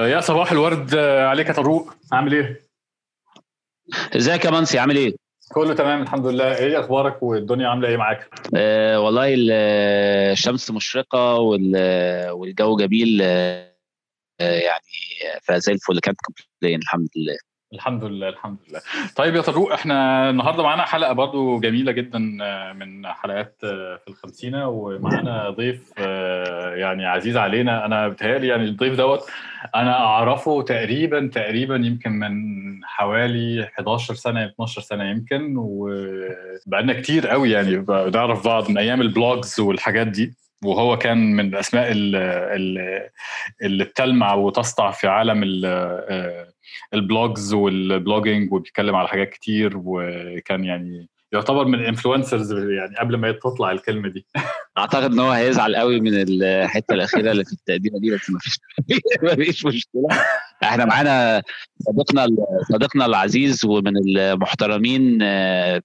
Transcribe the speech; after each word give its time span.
يا 0.00 0.20
صباح 0.20 0.52
الورد 0.52 0.94
عليك 0.94 1.46
يا 1.48 1.52
طروق 1.52 1.94
عامل 2.12 2.34
إيه؟ 2.34 2.60
ازيك 4.16 4.44
يا 4.44 4.50
منسي 4.50 4.78
عامل 4.78 4.96
إيه؟ 4.96 5.14
كله 5.54 5.74
تمام 5.74 6.02
الحمد 6.02 6.26
لله 6.26 6.56
إيه 6.58 6.80
أخبارك 6.80 7.22
والدنيا 7.22 7.68
عاملة 7.68 7.88
إيه 7.88 7.96
معاك؟ 7.96 8.30
آه 8.56 9.00
والله 9.00 9.34
الشمس 10.32 10.70
مشرقة 10.70 11.34
والجو 12.32 12.76
جميل 12.76 13.18
آه 13.22 13.68
يعني 14.40 15.40
فزي 15.42 15.72
الفل 15.72 16.00
كانت 16.00 16.18
كومبلين 16.20 16.78
الحمد 16.78 17.08
لله 17.16 17.38
الحمد 17.72 18.04
لله 18.04 18.28
الحمد 18.28 18.56
لله. 18.68 18.80
طيب 19.16 19.34
يا 19.34 19.40
طارق 19.40 19.72
إحنا 19.72 20.30
النهارده 20.30 20.62
معانا 20.62 20.82
حلقة 20.84 21.12
برضو 21.12 21.60
جميلة 21.60 21.92
جدا 21.92 22.18
من 22.76 23.06
حلقات 23.06 23.56
في 23.60 24.08
الخمسينة 24.08 24.68
ومعانا 24.68 25.50
ضيف 25.50 25.92
يعني 26.76 27.06
عزيز 27.06 27.36
علينا. 27.36 27.86
أنا 27.86 28.08
بتهيألي 28.08 28.46
يعني 28.46 28.64
الضيف 28.64 28.96
دوت 28.96 29.20
أنا 29.74 29.98
أعرفه 29.98 30.62
تقريبا 30.62 31.30
تقريبا 31.34 31.76
يمكن 31.76 32.12
من 32.12 32.34
حوالي 32.84 33.64
11 33.64 34.14
سنة 34.14 34.46
12 34.46 34.80
سنة 34.80 35.10
يمكن 35.10 35.54
وبقالنا 35.56 37.00
كتير 37.00 37.26
قوي 37.28 37.50
يعني 37.50 37.76
بنعرف 37.76 38.44
بعض 38.44 38.70
من 38.70 38.78
أيام 38.78 39.00
ال 39.00 39.10
blogs 39.10 39.60
والحاجات 39.60 40.06
دي. 40.06 40.34
وهو 40.64 40.98
كان 40.98 41.32
من 41.32 41.46
الاسماء 41.48 41.92
اللي 43.62 43.84
بتلمع 43.84 44.34
وتسطع 44.34 44.90
في 44.90 45.06
عالم 45.06 45.42
ال 46.94 47.04
blogs 47.04 47.54
وال 47.54 47.74
blogging 47.74 48.52
وبيتكلم 48.52 48.96
على 48.96 49.08
حاجات 49.08 49.30
كتير 49.30 49.72
وكان 49.76 50.64
يعني 50.64 51.08
يعتبر 51.32 51.64
من 51.64 51.74
ال 51.74 51.80
influencers 51.80 52.52
يعني 52.52 52.96
قبل 52.96 53.16
ما 53.16 53.32
تطلع 53.32 53.72
الكلمة 53.72 54.08
دي. 54.08 54.26
أعتقد 54.78 55.12
إن 55.12 55.18
هو 55.18 55.30
هيزعل 55.30 55.76
قوي 55.76 56.00
من 56.00 56.14
الحتة 56.14 56.94
الأخيرة 56.94 57.32
اللي 57.32 57.44
في 57.44 57.52
التقديمه 57.52 57.98
دي 57.98 58.10
بس 58.10 58.30
ما 58.30 58.38
فيش 58.38 58.58
ما 59.22 59.34
فيش 59.34 59.66
مشكلة. 59.66 60.08
إحنا 60.62 60.84
معانا 60.84 61.42
صديقنا 61.80 62.26
صديقنا 62.72 63.06
العزيز 63.06 63.64
ومن 63.64 63.92
المحترمين 63.96 65.18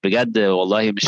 بجد 0.04 0.38
والله 0.38 0.92
مش 0.92 1.06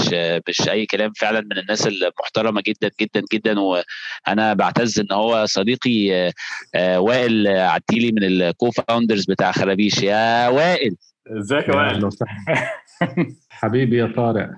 مش 0.48 0.70
أي 0.70 0.86
كلام 0.86 1.12
فعلا 1.14 1.42
من 1.42 1.58
الناس 1.58 1.88
المحترمة 1.88 2.64
جدا 2.68 2.92
جدا 3.02 3.24
جدا. 3.34 3.60
وأنا 3.60 4.54
بعتز 4.54 5.00
إن 5.00 5.12
هو 5.12 5.46
صديقي 5.46 6.32
وائل 6.76 7.48
عتيلي 7.48 8.12
من 8.12 8.24
الكو 8.24 8.72
فاوندرز 8.72 9.26
بتاع 9.26 9.52
خرابيش. 9.52 10.04
يا 10.04 10.48
وائل! 10.48 10.96
إزيك 11.28 11.70
يا 11.70 11.76
وائل؟ 11.76 12.10
حبيبي 13.56 13.98
يا 13.98 14.14
طارق. 14.16 14.50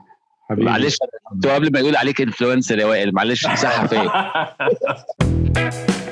حبيبي. 0.50 0.66
معلش 0.70 0.98
قبل 1.44 1.72
ما 1.72 1.80
يقول 1.80 1.95
عليك 1.95 2.22
influencer 2.22 2.80
يا 2.80 2.86
وائل 2.86 3.14
معلش 3.14 3.48
صح 3.48 3.86
فين 3.86 4.09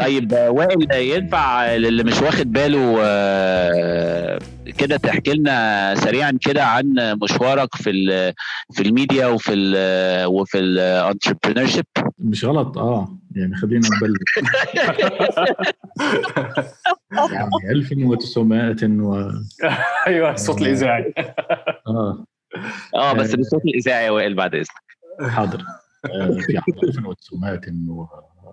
طيب 0.00 0.32
وائل 0.32 0.92
ينفع 0.92 1.74
للي 1.76 2.04
مش 2.04 2.20
واخد 2.22 2.52
باله 2.52 2.94
كده 4.78 4.96
تحكي 4.96 5.32
لنا 5.32 5.94
سريعا 5.94 6.38
كده 6.40 6.64
عن 6.64 6.94
مشوارك 7.22 7.74
في 7.74 7.90
في 8.72 8.82
الميديا 8.82 9.26
وفي 9.26 9.52
ال 9.54 10.26
وفي 10.26 10.58
ال 10.58 11.66
entrepreneurship 11.66 11.84
مش 12.18 12.44
غلط 12.44 12.78
آه 12.78 13.08
يعني 13.36 13.54
خلينا 13.56 13.88
نبلش 13.96 14.36
يعني 17.32 17.50
1900 17.70 18.76
و 18.82 19.30
أيوه 20.06 20.32
الصوت 20.32 20.62
الإذاعي. 20.62 21.14
آه. 21.86 22.24
آه 22.94 23.12
بس 23.12 23.34
بالصوت 23.34 23.64
الإذاعي 23.64 24.04
يا 24.04 24.10
وائل 24.10 24.34
بعد 24.34 24.54
إذنك. 24.54 25.30
حاضر. 25.30 25.64
في 26.40 26.58
عام 26.58 26.64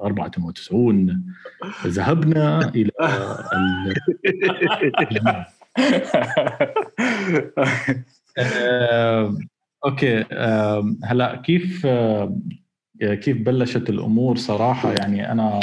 1994 0.06 1.34
ذهبنا 1.88 2.72
إلى 2.76 2.92
آه، 8.38 9.38
أوكي 9.86 10.26
آه، 10.32 10.96
هلا 11.04 11.36
كيف 11.36 11.86
آه، 11.86 12.40
كيف 13.02 13.38
بلشت 13.38 13.90
الأمور 13.90 14.38
صراحة؟ 14.38 14.92
يعني 14.92 15.32
أنا 15.32 15.60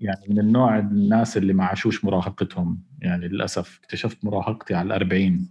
يعني 0.00 0.26
من 0.28 0.38
النوع 0.38 0.78
الناس 0.78 1.36
اللي 1.36 1.52
ما 1.52 1.64
عاشوش 1.64 2.04
مراهقتهم. 2.04 2.82
يعني 3.02 3.28
للأسف 3.28 3.78
اكتشفت 3.78 4.24
مراهقتي 4.24 4.74
على 4.74 4.86
الأربعين 4.86 5.48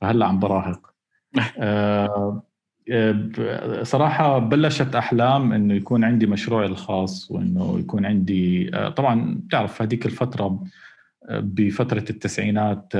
فهلا 0.00 0.26
عم 0.26 0.38
براهق. 0.38 0.94
صراحة 3.82 4.38
بلشت 4.38 4.94
أحلام 4.94 5.52
إنه 5.52 5.74
يكون 5.74 6.04
عندي 6.04 6.26
مشروعي 6.26 6.66
الخاص 6.66 7.30
وإنه 7.30 7.78
يكون 7.78 8.06
عندي 8.06 8.70
طبعا 8.96 9.40
بتعرف 9.46 9.82
هذيك 9.82 10.06
الفترة 10.06 10.64
بفترة 11.30 12.04
التسعينات 12.10 12.96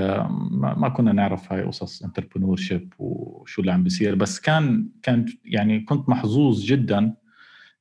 ما 0.77 0.89
كنا 0.97 1.13
نعرف 1.13 1.53
هاي 1.53 1.63
قصص 1.63 2.03
انتربرنور 2.03 2.57
شيب 2.57 2.93
وشو 2.99 3.61
اللي 3.61 3.73
عم 3.73 3.83
بيصير 3.83 4.15
بس 4.15 4.41
كان 4.41 4.89
كان 5.03 5.27
يعني 5.45 5.81
كنت 5.81 6.09
محظوظ 6.09 6.65
جدا 6.65 7.15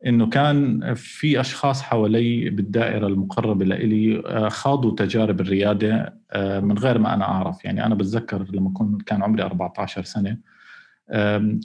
إنه 0.05 0.29
كان 0.29 0.93
في 0.93 1.39
أشخاص 1.39 1.81
حوالي 1.81 2.49
بالدائرة 2.49 3.07
المقربة 3.07 3.65
لإلي 3.65 4.23
خاضوا 4.49 4.95
تجارب 4.95 5.41
الريادة 5.41 6.13
من 6.35 6.77
غير 6.77 6.97
ما 6.97 7.13
أنا 7.13 7.25
أعرف. 7.25 7.65
يعني 7.65 7.85
أنا 7.85 7.95
بتذكر 7.95 8.45
لما 8.53 8.69
كنت 8.73 9.01
كان 9.01 9.23
عمري 9.23 9.43
14 9.43 10.03
سنة 10.03 10.37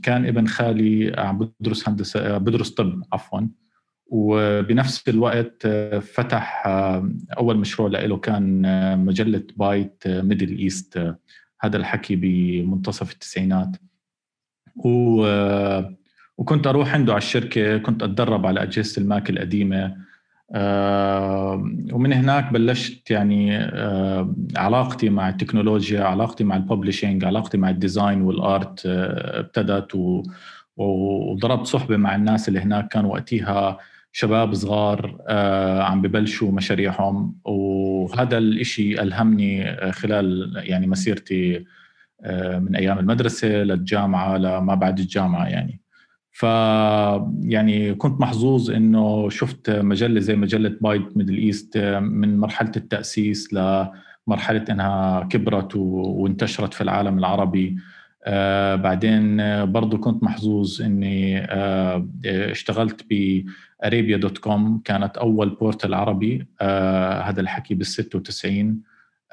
كان 0.03 0.27
ابن 0.27 0.47
خالي 0.47 1.15
عم 1.19 1.51
بدرس 1.61 1.89
هندسة 1.89 2.39
بدرس 2.39 2.71
طب 2.71 3.03
عفوا. 3.12 3.41
وبنفس 4.07 5.09
الوقت 5.09 5.67
فتح 6.03 6.62
أول 7.39 7.57
مشروع 7.59 7.89
له 7.89 8.17
كان 8.17 8.62
مجلة 9.05 9.43
Byte 9.56 10.03
Middle 10.06 10.59
East. 10.59 11.15
هذا 11.61 11.77
الحكي 11.77 12.17
بمنتصف 12.17 13.12
التسعينات. 13.12 13.77
و 14.77 15.27
وكنت 16.39 16.67
أروح 16.67 16.95
عنده 16.95 17.13
على 17.13 17.23
الشركة 17.23 17.78
كنت 17.78 18.03
أتدرب 18.03 18.47
على 18.47 18.63
أجهزة 18.63 19.03
ال 19.03 19.09
Mac 19.09 19.31
القديمة. 19.31 20.06
ومن 21.93 22.12
هناك 22.12 22.53
بلشت 22.53 23.11
يعني 23.11 23.57
علاقتي 24.57 25.09
مع 25.09 25.29
التكنولوجيا 25.29 26.05
علاقتي 26.05 26.45
مع 26.45 26.57
ال 26.56 26.63
publishing 26.63 27.25
علاقتي 27.25 27.59
مع 27.59 27.71
ال 27.71 27.78
design 27.78 28.22
وال 28.22 28.47
art 28.47 28.82
ابتدت 28.87 29.97
وضربت 30.77 31.67
صحبة 31.67 31.97
مع 31.97 32.15
الناس 32.15 32.49
اللي 32.49 32.61
هناك 32.61 32.89
كانوا 32.89 33.12
وقتها 33.12 33.79
شباب 34.12 34.55
صغار 34.55 35.19
عم 35.83 36.03
ببلشوا 36.03 36.53
مشاريعهم. 36.53 37.39
وهذا 37.45 38.39
الإشي 38.39 39.03
ألهمني 39.03 39.77
خلال 39.93 40.53
يعني 40.57 40.87
مسيرتي 40.87 41.65
من 42.59 42.77
أيام 42.77 42.99
المدرسة 42.99 43.49
للجامعة 43.49 44.37
لما 44.37 44.75
بعد 44.75 44.99
الجامعة 44.99 45.47
يعني. 45.47 45.81
ف 46.36 46.42
يعني 47.42 47.94
كنت 47.94 48.20
محظوظ 48.20 48.70
إنه 48.70 49.28
شفت 49.28 49.70
مجلة 49.70 50.20
زي 50.20 50.36
مجلة 50.36 50.76
Byte 50.81 51.16
Middle 51.16 51.37
East 51.37 51.78
من 52.00 52.38
مرحلة 52.38 52.72
التأسيس 52.76 53.54
لمرحلة 53.54 54.64
إنها 54.70 55.22
كبرت 55.30 55.76
وانتشرت 55.76 56.74
في 56.74 56.80
العالم 56.80 57.19
العربي. 57.19 57.76
آه 58.24 58.74
بعدين 58.76 59.36
برضو 59.72 59.98
كنت 59.98 60.22
محظوظ 60.22 60.82
إني 60.82 61.38
آه 61.44 62.08
اشتغلت 62.26 63.06
ب 63.10 63.26
Arabia 63.26 64.16
dot 64.16 64.38
com 64.38 64.81
كانت 64.84 65.16
أول 65.16 65.50
portal 65.50 65.94
عربي. 65.94 66.47
آه 66.60 67.20
هذا 67.20 67.41
الحكي 67.41 67.74
بال 67.74 67.86
96 67.86 68.80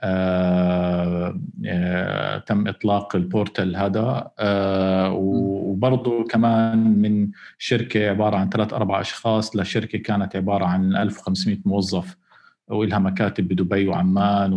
آه 0.03 1.39
آه 1.65 2.37
تم 2.37 2.67
إطلاق 2.67 3.15
ال 3.15 3.24
portal 3.24 3.75
هذا. 3.75 4.31
آه 4.39 5.11
وبرضه 5.13 6.23
كمان 6.23 6.77
من 7.01 7.31
شركة 7.57 8.09
عبارة 8.09 8.37
عن 8.37 8.49
ثلاث 8.49 8.73
أربع 8.73 9.01
أشخاص 9.01 9.55
لشركة 9.55 9.97
كانت 9.97 10.35
عبارة 10.35 10.65
عن 10.65 10.95
1500 10.95 11.57
موظف 11.65 12.17
ولها 12.67 12.99
مكاتب 12.99 13.47
بدبي 13.47 13.87
وعمان 13.87 14.51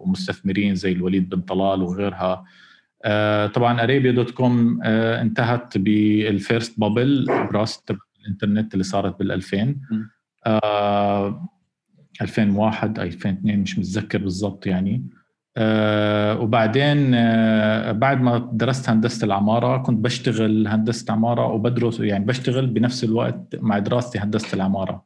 ومستثمرين 0.00 0.74
زي 0.74 0.92
الوليد 0.92 1.28
بن 1.28 1.40
طلال 1.40 1.82
وغيرها. 1.82 2.44
طبعا 3.46 3.82
Arabia 3.82 4.12
dot 4.12 4.30
com 4.30 4.82
انتهت 4.84 5.78
بال 5.78 6.07
first 6.07 6.80
bubble 6.80 7.26
burst 7.52 7.84
الإنترنت 8.20 8.72
اللي 8.72 8.84
صارت 8.84 9.18
بال 9.18 9.32
2000 9.32 9.76
2001 12.22 12.98
2002 12.98 13.58
مش 13.58 13.78
متذكر 13.78 14.18
بالضبط 14.18 14.66
يعني. 14.66 15.04
آه 15.56 16.40
وبعدين 16.40 17.14
آه 17.14 17.92
بعد 17.92 18.20
ما 18.20 18.50
درست 18.52 18.88
هندسة 18.90 19.24
العمارة 19.24 19.78
كنت 19.78 20.04
بشتغل 20.04 20.68
هندسة 20.68 21.12
عمارة 21.12 21.46
وبدرس 21.46 22.00
يعني 22.00 22.24
بشتغل 22.24 22.66
بنفس 22.66 23.04
الوقت 23.04 23.56
مع 23.60 23.78
دراستي 23.78 24.18
هندسة 24.18 24.54
العمارة. 24.56 25.04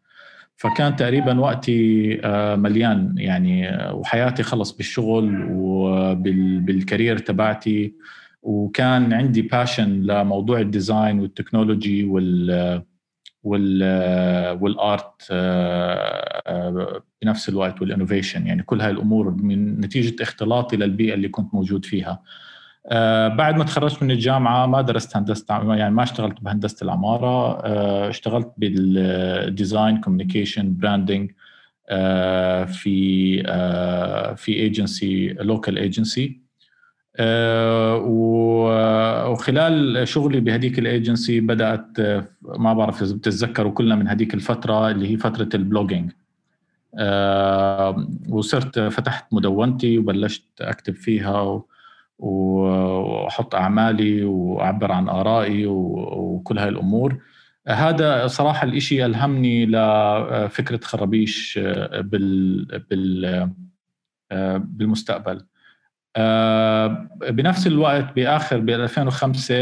فكان 0.56 0.96
تقريبا 0.96 1.40
وقتي 1.40 2.20
آه 2.24 2.56
مليان 2.56 3.14
يعني 3.18 3.68
وحياتي 3.92 4.42
خلص 4.42 4.72
بالشغل 4.76 5.46
وبال 5.50 6.06
career 6.06 7.19
تبعتي. 7.18 7.94
وكان 8.42 9.12
عندي 9.12 9.42
passion 9.42 10.00
لموضوع 10.00 10.60
ال 10.60 10.69
design 10.69 11.20
والتكنولوجي 11.20 12.04
وال 12.04 12.82
وال 13.44 14.20
art 14.20 15.32
بنفس 17.23 17.49
الوقت 17.49 17.81
وال 17.81 17.91
innovation. 17.91 18.46
يعني 18.46 18.62
كل 18.62 18.81
هاي 18.81 18.91
الأمور 18.91 19.31
من 19.31 19.81
نتيجة 19.81 20.23
اختلاطي 20.23 20.76
للبيئه 20.76 21.14
اللي 21.14 21.29
كنت 21.29 21.55
موجود 21.55 21.85
فيها. 21.85 22.23
بعد 23.29 23.56
ما 23.56 23.64
تخرجت 23.64 24.02
من 24.02 24.11
الجامعة 24.11 24.67
ما 24.67 24.81
درست 24.81 25.17
هندسة 25.17 25.75
يعني 25.75 25.94
ما 25.94 26.02
اشتغلت 26.02 26.41
بهندسة 26.41 26.85
العمارة. 26.85 27.61
اشتغلت 28.08 28.52
بال 28.56 28.92
design 28.92 30.00
communication 30.00 30.76
branding 30.76 31.31
في 32.67 33.43
في 34.37 34.52
agency 34.54 35.28
local 35.28 35.78
agency 35.78 36.44
وخلال 39.31 40.08
شغلي 40.08 40.40
بهديك 40.40 40.78
الأيجنسي 40.78 41.40
بدأت 41.40 42.00
ما 42.43 42.72
بعرف 42.72 43.02
إذا 43.02 43.14
بتتذكروا 43.14 43.72
كلنا 43.72 43.94
من 43.94 44.08
هديك 44.08 44.34
الفترة 44.34 44.90
اللي 44.90 45.12
هي 45.12 45.16
فترة 45.16 45.49
ال 45.54 45.60
blogging. 45.60 46.12
وصرت 48.28 48.78
فتحت 48.78 49.34
مدونتي 49.34 49.99
وبلشت 49.99 50.44
أكتب 50.61 50.94
فيها 50.94 51.62
وأحط 52.19 53.55
أعمالي 53.55 54.25
وأعبر 54.25 54.93
عن 54.93 55.08
آرائي 55.08 55.67
وكل 55.67 56.58
هاي 56.58 56.69
الأمور. 56.69 57.19
هذا 57.69 58.26
صراحة 58.26 58.64
الإشي 58.67 59.05
ألهمني 59.06 59.67
لفكره 59.67 60.81
خرابيش 60.82 61.58
بال 61.94 62.64
بال 62.90 63.50
بالمستقبل. 64.58 65.44
بنفس 67.28 67.66
الوقت 67.66 68.14
بآخر 68.16 68.58
ب 68.58 68.70
2005 68.70 69.54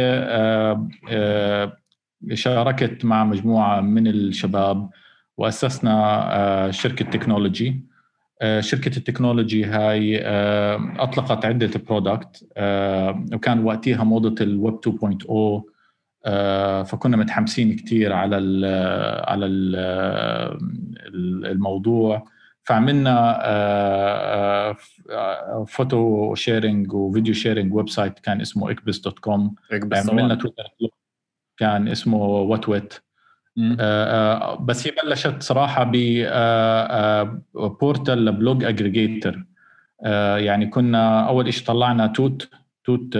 شاركت 2.32 3.04
مع 3.04 3.24
مجموعة 3.24 3.80
من 3.80 4.06
الشباب 4.06 4.90
وأسسنا 5.36 6.68
شركة 6.70 7.04
technology. 7.04 7.92
شركة 8.60 8.96
ال 8.98 9.04
technology 9.04 9.64
هاي 9.64 10.20
أطلقت 10.98 11.44
عدة 11.44 11.70
product 11.88 12.44
وكان 13.34 13.64
وقتها 13.64 14.04
موضة 14.04 14.44
الويب 14.44 14.78
2.0 14.78 15.72
فكنا 16.84 17.16
متحمسين 17.16 17.76
كثير 17.76 18.12
على 18.12 18.36
على 19.26 19.46
ال 19.46 19.76
الموضوع. 21.46 22.31
فعملنا 22.64 23.42
photo 25.68 26.34
sharing 26.34 26.92
و 26.92 27.34
video 27.34 27.74
sharing 27.74 27.88
website 27.88 28.18
كان 28.18 28.40
اسمه 28.40 28.70
Ikbis 28.70 28.98
dot 28.98 29.18
com 29.18 29.54
عملنا 30.10 30.34
تويتر 30.34 30.64
كان 31.56 31.88
اسمه 31.88 32.16
WatWet 32.24 32.94
بس 34.60 34.86
هي 34.86 34.92
بلشت 35.04 35.42
صراحة 35.42 35.90
ب 37.54 37.64
portal 37.64 38.24
ل 38.24 38.32
blog 38.32 38.64
aggregator 38.64 39.44
يعني 40.36 40.66
كنا 40.66 41.28
أول 41.28 41.54
شيء 41.54 41.66
طلعنا 41.66 42.06
toot 42.06 42.48
toot 42.84 43.12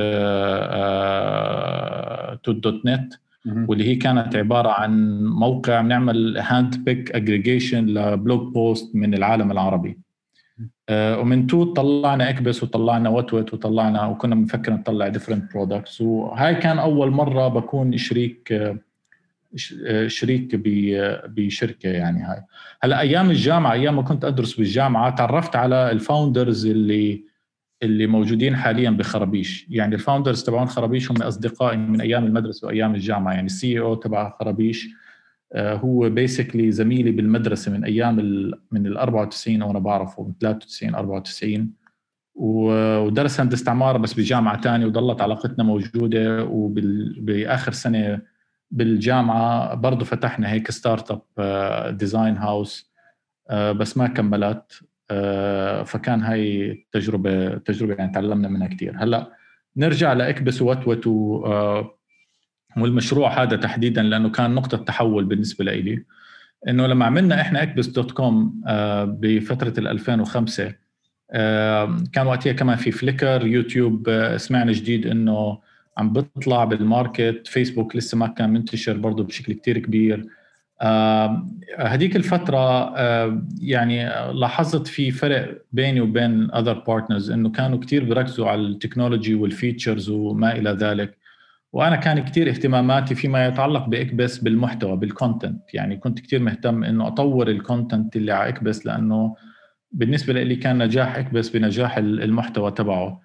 toot 2.43 2.56
dot 2.56 2.87
net. 2.87 3.14
واللي 3.46 3.84
هي 3.84 3.94
كانت 3.94 4.36
عبارة 4.36 4.68
عن 4.68 5.24
موقع 5.24 5.80
بنعمل 5.80 6.38
hand 6.38 6.84
pick 6.84 7.12
aggregation 7.12 7.87
ل 7.87 8.00
blog 8.00 8.52
post 8.52 8.96
من 8.96 9.14
العالم 9.14 9.50
العربي. 9.50 9.98
ومن 10.90 11.46
toot 11.46 11.76
طلعنا 11.76 12.30
Ikbis 12.31 12.62
وطلعنا 12.62 13.08
WatWet 13.08 13.54
وطلعنا 13.54 14.06
وكنا 14.06 14.34
بنفكر 14.34 14.72
نطلع 14.72 15.08
different 15.08 15.52
products 15.52 16.00
وهاي 16.00 16.54
كان 16.54 16.78
أول 16.78 17.10
مرة 17.10 17.48
بكون 17.48 17.96
شريك 17.96 18.72
شريك 20.06 20.56
بشركة 21.26 21.88
يعني 21.88 22.22
هاي. 22.22 22.42
هلأ 22.82 23.00
أيام 23.00 23.30
الجامعة 23.30 23.72
أيام 23.72 23.96
ما 23.96 24.02
كنت 24.02 24.24
أدرس 24.24 24.54
بالجامعة 24.54 25.14
تعرفت 25.14 25.56
على 25.56 25.90
ال 25.90 25.99
founders 25.99 26.66
اللي 26.66 27.31
اللي 27.82 28.06
موجودين 28.06 28.56
حاليا 28.56 28.90
بخرابيش 28.90 29.67
يعني 29.70 29.94
ال 29.94 30.00
founders 30.00 30.43
تبعون 30.43 30.67
خرابيش 30.67 31.11
هم 31.11 31.23
أصدقائي 31.23 31.76
من 31.76 32.00
أيام 32.00 32.25
المدرسة 32.25 32.67
وأيام 32.67 32.94
الجامعة. 32.94 33.32
يعني 33.32 33.46
ال 33.46 33.81
CEO 33.81 33.94
تبع 33.94 34.31
خرابيش 34.31 34.88
هو 35.56 36.11
basically 36.10 36.72
زميلي 36.73 37.11
بالمدرسة 37.11 37.73
من 37.73 37.84
أيام 37.84 38.20
ال 38.20 38.61
من 38.70 38.87
ال 38.87 38.99
94 38.99 39.62
وأنا 39.62 39.79
بعرفه 39.79 40.23
من 40.23 40.32
93 40.40 40.94
94 40.94 41.70
ودرس 42.34 43.40
هندسه 43.40 43.70
عماره 43.70 43.99
بس 43.99 44.14
بجامعة 44.14 44.61
ثانية 44.61 44.87
وضلت 44.87 45.20
علاقتنا 45.20 45.64
موجودة. 45.64 46.44
وباخر 46.44 47.73
سنة 47.73 48.20
بالجامعة 48.70 49.75
برضه 49.75 50.05
فتحنا 50.05 50.52
هيك 50.52 50.70
startup 50.70 51.96
design 51.96 52.37
house 52.37 52.93
بس 53.52 53.96
ما 53.96 54.06
كملت. 54.06 54.82
فكان 55.85 56.23
هاي 56.23 56.87
تجربة 56.93 57.59
تجربة 57.59 57.94
يعني 57.94 58.12
تعلمنا 58.12 58.49
منها 58.49 58.67
كثير 58.67 58.94
هلأ 58.99 59.32
نرجع 59.76 60.12
ل 60.12 60.21
Ikbis 60.21 60.62
و 60.62 60.69
WatWet 60.69 61.06
والمشروع 62.76 63.43
هذا 63.43 63.56
تحديدا 63.56 64.03
لأنه 64.03 64.31
كان 64.31 64.55
نقطة 64.55 64.76
تحول 64.76 65.25
بالنسبة 65.25 65.64
لي 65.64 66.05
إنه 66.69 66.87
لما 66.87 67.06
عملنا 67.06 67.41
إحنا 67.41 67.62
Ikbis 67.62 67.87
dot 67.87 68.10
com 68.10 68.62
بفترة 69.06 69.81
ال 69.81 69.88
2005 69.88 70.73
كان 72.12 72.26
وقتها 72.26 72.53
كمان 72.53 72.76
في 72.76 72.91
Flickr 72.90 73.46
YouTube 73.46 74.08
سمعنا 74.37 74.73
جديد 74.73 75.06
إنه 75.06 75.59
عم 75.99 76.12
بيطلع 76.12 76.64
بالماركت 76.64 77.47
فيسبوك 77.47 77.97
لسه 77.97 78.19
ما 78.19 78.26
كان 78.26 78.50
منتشر 78.50 78.97
برضه 78.97 79.25
بشكل 79.25 79.53
كتير 79.53 79.79
كبير. 79.79 80.26
هذيك 81.79 82.17
الفترة 82.17 82.94
يعني 83.61 84.08
لاحظت 84.32 84.87
في 84.87 85.11
فرق 85.11 85.62
بيني 85.73 86.00
وبين 86.00 86.50
other 86.50 86.76
partners 86.76 87.31
إنه 87.31 87.50
كانوا 87.50 87.79
كثير 87.79 88.05
بيركزوا 88.05 88.49
على 88.49 88.61
ال 88.60 88.67
technology 88.67 89.34
وال 89.34 89.50
features 89.50 90.10
وما 90.11 90.52
إلى 90.56 90.70
ذلك. 90.70 91.19
وأنا 91.73 91.96
كان 91.96 92.20
كثير 92.25 92.49
اهتماماتي 92.49 93.14
فيما 93.14 93.46
يتعلق 93.46 93.87
بإكبس 93.87 94.38
بالمحتوى 94.38 94.96
بال 94.96 95.14
content 95.14 95.75
يعني 95.75 95.96
كنت 95.96 96.20
كثير 96.20 96.40
مهتم 96.40 96.85
إنه 96.85 97.06
أطور 97.06 97.49
ال 97.49 97.57
content 97.57 98.16
اللي 98.17 98.32
على 98.32 98.49
إكبس 98.49 98.87
لأنه 98.87 99.37
بالنسبة 99.93 100.32
لي 100.32 100.56
كان 100.56 100.82
نجاح 100.82 101.19
إكبس 101.19 101.49
بنجاح 101.49 101.99
المحتوى 101.99 102.70
تبعه. 102.70 103.20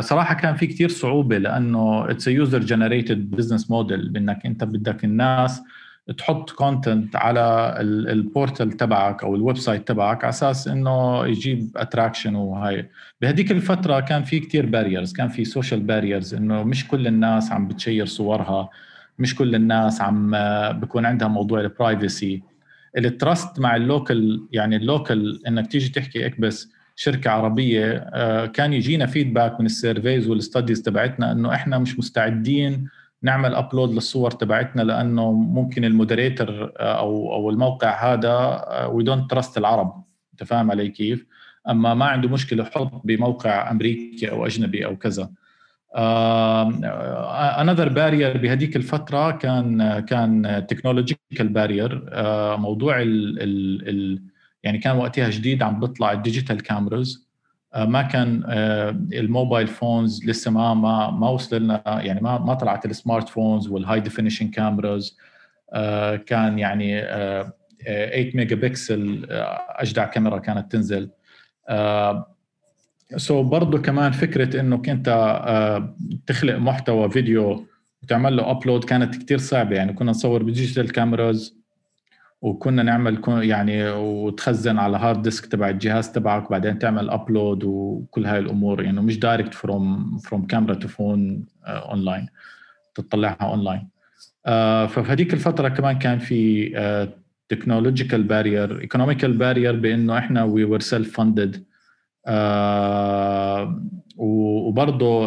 صراحة 0.00 0.34
كان 0.34 0.54
في 0.56 0.66
كثير 0.66 0.88
صعوبة 0.88 1.38
لأنه 1.38 2.10
it's 2.10 2.28
user 2.28 2.58
generated 2.58 3.30
business 3.30 3.70
model 3.70 4.08
بإنك 4.08 4.46
أنت 4.46 4.64
بدك 4.64 5.04
الناس 5.04 5.62
تحط 6.18 6.50
content 6.50 7.16
على 7.16 7.74
ال 7.80 7.93
portal 7.93 8.72
تبعك 8.72 9.24
أو 9.24 9.34
ال 9.34 9.56
website 9.58 9.88
تبعك 9.88 10.24
على 10.24 10.28
أساس 10.28 10.68
إنه 10.68 11.26
يجيب 11.26 11.70
attraction 11.76 12.34
وهاي. 12.34 12.90
بهديك 13.20 13.50
الفترة 13.52 14.00
كان 14.00 14.22
في 14.22 14.40
كثير 14.40 14.66
barriers 14.66 15.12
كان 15.12 15.28
في 15.28 15.44
social 15.44 15.80
barriers 15.80 16.34
إنه 16.34 16.62
مش 16.62 16.88
كل 16.88 17.06
الناس 17.06 17.52
عم 17.52 17.68
بت 17.68 17.79
share 17.79 18.06
صورها 18.06 18.68
مش 19.18 19.34
كل 19.34 19.54
الناس 19.54 20.00
عم 20.00 20.30
بكون 20.72 21.06
عندها 21.06 21.28
موضوع 21.28 21.60
ال 21.60 21.70
privacy 21.70 22.42
ال 22.98 23.08
trust 23.08 23.60
مع 23.60 23.76
ال 23.76 23.88
local 23.88 24.46
يعني 24.52 24.76
ال 24.76 24.87
local 24.87 25.40
إنك 25.48 25.66
تيجي 25.66 25.88
تحكي 25.88 26.26
اكبس 26.26 26.72
شركة 26.96 27.30
عربية 27.30 27.98
كان 28.46 28.72
يجينا 28.72 29.06
feedback 29.06 29.60
من 29.60 29.66
ال 29.66 29.74
surveys 29.74 30.28
وال 30.28 30.40
studies 30.40 30.82
تبعتنا 30.82 31.32
إنه 31.32 31.54
إحنا 31.54 31.78
مش 31.78 31.98
مستعدين 31.98 32.88
نعمل 33.22 33.54
upload 33.54 33.92
للصور 33.92 34.30
تبعتنا 34.30 34.82
لأنه 34.82 35.32
ممكن 35.32 35.84
ال 35.84 35.93
moderator 35.93 36.72
أو 36.76 37.32
أو 37.34 37.50
الموقع 37.50 38.12
هذا 38.12 38.64
we 38.86 39.04
don't 39.04 39.30
trust 39.30 39.58
العرب 39.58 40.04
انت 40.32 40.44
فاهم 40.44 40.70
علي 40.70 40.88
كيف؟ 40.88 41.26
أما 41.68 41.94
ما 41.94 42.04
عنده 42.04 42.28
مشكلة 42.28 42.62
يحط 42.62 43.06
بموقع 43.06 43.70
أمريكي 43.70 44.30
أو 44.30 44.46
أجنبي 44.46 44.86
أو 44.86 44.96
كذا 44.96 45.30
another 47.60 47.88
barrier 47.88 48.36
بهذيك 48.36 48.76
الفترة 48.76 49.30
كان 49.30 50.00
كان 50.00 50.64
technological 50.68 51.48
barrier 51.48 52.10
موضوع 52.56 53.02
ال 53.02 53.42
ال 53.42 53.88
ال 53.88 54.22
يعني 54.66 54.78
كان 54.78 54.96
وقتها 54.96 55.30
جديد 55.30 55.62
عم 55.62 55.80
بيطلع 55.80 56.12
ال 56.12 56.18
digital 56.18 56.62
cameras 56.62 57.26
ما 57.76 58.02
كان 58.02 58.42
ال 59.12 59.20
mobile 59.20 59.66
phones 59.66 60.24
لسه 60.24 60.50
ما 60.50 60.74
ما 60.74 61.10
ما 61.10 61.28
وصل 61.28 61.62
لنا 61.62 61.82
يعني 61.86 62.20
ما 62.20 62.38
ما 62.38 62.54
طلعت 62.54 62.86
ال 62.86 62.93
smart 62.93 63.28
phones 63.28 63.68
وال 63.68 64.00
high 64.00 64.14
definition 64.14 64.48
cameras 64.48 65.18
كان 66.26 66.58
يعني 66.58 67.00
8 67.00 68.32
ميجا 68.34 68.56
بكسل 68.56 69.26
أجدع 69.68 70.04
كاميرا 70.04 70.38
كانت 70.38 70.72
تنزل. 70.72 71.10
so 73.16 73.42
so 73.42 73.46
برضه 73.46 73.78
كمان 73.78 74.12
فكرة 74.12 74.60
انك 74.60 74.88
انت 74.88 75.08
تخلق 76.26 76.56
محتوى 76.56 77.10
فيديو 77.10 77.66
وتعمل 78.02 78.36
له 78.36 78.50
upload 78.50 78.84
كانت 78.84 79.16
كتير 79.16 79.38
صعبة. 79.38 79.76
يعني 79.76 79.92
كنا 79.92 80.10
نصور 80.10 80.42
ب 80.42 80.48
digital 80.48 80.92
cameras 80.92 81.65
وكنا 82.42 82.82
نعمل 82.82 83.22
يعني 83.28 83.90
وتخزن 83.90 84.78
على 84.78 84.96
hard 84.96 85.22
disk 85.22 85.46
تبع 85.46 85.68
الجهاز 85.68 86.12
تبعك 86.12 86.46
وبعدين 86.46 86.78
تعمل 86.78 87.10
upload 87.10 87.64
وكل 87.64 88.26
هاي 88.26 88.38
الأمور. 88.38 88.82
يعني 88.82 89.00
مش 89.00 89.18
direct 89.18 89.54
from 89.54 90.18
from 90.18 90.46
camera 90.46 90.74
to 90.74 90.88
phone 90.88 91.46
online 91.66 92.26
تطلعها 92.94 93.36
اونلاين 93.42 93.88
ففي 94.88 95.04
هذيك 95.12 95.34
الفترة 95.34 95.68
كمان 95.68 95.98
كان 95.98 96.18
في 96.18 96.70
technological 97.48 98.22
barrier 98.22 98.80
economical 98.80 99.32
barrier 99.32 99.76
بإنه 99.80 100.18
إحنا 100.18 100.44
we 100.44 100.64
were 100.64 100.80
self 100.80 101.16
funded 101.16 101.64
وبرضه 104.16 105.26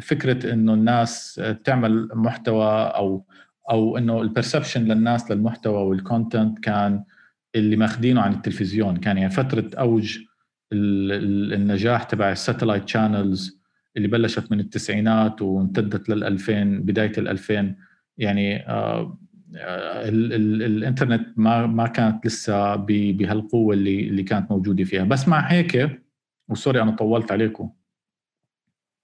فكرة 0.00 0.52
إنه 0.52 0.74
الناس 0.74 1.40
تعمل 1.64 2.08
محتوى 2.14 2.66
أو 2.74 3.24
أو 3.70 3.98
إنه 3.98 4.20
ال 4.20 4.26
perception 4.26 4.84
للناس 4.84 5.30
للمحتوى 5.30 5.82
وال 5.82 5.99
content 5.99 6.58
كان 6.58 7.04
اللي 7.54 7.76
ماخذينه 7.76 8.20
عن 8.20 8.32
التلفزيون. 8.32 8.96
كان 8.96 9.18
يعني 9.18 9.30
فترة 9.30 9.70
أوج 9.78 10.18
النجاح 10.72 12.02
تبع 12.02 12.32
ال 12.32 12.38
satellite 12.38 12.88
channels 12.88 13.60
اللي 13.96 14.08
بلشت 14.08 14.52
من 14.52 14.60
التسعينات 14.60 15.42
وامتدت 15.42 16.08
لل 16.08 16.24
2000 16.24 16.64
بداية 16.64 17.12
ال 17.18 17.28
2000 17.28 17.74
يعني 18.18 18.68
آه 18.68 19.18
ال 19.54 20.32
ال 20.32 20.62
الإنترنت 20.62 21.28
ما 21.36 21.66
ما 21.66 21.86
كانت 21.86 22.26
لسه 22.26 22.76
بهالقوة 22.76 23.74
اللي 23.74 24.08
اللي 24.08 24.22
كانت 24.22 24.50
موجودة 24.50 24.84
فيها. 24.84 25.04
بس 25.04 25.28
مع 25.28 25.40
هيك 25.40 26.02
وسوري 26.48 26.82
أنا 26.82 26.90
طولت 26.90 27.32
عليكم. 27.32 27.70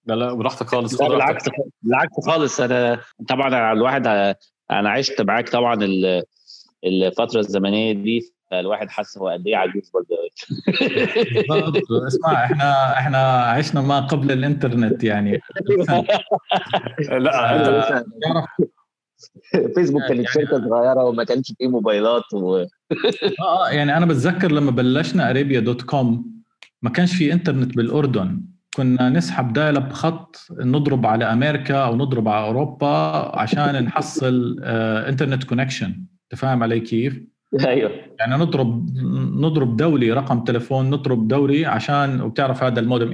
لا 0.07 0.15
لا 0.15 0.33
براحتك 0.35 0.67
خالص 0.67 1.01
لا 1.01 1.09
بالعكس 1.09 1.45
بالعكس 1.83 2.27
خالص. 2.27 2.61
أنا 2.61 3.01
طبعا 3.29 3.73
الواحد 3.73 4.35
أنا 4.71 4.91
عشت 4.91 5.21
معاك 5.21 5.49
طبعا 5.49 5.79
الفترة 6.85 7.41
الزمنية 7.41 7.93
دي 7.93 8.33
فالواحد 8.51 8.91
حس 8.91 9.19
هو 9.19 9.29
قد 9.29 9.47
إيه 9.47 9.57
عجوز 9.57 9.91
برضه 11.49 12.07
اسمع 12.07 12.45
إحنا 12.45 12.99
إحنا 12.99 13.43
عشنا 13.43 13.81
ما 13.81 14.01
قبل 14.01 14.33
الإنترنت 14.33 15.05
يعني. 15.05 15.41
لا. 17.11 18.05
فيسبوك 19.75 20.03
كانت 20.03 20.11
يعني 20.11 20.27
شركة 20.27 20.69
صغيرة 20.69 21.05
وما 21.05 21.25
كانش 21.25 21.53
فيه 21.59 21.69
موبايلات 21.69 22.35
و... 22.35 22.57
آه 23.41 23.69
يعني 23.71 23.97
أنا 23.97 24.07
بتذكر 24.07 24.53
لما 24.53 24.71
بلشنا 24.71 25.31
أريبيا 25.31 25.61
دوت 25.61 25.83
كوم 25.83 26.37
ما 26.83 26.91
كانش 26.91 27.17
في 27.17 27.33
إنترنت 27.33 27.77
بالأردن. 27.77 28.43
كنا 28.77 29.09
نسحب 29.09 29.53
dial 29.53 29.81
بخط 29.81 30.47
نضرب 30.51 31.07
على 31.07 31.25
أمريكا 31.25 31.77
أو 31.77 31.97
نضرب 31.97 32.29
على 32.29 32.47
أوروبا 32.47 32.87
عشان 33.39 33.85
نحصل 33.85 34.57
آه 34.63 35.09
internet 35.09 35.45
connection 35.45 35.87
انت 35.87 36.41
فاهم 36.41 36.63
علي 36.63 36.81
كيف؟ 36.81 37.23
أيوه. 37.67 37.91
يعني 38.19 38.35
نضرب 38.37 38.89
نضرب 39.41 39.77
دولي 39.77 40.13
رقم 40.13 40.45
تليفون 40.45 40.91
نضرب 40.91 41.29
دولي 41.29 41.67
عشان 41.67 42.21
وبتعرف 42.21 42.63
هذا 42.63 42.81
المودم 42.81 43.13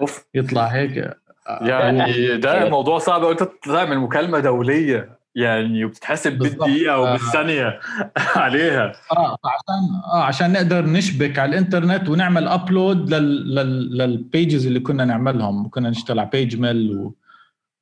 أوف. 0.00 0.24
يطلع 0.34 0.66
هيك. 0.66 1.16
يعني 1.60 2.36
ده 2.36 2.68
موضوع 2.68 2.98
صعب 2.98 3.24
أنت 3.24 3.48
تعمل 3.64 3.98
مكالمه 3.98 4.40
دولية. 4.40 5.21
يعني 5.34 5.84
وبتتحسب 5.84 6.38
بالدقيقة 6.38 6.98
وبالثانيه 7.00 7.80
عليها. 8.36 8.92
آه 9.12 9.36
عشان 9.44 10.00
آه 10.12 10.22
عشان 10.24 10.52
نقدر 10.52 10.86
نشبك 10.86 11.38
على 11.38 11.48
الإنترنت 11.50 12.08
ونعمل 12.08 12.48
upload 12.48 13.14
لل... 13.14 13.54
لل... 13.54 13.98
لل 13.98 14.17
pages 14.17 14.66
اللي 14.66 14.80
كنا 14.80 15.04
نعملهم. 15.04 15.68
كنا 15.70 15.90
نشتغل 15.90 16.18
على 16.18 16.28
PageMill 16.32 16.90
و... 16.98 17.14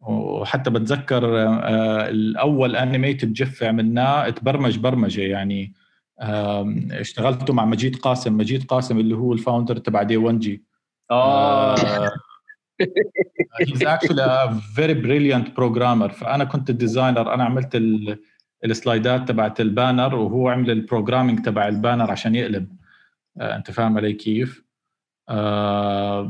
وحتى 0.00 0.70
بتذكر 0.70 1.38
آه 1.38 2.08
الأول 2.08 2.76
animated 2.76 3.32
GIF 3.32 3.62
عملناه. 3.62 4.28
اتبرمج 4.28 4.78
برمجة 4.78 5.20
يعني. 5.20 5.72
آه 6.20 6.74
اشتغلته 6.90 7.52
مع 7.52 7.64
مجيد 7.64 7.96
قاسم. 7.96 8.36
مجيد 8.36 8.64
قاسم 8.64 8.98
اللي 8.98 9.14
هو 9.16 9.32
ال 9.32 9.38
founder 9.38 9.76
تبع 9.76 10.02
D1G 10.02 10.62
آه 11.10 11.74
he's 13.66 13.82
actually 13.82 14.22
a 14.22 14.60
very 14.74 14.94
brilliant 14.94 15.54
programmer. 15.54 16.08
فأنا 16.12 16.44
كنت 16.44 16.70
ال 16.70 16.77
designer 16.77 17.34
أنا 17.34 17.44
عملت 17.44 17.82
ال 18.64 18.74
slides 18.74 19.28
تبعت 19.28 19.60
ال 19.60 19.68
banner 19.68 20.14
وهو 20.14 20.48
عمل 20.48 20.70
ال 20.70 20.77
programming 20.77 21.44
تبع 21.44 21.68
ال 21.68 21.74
banner 21.74 22.10
عشان 22.10 22.34
يقلب. 22.34 22.68
uh, 23.38 23.42
أنت 23.42 23.70
فاهم 23.70 23.98
علي 23.98 24.12
كيف؟ 24.12 24.64
uh, 25.30 26.24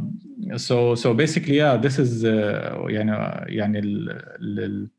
so 0.57 0.95
so 0.95 1.15
basically 1.15 1.57
yeah 1.57 1.77
this 1.77 1.99
is 1.99 2.25
uh, 2.25 2.91
يعني 2.91 3.13
يعني 3.57 3.79
ال, 3.79 4.11
ال, 4.41 4.91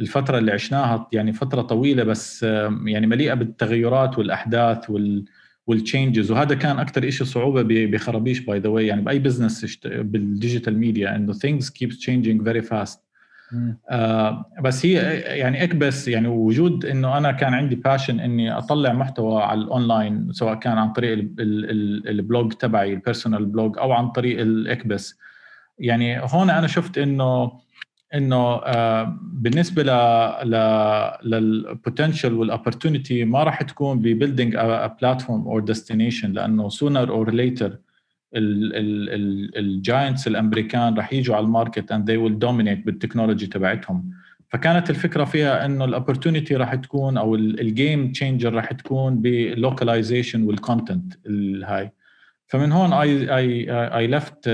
الفترة 0.00 0.38
اللي 0.38 0.52
عشناها 0.52 1.08
يعني 1.12 1.32
فترة 1.32 1.62
طويلة 1.62 2.04
بس 2.04 2.42
يعني 2.86 3.06
مليئة 3.06 3.34
بالتغيرات 3.34 4.18
والأحداث 4.18 4.90
وال 4.90 5.24
وال 5.66 5.80
changes 5.80 6.30
وهذا 6.30 6.54
كان 6.54 6.78
أكثر 6.78 7.10
شيء 7.10 7.26
صعوبة 7.26 7.62
بخرابيش 7.86 8.40
by 8.40 8.58
the 8.58 8.68
way 8.68 8.86
يعني 8.86 9.02
بأي 9.02 9.18
business 9.18 9.78
بال 9.86 10.06
digital 10.06 10.78
media 10.78 11.16
إنه 11.16 11.32
keep 11.32 11.90
changing 11.90 12.44
very 12.44 12.68
fast. 12.70 13.04
آه 13.90 14.50
بس 14.62 14.86
هي 14.86 14.92
يعني 15.20 15.64
اكبس 15.64 16.08
يعني 16.08 16.28
وجود 16.28 16.84
إنه 16.84 17.18
أنا 17.18 17.32
كان 17.32 17.54
عندي 17.54 17.74
passion 17.74 18.20
إني 18.20 18.58
أطلع 18.58 18.92
محتوى 18.92 19.42
على 19.42 19.60
الاونلاين 19.60 20.32
سواء 20.32 20.54
كان 20.54 20.78
عن 20.78 20.92
طريق 20.92 21.12
ال 22.08 22.17
blog 22.17 22.52
تبعي 22.52 22.92
ال 22.92 22.98
personal 22.98 23.46
blog 23.46 23.78
أو 23.78 23.92
عن 23.92 24.08
طريق 24.08 24.40
الاكبس 24.40 25.18
يعني 25.78 26.20
هون 26.20 26.50
أنا 26.50 26.66
شفت 26.66 26.98
إنه 26.98 27.52
إنه 28.14 28.60
بالنسبة 29.22 29.82
ل 29.82 29.90
لل 31.24 31.44
potential 31.44 32.34
وال 32.34 32.48
opportunity 32.48 33.24
ما 33.24 33.42
راح 33.42 33.62
تكون 33.62 33.98
ب 33.98 34.04
building 34.04 34.56
platform 35.00 35.48
or 35.48 35.60
destination 35.60 36.32
لأنه 36.32 36.68
sooner 36.68 37.10
or 37.10 37.30
later 37.30 37.78
ال 39.56 39.66
giants 39.66 40.26
الأمريكان 40.26 40.94
راح 40.94 41.12
يجوا 41.12 41.36
على 41.36 41.44
ال 41.44 41.51
market 41.51 41.92
and 41.92 42.10
they 42.10 42.16
will 42.16 42.38
dominate 42.38 42.86
بال 42.86 42.96
technology 42.96 43.46
تبعتهم. 43.46 44.10
فكانت 44.48 44.90
الفكرة 44.90 45.24
فيها 45.24 45.66
إنه 45.66 45.84
ال 45.84 45.90
opportunity 45.90 46.56
راح 46.56 46.74
تكون 46.74 47.16
أو 47.16 47.34
ال 47.34 47.50
game 47.50 48.12
changer 48.12 48.54
راح 48.54 48.72
تكون 48.72 49.18
بال 49.18 49.36
localization 49.36 50.42
وال 50.42 50.58
content 50.58 51.14
الهاي 51.26 51.92
فمن 52.46 52.72
هون 52.72 52.92
I 52.92 53.36
I 53.36 53.70
I 53.70 54.06
left 54.06 54.48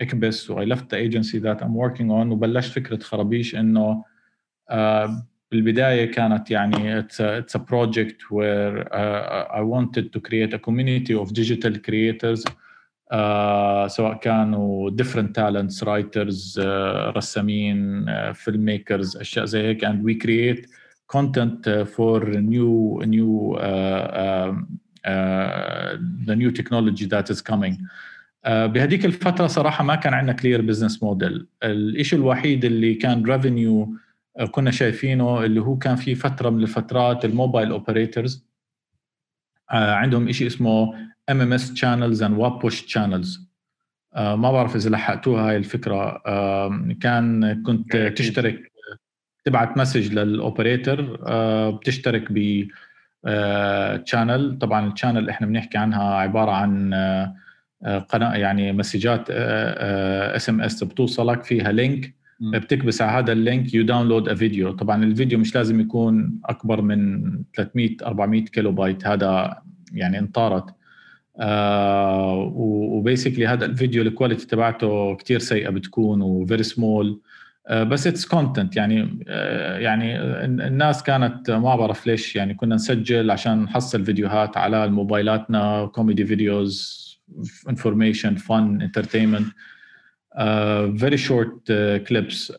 اكبس 0.00 0.50
واي 0.50 0.64
ليفت 0.64 0.94
ذا 0.94 0.98
ايجنسي 0.98 1.38
ذات 1.38 1.62
ام 1.62 1.76
وركينج 1.76 2.10
اون 2.10 2.30
وبلشت 2.30 2.72
فكره 2.72 2.98
خرابيش 2.98 3.56
انه 3.56 4.04
uh, 4.72 5.10
بالبدايه 5.52 6.04
كانت 6.04 6.50
يعني 6.50 7.02
it's 7.02 7.20
a, 7.20 7.42
it's 7.42 7.54
a 7.54 7.62
project 7.72 8.30
where 8.30 8.94
uh, 8.94 9.58
I 9.58 9.60
wanted 9.60 10.12
to 10.12 10.20
create 10.20 10.54
a 10.54 10.58
community 10.58 11.14
of 11.14 11.32
digital 11.32 11.74
creators 11.78 12.44
uh, 13.12 13.86
سواء 13.86 14.18
كانوا 14.22 14.90
different 14.90 15.34
talents 15.34 15.82
writers 15.82 16.58
uh, 16.58 17.16
رسامين 17.16 18.06
uh, 18.06 18.34
filmmakers 18.34 19.20
اشياء 19.20 19.44
زي 19.44 19.62
هيك 19.62 19.84
and 19.84 20.02
we 20.04 20.14
create 20.24 20.66
content 21.16 21.66
uh, 21.66 21.84
for 21.84 22.24
new 22.24 23.02
new 23.04 23.54
uh, 23.54 24.06
uh, 24.22 24.52
uh, 25.04 25.96
the 26.26 26.36
new 26.36 26.50
technology 26.50 27.06
that 27.06 27.30
is 27.30 27.40
coming 27.42 27.74
uh, 27.74 28.05
بهديك 28.47 29.05
الفترة 29.05 29.47
صراحة 29.47 29.83
ما 29.83 29.95
كان 29.95 30.13
عندنا 30.13 30.33
clear 30.33 30.61
business 30.61 31.03
model 31.03 31.47
الشيء 31.63 32.19
الوحيد 32.19 32.65
اللي 32.65 32.93
كان 32.93 33.23
revenue 33.25 33.93
كنا 34.51 34.71
شايفينه 34.71 35.43
اللي 35.45 35.61
هو 35.61 35.77
كان 35.77 35.95
في 35.95 36.15
فترة 36.15 36.49
من 36.49 36.63
الفترات 36.63 37.25
ال 37.25 37.32
mobile 37.32 37.71
operators 37.71 38.45
uh, 39.71 39.75
عندهم 39.75 40.31
شيء 40.31 40.47
اسمه 40.47 40.93
MMS 41.29 41.71
channels 41.71 42.19
and 42.21 42.41
web 42.41 42.61
push 42.63 42.81
channels. 42.81 43.39
uh, 44.15 44.19
ما 44.19 44.51
بعرف 44.51 44.75
إذا 44.75 44.89
لحقتوها 44.89 45.49
هاي 45.49 45.57
الفكرة. 45.57 46.21
كان 47.01 47.63
كنت 47.63 47.97
تشترك 47.97 48.71
تبعت 49.45 49.77
message 49.77 50.13
لل 50.13 50.31
operator 50.31 51.01
بتشترك 51.71 52.31
ب 52.31 52.67
channel 54.05 54.57
طبعا 54.61 54.87
ال 54.87 54.92
channel 54.92 55.29
إحنا 55.29 55.47
بنحكي 55.47 55.77
عنها 55.77 56.03
عبارة 56.03 56.51
عن 56.51 56.93
قناة 57.85 58.35
يعني 58.35 58.73
مسجات 58.73 59.25
SMS 59.29 60.83
بتوصلك 60.83 61.43
فيها 61.43 61.71
link 61.71 62.13
بتكبس 62.41 63.01
على 63.01 63.11
هذا 63.11 63.31
ال 63.33 63.41
link 63.41 63.73
you 63.73 63.83
download 63.83 64.29
a 64.29 64.35
video 64.35 64.71
طبعا 64.71 65.03
الفيديو 65.03 65.39
مش 65.39 65.55
لازم 65.55 65.79
يكون 65.79 66.39
أكبر 66.45 66.81
من 66.81 67.21
300 67.55 67.97
400 68.05 68.45
كيلو 68.45 68.71
بايت 68.71 69.07
هذا 69.07 69.61
يعني 69.93 70.19
انطارت. 70.19 70.65
آه 71.39 72.51
و 72.55 72.64
basically 72.64 73.47
هذا 73.47 73.65
الفيديو 73.65 74.01
ال 74.01 74.07
quality 74.07 74.47
تبعته 74.47 75.15
كتير 75.15 75.39
سيئة 75.39 75.69
بتكون 75.69 76.21
و 76.21 76.29
very 76.29 76.63
small 76.63 77.21
آه 77.67 77.83
بس 77.83 78.07
it's 78.07 78.25
content 78.25 78.75
يعني 78.77 79.25
آه 79.27 79.77
يعني 79.77 80.19
الناس 80.45 81.03
كانت 81.03 81.51
ما 81.51 81.75
بعرف 81.75 82.07
ليش 82.07 82.35
يعني 82.35 82.53
كنا 82.53 82.75
نسجل 82.75 83.31
عشان 83.31 83.63
نحصل 83.63 84.05
فيديوهات 84.05 84.57
على 84.57 84.87
موبايلاتنا 84.87 85.85
comedy 85.85 86.25
videos 86.25 87.06
information 87.69 88.35
fun 88.35 88.81
entertainment 88.81 89.47
very 90.99 91.17
short 91.17 91.71
clips 92.07 92.53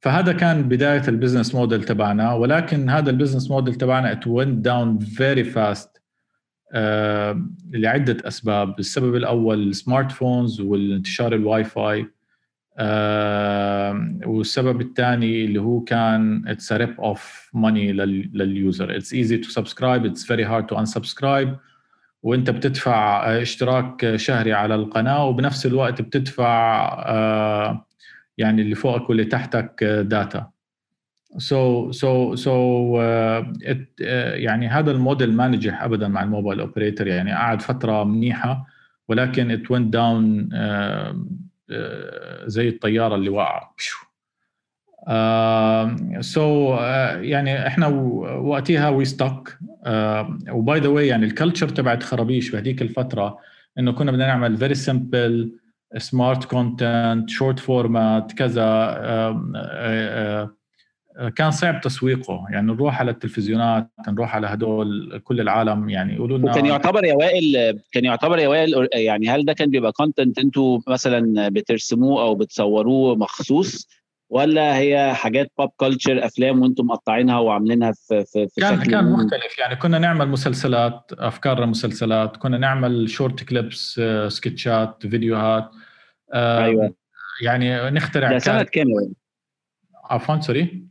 فهذا 0.00 0.32
كان 0.32 0.62
بداية 0.62 1.02
ال 1.08 1.13
business 1.13 1.54
model 1.54 1.84
تبعنا 1.84 2.32
ولكن 2.32 2.90
هذا 2.90 3.10
ال 3.10 3.14
business 3.14 3.50
model 3.50 3.74
تبعنا 3.74 4.12
it 4.12 4.24
went 4.24 4.62
down 4.62 4.98
very 4.98 5.44
fast 5.44 6.00
Uh, 6.70 7.36
لعدة 7.70 8.16
أسباب، 8.28 8.78
السبب 8.78 9.16
الأول 9.16 9.68
ال 9.68 10.12
smartphones 10.12 10.60
والانتشار 10.60 11.34
ال 11.34 11.64
Wi-Fi. 11.64 12.02
Uh, 12.02 12.06
والسبب 14.26 14.80
الثاني 14.80 15.44
اللي 15.44 15.60
هو 15.60 15.80
كان 15.80 16.48
it's 16.48 16.72
rip 16.72 17.00
off 17.00 17.50
money 17.54 17.92
لل 17.92 18.27
user 18.27 18.96
it's 18.96 19.12
easy 19.14 19.36
to 19.36 19.50
subscribe 19.50 20.06
it's 20.06 20.24
very 20.24 20.44
hard 20.44 20.66
to 20.66 20.78
unsubscribe 20.78 21.56
وانت 22.22 22.50
بتدفع 22.50 23.26
اشتراك 23.42 24.16
شهري 24.16 24.52
على 24.52 24.74
القناة 24.74 25.24
وبنفس 25.26 25.66
الوقت 25.66 26.02
بتدفع 26.02 26.86
آه، 27.06 27.86
يعني 28.38 28.62
اللي 28.62 28.74
فوقك 28.74 29.08
واللي 29.08 29.24
تحتك 29.24 29.84
data 29.84 30.50
so 31.38 31.92
so 31.92 32.34
so 32.34 33.00
يعني 34.34 34.68
هذا 34.68 34.90
الموديل 34.90 35.32
ما 35.32 35.48
نجح 35.48 35.82
ابدا 35.82 36.08
مع 36.08 36.22
ال 36.22 36.27
mobile 36.27 36.60
operator 36.60 37.06
يعني 37.06 37.32
قعد 37.32 37.62
فترة 37.62 38.04
منيحة 38.04 38.66
ولكن 39.08 39.50
it 39.50 39.66
went 39.66 39.90
down 39.90 40.48
زي 42.46 42.68
الطيارة 42.68 43.14
اللي 43.14 43.30
واقعة. 43.30 43.74
so 46.20 46.74
يعني 47.20 47.66
إحنا 47.66 47.86
وقتها 48.42 48.88
we 48.88 49.04
stuck 49.04 49.58
و 50.52 50.61
by 50.61 50.80
the 50.80 50.88
way 50.88 51.06
يعني 51.06 51.26
ال 51.26 51.31
culture 51.31 51.68
تبعت 51.68 52.02
خرابيش 52.02 52.50
بهذيك 52.50 52.82
الفترة 52.82 53.38
إنه 53.78 53.92
كنا 53.92 54.12
بدنا 54.12 54.26
نعمل 54.26 54.56
very 54.56 54.74
simple 54.74 55.52
smart 55.96 56.44
content 56.44 57.30
short 57.30 57.58
format 57.58 58.32
كذا. 58.32 58.96
كان 61.36 61.50
صعب 61.50 61.80
تسويقه. 61.80 62.46
يعني 62.50 62.66
نروح 62.66 63.00
على 63.00 63.10
التلفزيونات 63.10 63.90
نروح 64.08 64.34
على 64.36 64.46
هدول 64.46 65.20
كل 65.24 65.40
العالم 65.40 65.88
يعني 65.88 66.14
يقولوا 66.14 66.38
لنا 66.38 66.52
كان 66.52 66.66
يعتبر 66.66 67.04
يا 67.04 67.14
وائل 67.14 67.78
كان 67.92 68.04
يعتبر 68.04 68.38
يا 68.38 68.48
وائل 68.48 68.88
يعني 68.94 69.28
هل 69.28 69.44
ده 69.44 69.52
كان 69.52 69.70
بيبقى 69.70 69.92
content 69.92 70.38
أنتوا 70.38 70.78
مثلا 70.88 71.48
بترسموه 71.48 72.22
أو 72.22 72.34
بتصوروه 72.34 73.16
مخصوص؟ 73.16 73.88
ولا 74.30 74.78
هي 74.78 75.14
حاجات 75.14 75.52
pop 75.58 75.70
culture 75.76 76.24
أفلام 76.26 76.62
وأنتم 76.62 76.86
مقطعينها 76.86 77.38
وعاملينها 77.38 77.92
في 77.92 78.24
في, 78.24 78.48
في 78.48 78.60
كان 78.60 78.82
كان 78.82 79.12
مختلف. 79.12 79.58
يعني 79.58 79.76
كنا 79.76 79.98
نعمل 79.98 80.28
مسلسلات 80.28 81.10
أفكار 81.12 81.66
مسلسلات 81.66 82.36
كنا 82.36 82.58
نعمل 82.58 83.10
short 83.10 83.44
clips 83.44 84.00
سكتشات 84.28 85.06
فيديوهات. 85.06 85.70
أيوه. 86.34 86.94
يعني 87.42 87.90
نخترع 87.90 88.30
ده 88.32 88.38
سنة 88.38 88.62
كام؟ 88.62 88.86
عفوا 90.04 90.40
sorry. 90.40 90.84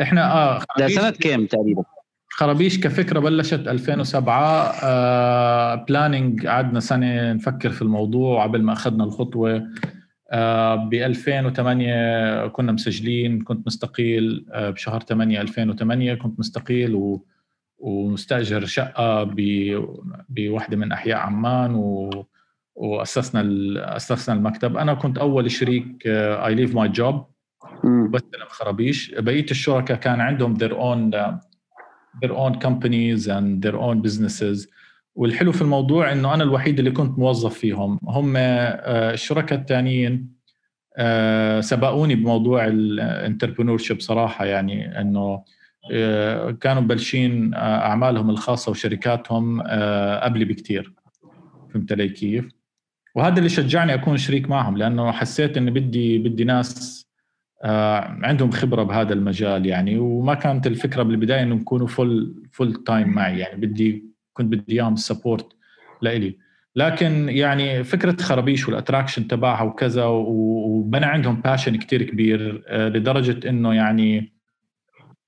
إحنا 0.00 0.32
آه 0.32 0.62
ده 0.78 0.88
سنة 0.88 1.10
كام 1.10 1.46
تقريبا؟ 1.46 1.84
خرابيش 2.30 2.80
كفكرة 2.80 3.20
بلشت 3.20 3.68
2007 3.68 4.72
آه 4.82 5.74
planning 5.74 6.46
قعدنا 6.46 6.80
سنة 6.80 7.32
نفكر 7.32 7.70
في 7.70 7.82
الموضوع 7.82 8.42
قبل 8.42 8.62
ما 8.62 8.72
أخذنا 8.72 9.04
الخطوة. 9.04 9.56
آه 9.56 9.68
ب 10.32 10.94
2008 10.94 12.46
كنا 12.46 12.72
مسجلين 12.72 13.42
كنت 13.42 13.66
مستقيل 13.66 14.46
آه 14.52 14.70
بشهر 14.70 15.00
8 15.00 15.40
2008 15.40 16.14
كنت 16.14 16.38
مستقيل 16.38 16.94
و 16.94 17.24
ومستأجر 17.78 18.64
شقة 18.64 19.24
بوحدة 20.28 20.76
من 20.76 20.92
أحياء 20.92 21.18
عمان 21.18 21.74
و 21.74 22.10
وأسسنا 22.74 23.42
أسسنا 23.96 24.34
المكتب. 24.34 24.76
أنا 24.76 24.94
كنت 24.94 25.18
أول 25.18 25.50
شريك 25.50 26.06
I 26.06 26.54
leave 26.54 26.74
my 26.74 26.88
job 26.88 27.26
بستلم 27.84 28.46
خرابيش. 28.48 29.14
بقية 29.14 29.46
الشركاء 29.50 29.96
كان 29.96 30.20
عندهم 30.20 30.58
their 30.58 30.72
own 30.72 31.16
their 32.24 32.32
own 32.32 32.58
companies 32.66 33.28
and 33.28 33.62
their 33.62 33.76
own 33.76 34.00
businesses. 34.00 34.68
والحلو 35.14 35.52
في 35.52 35.62
الموضوع 35.62 36.12
إنه 36.12 36.34
أنا 36.34 36.44
الوحيد 36.44 36.78
اللي 36.78 36.90
كنت 36.90 37.18
موظف 37.18 37.58
فيهم. 37.58 37.98
هم 38.04 38.36
الشركاء 38.36 39.58
الثانيين 39.58 40.34
سبقوني 41.60 42.14
بموضوع 42.14 42.66
ال 42.66 42.75
entrepreneur 42.75 43.78
صراحة 43.78 44.44
يعني 44.44 45.00
إنه 45.00 45.44
كانوا 46.60 46.82
مبلشين 46.82 47.54
أعمالهم 47.54 48.30
الخاصة 48.30 48.70
وشركاتهم 48.70 49.62
قبلي 50.22 50.44
بكثير 50.44 50.92
فهمت 51.70 51.92
علي 51.92 52.08
كيف؟ 52.08 52.48
وهذا 53.14 53.38
اللي 53.38 53.48
شجعني 53.48 53.94
أكون 53.94 54.16
شريك 54.16 54.50
معهم 54.50 54.76
لأنه 54.76 55.12
حسيت 55.12 55.56
اني 55.56 55.70
بدي 55.70 56.18
بدي 56.18 56.44
ناس 56.44 57.04
عندهم 58.22 58.50
خبرة 58.50 58.82
بهذا 58.82 59.12
المجال 59.12 59.66
يعني. 59.66 59.98
وما 59.98 60.34
كانت 60.34 60.66
الفكرة 60.66 61.02
بالبداية 61.02 61.42
انهم 61.42 61.60
يكونوا 61.60 61.86
full 61.86 62.42
full 62.52 62.74
time 62.74 63.08
معي 63.08 63.38
يعني. 63.38 63.66
بدي 63.66 64.13
كنت 64.34 64.52
بدي 64.52 64.72
إياهم 64.72 64.94
ال 64.94 65.01
support 65.01 65.46
لإلي. 66.02 66.38
لكن 66.76 67.28
يعني 67.28 67.84
فكرة 67.84 68.22
خرابيش 68.22 68.68
وال 68.68 68.78
attraction 68.78 69.28
تبعها 69.28 69.62
وكذا 69.62 70.04
وبنى 70.04 71.06
عندهم 71.06 71.40
passion 71.40 71.76
كتير 71.76 72.02
كبير 72.02 72.64
لدرجة 72.70 73.48
إنه 73.48 73.74
يعني 73.74 74.32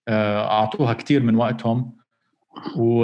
أعطوها 0.08 0.92
كثير 0.92 1.22
من 1.22 1.34
وقتهم. 1.34 1.96
و, 2.76 3.02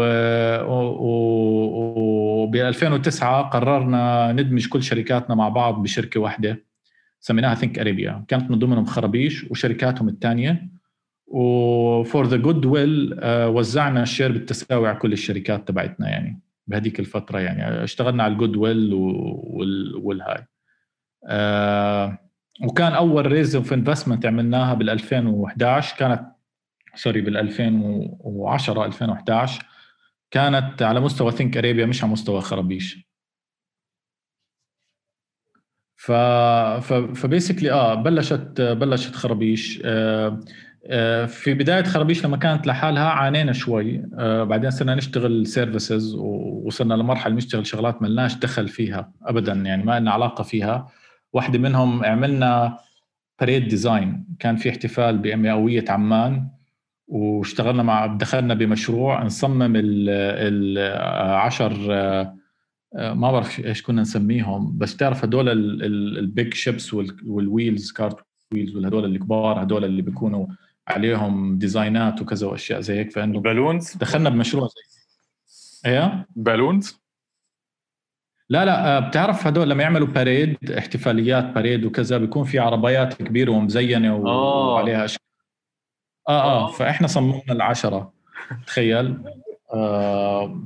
ب 2.46 2.56
2009 2.56 3.42
قررنا 3.42 4.32
ندمج 4.32 4.68
كل 4.68 4.82
شركاتنا 4.82 5.34
مع 5.34 5.48
بعض 5.48 5.82
بشركة 5.82 6.20
واحدة 6.20 6.64
سميناها 7.20 7.54
ثينك 7.54 7.78
اريبيا 7.78 8.24
كانت 8.28 8.50
من 8.50 8.58
ضمنهم 8.58 8.84
خرابيش 8.84 9.44
وشركاتهم 9.50 10.08
الثانية 10.08 10.68
و 11.32 12.26
for 12.26 12.36
the 12.36 12.66
goodwill 12.66 13.20
وزعنا 13.24 14.02
ال 14.02 14.07
share 14.07 14.32
بالتساوي 14.32 14.88
على 14.88 14.98
كل 14.98 15.12
الشركات 15.12 15.68
تبعتنا 15.68 16.08
يعني 16.08 16.40
بهذيك 16.66 17.00
الفترة 17.00 17.38
يعني. 17.38 17.84
اشتغلنا 17.84 18.22
على 18.22 18.32
ال 18.32 18.56
goodwill 18.56 18.94
والهاي. 19.94 20.46
uh, 21.26 22.12
وكان 22.64 22.92
أول 22.92 23.26
raise 23.26 23.56
of 23.56 23.72
investment 23.72 24.26
عملناها 24.26 24.74
بال 24.74 24.90
2011 24.90 25.96
كانت 25.96 26.22
sorry 26.94 27.20
بال 27.20 27.36
2010 27.36 28.84
2011 28.84 29.66
كانت 30.30 30.82
على 30.82 31.00
مستوى 31.00 31.32
ثينك 31.32 31.56
اريبيا 31.56 31.86
مش 31.86 32.04
على 32.04 32.12
مستوى 32.12 32.40
خرابيش. 32.40 33.12
ف 35.96 36.12
ف 37.14 37.20
basically 37.20 37.72
آه 37.72 37.94
بلشت 37.94 38.60
بلشت 38.60 39.14
خرابيش. 39.14 39.82
آه 39.84 40.40
في 41.26 41.54
بداية 41.54 41.82
خرابيش 41.84 42.24
لما 42.24 42.36
كانت 42.36 42.66
لحالها 42.66 43.08
عانينا 43.08 43.52
شوي. 43.52 44.02
آه 44.18 44.44
بعدين 44.44 44.70
صرنا 44.70 44.94
نشتغل 44.94 45.46
services 45.46 46.14
ووصلنا 46.14 46.94
لمرحلة 46.94 47.34
نشتغل 47.34 47.66
شغلات 47.66 48.02
ما 48.02 48.06
لناش 48.06 48.34
دخل 48.34 48.68
فيها 48.68 49.12
ابدا 49.22 49.52
يعني 49.52 49.84
ما 49.84 50.00
لنا 50.00 50.10
علاقة 50.10 50.44
فيها. 50.44 50.88
واحدة 51.32 51.58
منهم 51.58 52.04
عملنا 52.04 52.78
parade 53.40 53.68
design 53.68 54.24
كان 54.38 54.56
في 54.56 54.70
احتفال 54.70 55.18
بمئوية 55.18 55.84
عمان 55.88 56.48
واشتغلنا 57.08 57.82
مع 57.82 58.06
دخلنا 58.06 58.54
بمشروع 58.54 59.24
نصمم 59.24 59.72
العشر 59.76 61.74
ما 62.94 63.32
بعرف 63.32 63.66
إيش 63.66 63.82
كنا 63.82 64.02
نسميهم. 64.02 64.78
بس 64.78 64.96
تعرف 64.96 65.24
هدول 65.24 65.48
ال 66.18 66.27
big 66.27 66.54
shapes 66.54 66.94
وال 67.26 67.43
wheels 67.43 67.92
cart 67.92 68.16
wheels 68.52 68.76
والهدول 68.76 69.04
الكبار 69.04 69.62
هدول 69.62 69.84
اللي 69.84 70.02
بيكونوا 70.02 70.46
عليهم 70.88 71.58
design 71.58 72.13
ات 72.13 72.22
وكذا 72.22 72.46
وأشياء 72.46 72.80
زي 72.80 72.98
هيك 72.98 73.12
فإنه 73.12 73.40
balloons 73.40 73.96
دخلنا 73.96 74.28
بمشروع 74.30 74.68
زي 74.68 74.82
إيه؟ 75.90 76.26
balloons 76.36 77.02
لا 78.48 78.64
لا 78.64 79.00
بتعرف 79.00 79.46
هدول 79.46 79.70
لما 79.70 79.82
يعملوا 79.82 80.06
parade 80.06 80.70
احتفاليات 80.70 81.44
parade 81.44 81.84
وكذا 81.84 82.18
بيكون 82.18 82.44
في 82.44 82.58
عربيات 82.58 83.14
كبيرة 83.22 83.50
ومزينة 83.50 84.16
وعليها 84.16 85.04
اشكال 85.04 85.26
آه 86.28 86.42
آه 86.42 86.70
فإحنا 86.72 87.06
صممنا 87.06 87.42
العشرة 87.52 88.12
تخيل. 88.66 89.18
آه 89.74 90.62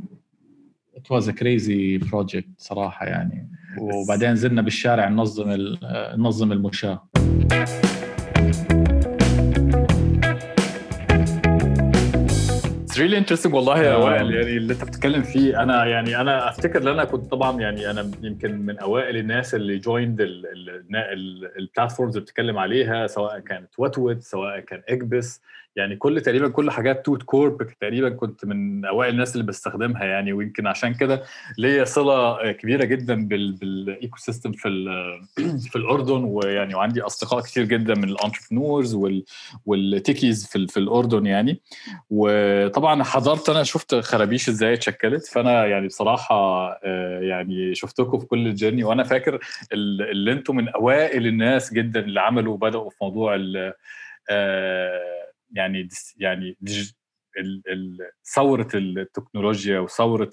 it 0.97 1.11
was 1.11 1.31
crazy 1.31 1.99
project 1.99 2.49
صراحة 2.59 3.07
يعني. 3.07 3.51
وبعدين 3.81 4.33
نزلنا 4.33 4.63
بالشارع 4.63 5.09
ننظم 5.09 5.77
ننظم 6.17 6.53
المشاة. 6.53 7.09
It's 12.97 13.03
really 13.03 13.19
interesting 13.19 13.55
والله 13.55 13.83
يا 13.83 13.95
وائل 13.97 14.35
يعني 14.35 14.57
اللي 14.57 14.73
انت 14.73 14.85
بتتكلم 14.85 15.23
فيه 15.23 15.63
أنا 15.63 15.87
يعني 15.87 16.21
أنا 16.21 16.49
أفتكر 16.49 16.83
إن 16.83 16.89
أنا 16.89 17.05
كنت 17.05 17.31
طبعا 17.31 17.61
يعني 17.61 17.91
أنا 17.91 18.11
يمكن 18.23 18.59
من 18.67 18.79
أوائل 18.79 19.17
الناس 19.17 19.55
اللي 19.55 19.79
joined 19.79 20.21
ال 21.59 21.64
platforms 21.64 22.15
اللي 22.17 22.25
بتتكلم 22.25 22.59
عليها 22.59 23.07
سواء 23.07 23.39
كانت 23.39 23.69
وطوط 23.79 24.23
سواء 24.23 24.61
كان 24.61 24.83
اكبس 24.89 25.43
يعني 25.77 25.97
كل 25.97 26.21
تقريبا 26.21 26.49
كل 26.49 26.71
حاجات 26.71 27.07
توت 27.07 27.23
كورب 27.23 27.63
تقريبا 27.81 28.09
كنت 28.09 28.45
من 28.45 28.85
أوائل 28.85 29.13
الناس 29.13 29.33
اللي 29.33 29.47
بستخدمها 29.47 30.05
يعني 30.05 30.33
ويمكن 30.33 30.67
عشان 30.67 30.95
كده 30.95 31.23
ليا 31.59 31.85
صلة 31.85 32.53
كبيرة 32.53 32.85
جدا 32.85 33.29
بال 33.29 34.19
ecosystem 34.19 34.53
في 34.53 34.69
في 35.71 35.77
الأردن 35.77 36.25
ويعني 36.25 36.75
وعندي 36.75 37.01
أصدقاء 37.01 37.41
كتير 37.41 37.65
جدا 37.65 37.95
من 37.95 38.05
ال 38.05 38.11
entrepreneurs 38.11 38.99
والتيكيز 39.67 40.47
في, 40.47 40.67
في 40.67 40.77
الأردن 40.77 41.27
يعني. 41.27 41.61
وطبعا 42.11 42.87
طبعا 42.87 43.05
حضرت 43.05 43.49
أنا 43.49 43.63
شفت 43.63 43.95
خرابيش 43.95 44.49
إزاي 44.49 44.75
اتشكلت. 44.75 45.27
فأنا 45.27 45.67
يعني 45.67 45.87
بصراحة 45.87 46.69
يعني 47.21 47.75
شفتكم 47.75 48.19
في 48.19 48.27
كل 48.27 48.47
الجيرني. 48.47 48.85
وأنا 48.85 49.05
فاكر 49.05 49.39
اللي 49.73 50.33
أنتم 50.33 50.57
من 50.57 50.69
أوائل 50.69 51.27
الناس 51.27 51.73
جدا 51.73 52.01
اللي 52.01 52.21
عملوا 52.21 52.55
وبدأوا 52.55 52.91
في 52.91 52.97
موضوع 53.03 53.37
يعني 55.51 55.89
يعني 56.17 56.57
ثورة 58.35 58.69
التكنولوجيا 58.75 59.79
وثورة 59.79 60.31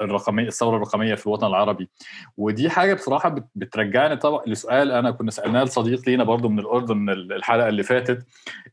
الرقميه 0.00 0.46
الثورة 0.48 0.76
الرقمية 0.76 1.14
في 1.14 1.26
الوطن 1.26 1.46
العربي. 1.46 1.88
ودي 2.36 2.70
حاجة 2.70 2.94
بصراحة 2.94 3.34
بترجعني 3.54 4.16
طبعا 4.16 4.42
لسؤال 4.46 4.90
أنا 4.90 5.10
كنا 5.10 5.30
سألناه 5.30 5.62
لصديق 5.64 6.08
لينا 6.08 6.24
برضو 6.24 6.48
من 6.48 6.58
الأردن 6.58 7.10
الحلقة 7.10 7.68
اللي 7.68 7.82
فاتت. 7.82 8.26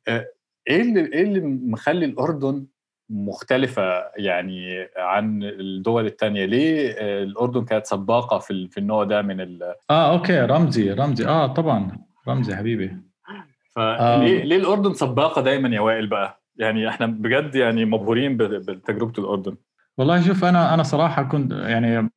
إيه 0.08 0.82
اللي 0.82 1.00
إيه 1.14 1.24
اللي 1.24 1.40
مخلي 1.42 2.06
الأردن 2.06 2.66
مختلفة 3.10 3.84
يعني 4.18 4.88
عن 4.98 5.44
الدول 5.44 6.06
الثانية 6.06 6.46
ليه 6.46 6.92
الأردن 7.24 7.66
كانت 7.66 7.86
سباقة 7.86 8.40
في 8.40 8.78
النوع 8.78 9.04
ده 9.04 9.22
من 9.22 9.42
ال 9.42 9.76
آه 9.90 10.14
okay 10.14 10.40
رمزي 10.40 10.92
رمزي. 10.92 11.26
آه 11.26 11.48
طبعا. 11.48 11.98
رمزي 12.28 12.56
حبيبي. 12.56 13.11
فليه 13.76 14.42
آه. 14.42 14.44
ليه 14.44 14.56
الأردن 14.58 14.94
سباقة 14.94 15.42
دايما 15.42 15.70
يا 15.70 15.80
وائل 15.82 16.08
بقى؟ 16.08 16.42
يعني 16.56 16.90
إحنا 16.90 17.06
بجد 17.06 17.56
يعني 17.56 17.86
مبهورين 17.86 18.38
بتجربة 18.38 19.14
الأردن 19.18 19.56
والله 19.98 20.22
شوف 20.22 20.46
أنا 20.46 20.74
أنا 20.74 20.84
صراحة 20.84 21.24
كنت 21.24 21.52
يعني 21.52 22.10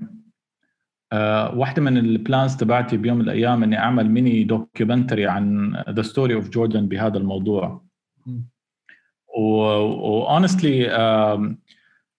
آه 1.13 1.55
واحدة 1.59 1.83
من 1.83 1.97
ال 1.97 2.07
plans 2.07 2.57
تبعتي 2.57 2.97
بيوم 2.97 3.17
من 3.19 3.25
الأيام 3.25 3.63
إني 3.63 3.79
أعمل 3.79 4.11
mini 4.11 4.45
documentary 4.45 5.27
عن 5.27 5.77
the 5.91 6.03
story 6.03 6.35
of 6.35 6.49
Jordan 6.49 6.89
بهذا 6.89 7.19
الموضوع 7.19 7.85
و 9.39 9.56
honestly 9.56 10.91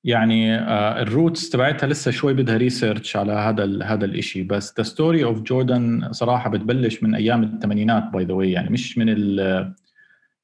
يعني 0.05 0.59
uh, 0.59 0.61
ال 0.69 0.83
roots 0.83 1.49
تبعتها 1.49 1.87
لسه 1.87 2.11
شوي 2.11 2.33
بدها 2.33 2.57
research 2.57 3.17
على 3.17 3.31
هذا 3.31 3.83
هذا 3.83 4.05
الشيء 4.05 4.43
بس 4.43 4.73
the 4.77 4.83
story 4.83 5.23
of 5.23 5.41
Jordan 5.41 6.11
صراحة 6.11 6.49
بتبلش 6.49 7.03
من 7.03 7.15
أيام 7.15 7.43
الثمانينات 7.43 8.03
by 8.13 8.25
the 8.25 8.33
way 8.33 8.51
يعني 8.51 8.69
مش 8.69 8.97
من 8.97 9.09
ال 9.09 9.73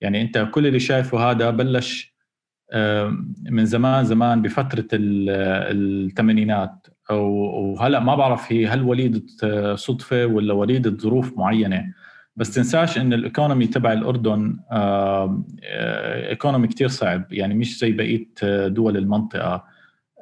يعني 0.02 0.22
أنت 0.22 0.48
كل 0.52 0.68
اللي 0.68 0.80
شايفه 0.80 1.32
هذا 1.32 1.50
بلش 1.50 2.12
من 3.50 3.66
زمان 3.66 4.06
زمان 4.06 4.42
بفترة 4.42 4.88
الثمانينات. 4.94 6.88
وهلأ 7.10 8.00
ما 8.00 8.16
بعرف 8.16 8.52
هي 8.52 8.68
هل 8.68 8.82
وليدة 8.82 9.22
صدفة 9.76 10.26
ولا 10.26 10.54
وليدة 10.54 10.98
ظروف 10.98 11.38
معينة. 11.38 11.94
بس 12.36 12.54
تنساش 12.54 12.98
إن 12.98 13.14
ال 13.14 13.20
economy 13.21 13.68
تبع 13.68 13.94
الأردن 13.94 14.60
economy 16.30 16.68
كثير 16.68 16.88
صعب. 16.88 17.34
يعني 17.34 17.54
مش 17.54 17.80
زي 17.80 17.92
بقية 17.92 18.28
دول 18.68 18.98
المنطقة. 18.98 19.64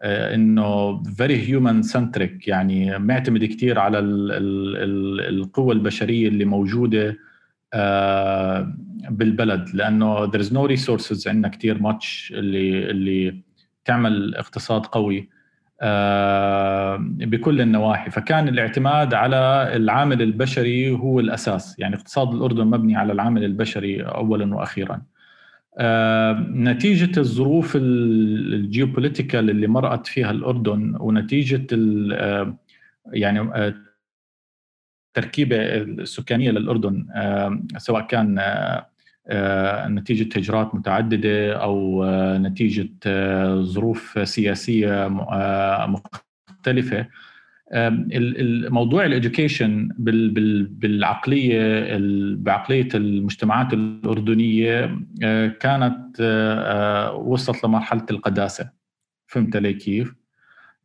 إنه 0.04 1.04
very 1.04 1.48
human 1.48 1.84
centric 1.84 2.48
يعني 2.48 3.00
معتمد 3.00 3.46
كثير 3.46 3.80
على 3.80 4.00
القوى 5.30 5.74
البشرية 5.74 6.28
اللي 6.28 6.46
موجودة 6.46 7.18
بالبلد. 9.10 9.70
لأنه 9.74 10.32
there 10.32 10.50
no 10.50 10.68
resources 10.78 11.28
عندنا 11.28 11.48
كثير 11.48 11.82
much 11.82 12.34
اللي 12.36 12.90
اللي 12.90 13.42
تعمل 13.86 14.36
اقتصاد 14.36 14.86
قوي. 14.86 15.30
بكل 17.26 17.62
النواحي. 17.62 18.12
فكان 18.12 18.48
الاعتماد 18.48 19.14
على 19.14 19.72
العامل 19.76 20.22
البشري 20.22 20.92
هو 20.92 21.20
الأساس. 21.20 21.80
يعني 21.80 21.96
اقتصاد 21.96 22.34
الأردن 22.34 22.68
مبني 22.68 22.96
على 22.96 23.14
العامل 23.14 23.44
البشري 23.44 24.02
اولا 24.02 24.56
وأخيرا. 24.56 25.02
نتيجة 26.54 27.20
الظروف 27.20 27.76
الجيوبوليتيكال 27.76 29.50
اللي 29.50 29.68
مرقت 29.68 30.08
فيها 30.08 30.32
الأردن 30.32 30.96
ونتيجة 31.00 31.68
يعني 33.14 33.74
التركيبه 35.18 35.58
السكانية 35.76 36.52
للأردن 36.52 37.06
سواء 37.78 38.08
كان 38.08 38.40
نتيجة 39.88 40.38
هجرات 40.38 40.76
متعددة 40.76 41.54
أو 41.54 42.06
نتيجة 42.38 42.90
ظروف 43.62 44.20
سياسية 44.30 45.08
مختلفة 45.88 47.08
الموضوع 47.74 49.06
الإديوكيشن 49.06 49.90
بالعقلية 50.70 51.98
بعقلية 52.36 52.90
المجتمعات 52.96 53.74
الأردنية 53.74 55.00
كانت 55.60 56.22
وصلت 57.16 57.64
لمرحلة 57.66 58.06
القداسة 58.12 58.70
فهمت 59.28 59.56
علي 59.56 59.74
كيف؟ 59.74 60.16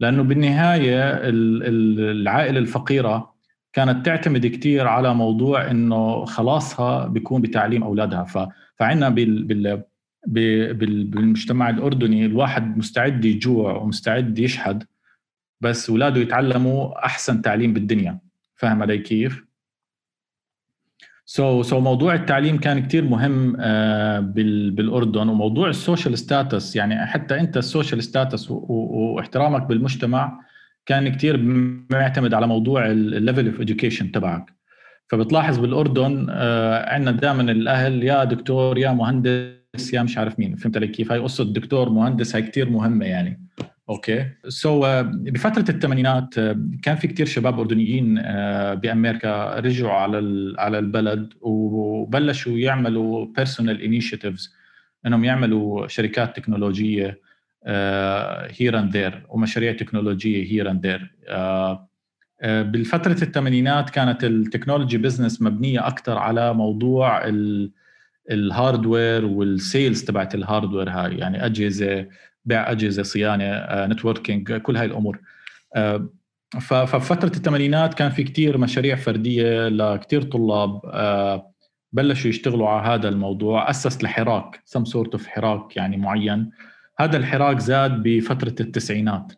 لأنه 0.00 0.22
بالنهاية 0.22 1.20
العائلة 1.24 2.58
الفقيرة 2.58 3.33
كانت 3.74 4.06
تعتمد 4.06 4.46
كثير 4.46 4.86
على 4.86 5.14
موضوع 5.14 5.70
إنه 5.70 6.24
خلاصها 6.24 7.06
بيكون 7.06 7.42
بتعليم 7.42 7.82
أولادها 7.82 8.24
ف... 8.24 8.38
فعندنا 8.78 9.08
بال... 9.08 9.44
بال... 10.26 10.74
بالمجتمع 11.04 11.70
الأردني 11.70 12.26
الواحد 12.26 12.76
مستعد 12.76 13.24
يجوع 13.24 13.76
ومستعد 13.76 14.38
يشحد 14.38 14.84
بس 15.60 15.90
اولاده 15.90 16.20
يتعلموا 16.20 17.04
أحسن 17.06 17.42
تعليم 17.42 17.72
بالدنيا 17.72 18.18
فاهم 18.56 18.82
علي 18.82 18.98
كيف؟ 18.98 19.44
so 21.26 21.62
so, 21.62 21.76
so 21.76 21.79
so 21.79 21.82
موضوع 21.82 22.14
التعليم 22.14 22.58
كان 22.58 22.86
كثير 22.86 23.04
مهم 23.04 23.56
uh, 23.56 23.60
بال, 24.20 24.70
بالأردن 24.70 25.28
وموضوع 25.28 25.68
ال 25.68 25.76
social 25.76 26.18
status 26.18 26.76
يعني 26.76 27.06
حتى 27.06 27.40
أنت 27.40 27.56
ال 27.56 27.63
social 27.63 28.02
status 28.02 28.46
واحترامك 28.50 29.62
بالمجتمع 29.62 30.40
كان 30.86 31.08
كتير 31.08 31.36
معتمد 31.90 32.34
على 32.34 32.46
موضوع 32.46 32.86
ال 32.86 32.96
level 32.96 33.46
of 33.46 33.60
education 33.60 34.12
تبعك. 34.12 34.54
فبتلاحظ 35.08 35.58
بالأردن 35.58 36.26
آه 36.30 36.94
عندنا 36.94 37.10
دائما 37.10 37.42
الأهل 37.42 38.02
يا 38.02 38.24
دكتور 38.24 38.78
يا 38.78 38.92
مهندس 38.92 39.92
يا 39.92 40.02
مش 40.02 40.18
عارف 40.18 40.38
مين. 40.38 40.56
فهمت 40.56 40.76
علي 40.76 40.86
كيف؟ 40.88 41.12
هاي 41.12 41.18
قصة 41.18 41.52
دكتور 41.52 41.90
مهندس 41.90 42.36
هاي 42.36 42.42
كتير 42.42 42.70
مهمة 42.70 43.06
يعني. 43.06 43.40
okay؟ 43.88 44.26
so 44.48 44.82
so, 44.82 44.84
uh, 44.84 45.06
بفترة 45.06 45.64
الثمانينات 45.74 46.34
uh, 46.34 46.56
كان 46.82 46.96
في 46.96 47.08
كتير 47.08 47.26
شباب 47.26 47.60
أردنيين 47.60 48.14
بأمريكا 48.74 49.60
رجعوا 49.60 49.92
على 49.92 50.18
على 50.58 50.78
البلد 50.78 51.32
وبلشوا 51.40 52.58
يعملوا 52.58 53.26
personal 53.36 53.82
initiatives 53.82 54.54
إنهم 55.06 55.24
يعملوا 55.24 55.86
شركات 55.86 56.36
تكنولوجية. 56.36 57.20
here 58.60 58.78
and 58.78 58.96
there 58.96 59.26
ومشاريع 59.28 59.72
تكنولوجية 59.72 60.52
here 60.52 60.70
and 60.70 60.86
there 60.86 61.10
بالفترة 62.42 63.22
الثمانينات 63.22 63.90
كانت 63.90 64.24
ال 64.24 64.31
technology 64.31 64.98
business 64.98 65.42
مبنية 65.42 65.86
أكثر 65.86 66.18
على 66.18 66.54
موضوع 66.54 67.22
ال 68.30 68.41
hardware 68.41 69.24
وال 69.24 69.47
sales 69.47 70.04
تبعت 70.04 70.34
ال 70.34 70.41
hardware 70.41 70.90
هاي 70.90 71.18
يعني 71.18 71.46
أجهزة 71.46 72.06
بيع 72.44 72.70
أجهزة 72.70 73.02
صيانة 73.02 73.66
networking 73.86 74.52
كل 74.52 74.76
هاي 74.76 74.86
الأمور. 74.86 75.20
ففترة 76.60 77.36
الثمانينات 77.36 77.94
كان 77.94 78.10
في 78.10 78.24
كتير 78.24 78.58
مشاريع 78.58 78.96
فردية 78.96 79.68
لكتير 79.68 80.22
طلاب 80.22 80.80
بلشوا 81.92 82.30
يشتغلوا 82.30 82.68
على 82.68 82.88
هذا 82.88 83.08
الموضوع. 83.08 83.70
أسس 83.70 84.04
لحراك 84.04 84.60
some 84.64 84.84
sort 84.84 85.12
of 85.12 85.26
حراك 85.26 85.76
يعني 85.76 85.96
معين. 85.96 86.50
هذا 86.98 87.16
الحراك 87.16 87.58
زاد 87.58 88.02
بفترة 88.02 88.54
التسعينات 88.60 89.32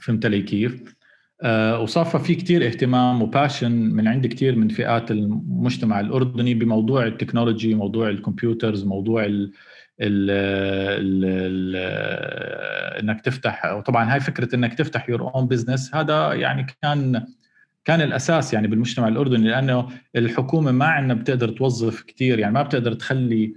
فهمت 0.00 0.26
علي 0.26 0.42
كيف؟ 0.42 0.94
أه 1.42 1.80
وصار 1.80 2.04
في 2.04 2.34
كتير 2.34 2.66
اهتمام 2.66 3.22
و 3.22 3.28
passion 3.28 3.72
من 3.72 4.08
عند 4.08 4.26
كتير 4.26 4.56
من 4.56 4.68
فئات 4.68 5.10
المجتمع 5.10 6.00
الأردني 6.00 6.54
بموضوع 6.54 7.06
ال 7.06 7.12
technology 7.12 7.74
موضوع 7.74 8.08
ال 8.08 8.16
computers 8.16 8.84
موضوع 8.84 9.24
ال 9.24 9.52
ال 10.00 10.30
ال 11.00 11.24
ال 11.24 11.76
إنك 13.02 13.20
تفتح 13.20 13.64
وطبعا 13.64 14.14
هاي 14.14 14.20
فكرة 14.20 14.54
إنك 14.54 14.74
تفتح 14.74 15.08
your 15.08 15.34
own 15.34 15.46
business 15.46 15.94
هذا 15.94 16.32
يعني 16.32 16.66
كان 16.82 17.26
كان 17.84 18.00
الأساس 18.00 18.54
يعني 18.54 18.68
بالمجتمع 18.68 19.08
الأردني 19.08 19.48
لأنه 19.48 19.88
الحكومة 20.16 20.72
ما 20.72 20.86
عندنا 20.86 21.14
بتقدر 21.14 21.48
توظف 21.48 22.02
كثير 22.02 22.38
يعني 22.38 22.54
ما 22.54 22.62
بتقدر 22.62 22.92
تخلي 22.92 23.54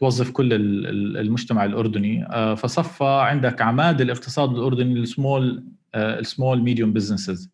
توظف 0.00 0.30
كل 0.30 0.48
المجتمع 0.52 1.64
الأردني. 1.64 2.26
فصفى 2.56 3.04
عندك 3.04 3.62
عماد 3.62 4.00
الاقتصاد 4.00 4.50
الأردني 4.50 5.00
ال 5.00 5.11
small 5.11 5.64
ال 5.94 6.05
small 6.05 6.62
medium 6.62 6.92
businesses 6.92 7.50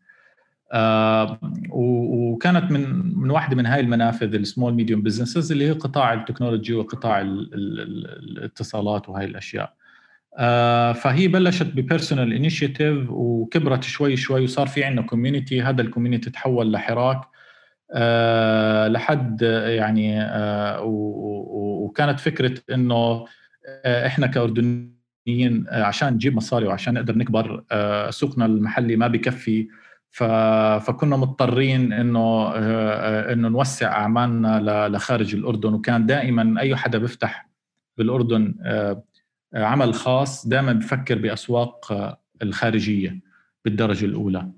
وكانت 1.71 2.73
من 2.73 3.15
من 3.19 3.31
واحدة 3.31 3.57
من 3.57 3.67
هاي 3.67 3.81
المنافذ 3.81 4.35
ال 4.35 4.42
small 4.42 4.75
medium 4.75 5.03
businesses 5.03 5.53
اللي 5.53 5.69
هي 5.69 5.73
قطاع 5.73 6.13
التكنولوجي 6.13 6.75
وقطاع 6.75 7.21
الاتصالات 7.21 9.09
وهي 9.09 9.25
الأشياء. 9.25 9.75
فهي 10.93 11.29
بلشت 11.29 11.67
ب 11.67 11.74
personal 11.74 12.33
initiative 12.33 13.11
وكبرت 13.11 13.85
شوي 13.85 14.17
شوي 14.17 14.45
وصار 14.45 14.67
في 14.67 14.85
عندنا 14.85 15.07
community 15.07 15.63
هذا 15.63 15.83
ال 15.83 15.88
community 15.88 16.31
تحول 16.31 16.73
لحراك. 16.73 17.21
لحد 18.89 19.43
يعني 19.67 20.23
أه 20.23 20.83
وكانت 20.83 22.21
فكرة 22.21 22.55
إنه 22.75 23.25
إحنا 23.87 24.27
كأردنيين 24.27 25.67
عشان 25.69 26.15
نجيب 26.15 26.37
مصاري 26.37 26.67
وعشان 26.67 26.95
نقدر 26.95 27.19
نكبر 27.19 27.65
سوقنا 28.11 28.47
المحلي 28.47 28.97
ما 28.97 29.07
بكفي. 29.09 29.69
فكنا 30.11 31.17
مضطرين 31.17 31.93
إنه 31.93 32.53
إنه 33.33 33.49
نوسع 33.49 33.93
أعمالنا 33.93 34.89
لخارج 34.89 35.35
الأردن. 35.35 35.75
وكان 35.75 36.07
دائما 36.07 36.61
أي 36.61 36.77
حدا 36.77 36.99
بيفتح 36.99 37.49
بالأردن 37.99 38.55
عمل 39.55 39.95
خاص 39.95 40.47
دائما 40.49 40.73
بفكر 40.73 41.19
بأسواق 41.19 41.93
الخارجية 42.43 43.21
بالدرجة 43.65 44.05
الأولى. 44.05 44.49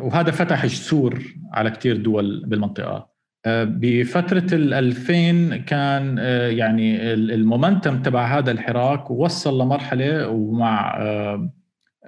وهذا 0.00 0.30
فتح 0.30 0.66
جسور 0.66 1.22
على 1.52 1.70
كثير 1.70 1.96
دول 1.96 2.44
بالمنطقة. 2.46 3.16
بفترة 3.64 4.46
ال 4.54 4.74
2000 4.74 5.56
كان 5.56 6.18
يعني 6.58 7.12
المومنتم 7.12 8.02
تبع 8.02 8.38
هذا 8.38 8.50
الحراك 8.50 9.10
وصل 9.10 9.62
لمرحلة 9.62 10.28
ومع 10.28 10.98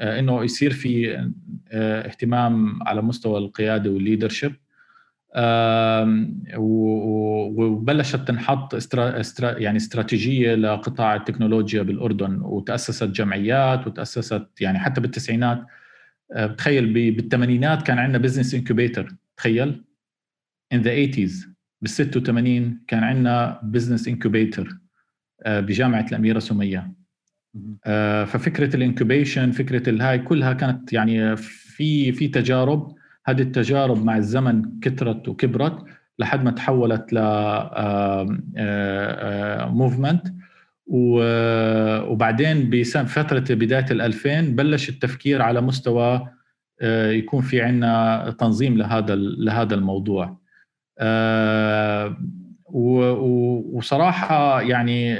إنه 0.00 0.44
يصير 0.44 0.70
في 0.70 1.26
اهتمام 1.72 2.82
على 2.82 3.02
مستوى 3.02 3.38
القيادة 3.38 3.90
والليدرشيب. 3.90 4.52
وبلشت 7.56 8.28
تنحط 8.28 8.94
يعني 9.42 9.76
استراتيجية 9.76 10.54
لقطاع 10.54 11.14
التكنولوجيا 11.14 11.82
بالأردن 11.82 12.40
وتأسست 12.42 13.04
جمعيات 13.04 13.86
وتأسست 13.86 14.46
يعني 14.60 14.78
حتى 14.78 15.00
بالتسعينات. 15.00 15.64
بتخيل 16.36 17.12
بالثمانينات 17.12 17.82
كان 17.82 17.98
عندنا 17.98 18.18
business 18.18 18.54
incubator 18.54 19.14
تخيل؟ 19.36 19.84
In 20.74 20.78
the 20.78 21.14
80s 21.16 21.48
بال 21.82 21.90
86 21.90 22.80
كان 22.86 23.04
عندنا 23.04 23.60
business 23.62 24.08
incubator 24.08 24.78
بجامعة 25.46 26.06
الأميرة 26.10 26.38
سمية. 26.38 26.92
ففكرة 28.26 28.76
ال 28.76 28.83
incubation 28.83 29.50
فكرة 29.50 29.90
الهاي 29.90 30.18
كلها 30.18 30.52
كانت 30.52 30.92
يعني 30.92 31.36
في 31.36 32.12
في 32.12 32.28
تجارب. 32.28 32.94
هذه 33.26 33.42
التجارب 33.42 34.04
مع 34.04 34.16
الزمن 34.16 34.80
كثرت 34.80 35.28
وكبرت 35.28 35.84
لحد 36.18 36.44
ما 36.44 36.50
تحولت 36.50 37.12
ل 37.12 37.18
movement 39.72 40.28
وبعدين 40.88 42.70
بفتره 42.70 43.54
بداية 43.54 43.86
ال 43.90 44.00
2000 44.00 44.40
بلش 44.40 44.88
التفكير 44.88 45.42
على 45.42 45.60
مستوى 45.60 46.28
يكون 46.82 47.42
في 47.42 47.62
عندنا 47.62 48.36
تنظيم 48.38 48.78
لهذا 48.78 49.14
لهذا 49.16 49.74
الموضوع. 49.74 50.38
وصراحة 53.72 54.60
يعني 54.60 55.14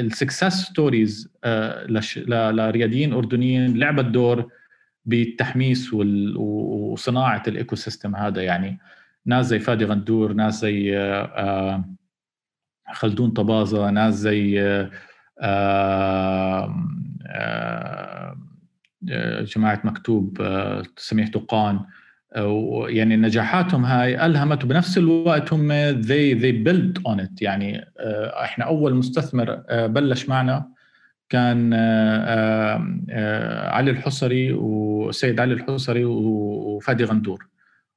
ال 0.00 0.08
success 0.08 0.62
stories 0.62 1.32
لرياديين 2.26 3.12
أردنيين 3.12 3.78
لعبت 3.78 4.04
دور 4.04 4.50
بالتحميس 5.04 5.94
وصناعة 5.94 7.42
ال 7.48 7.76
ecosystem 7.76 8.16
هذا 8.16 8.42
يعني. 8.42 8.78
ناس 9.26 9.46
زي 9.46 9.58
فادي 9.58 9.84
غندور 9.84 10.32
ناس 10.32 10.60
زي 10.60 10.96
خلدون 12.92 13.30
طبازة 13.30 13.90
ناس 13.90 14.14
زي 14.14 14.54
جماعة 19.42 19.80
مكتوب 19.84 20.42
سميح 20.96 21.28
تقان 21.28 21.80
يعني 22.88 23.16
نجاحاتهم 23.16 23.84
هاي 23.84 24.26
ألهمت 24.26 24.64
وبنفس 24.64 24.98
الوقت 24.98 25.52
هم 25.52 25.92
they 26.02 26.34
they 26.34 26.52
built 26.66 27.12
on 27.12 27.20
it. 27.24 27.30
يعني 27.40 27.84
إحنا 28.44 28.64
أول 28.64 28.94
مستثمر 28.94 29.62
بلش 29.70 30.28
معنا 30.28 30.68
كان 31.28 31.74
علي 33.72 33.90
الحصري 33.90 34.52
وسيد 34.52 35.40
علي 35.40 35.54
الحصري 35.54 36.04
وفادي 36.04 37.04
غندور. 37.04 37.46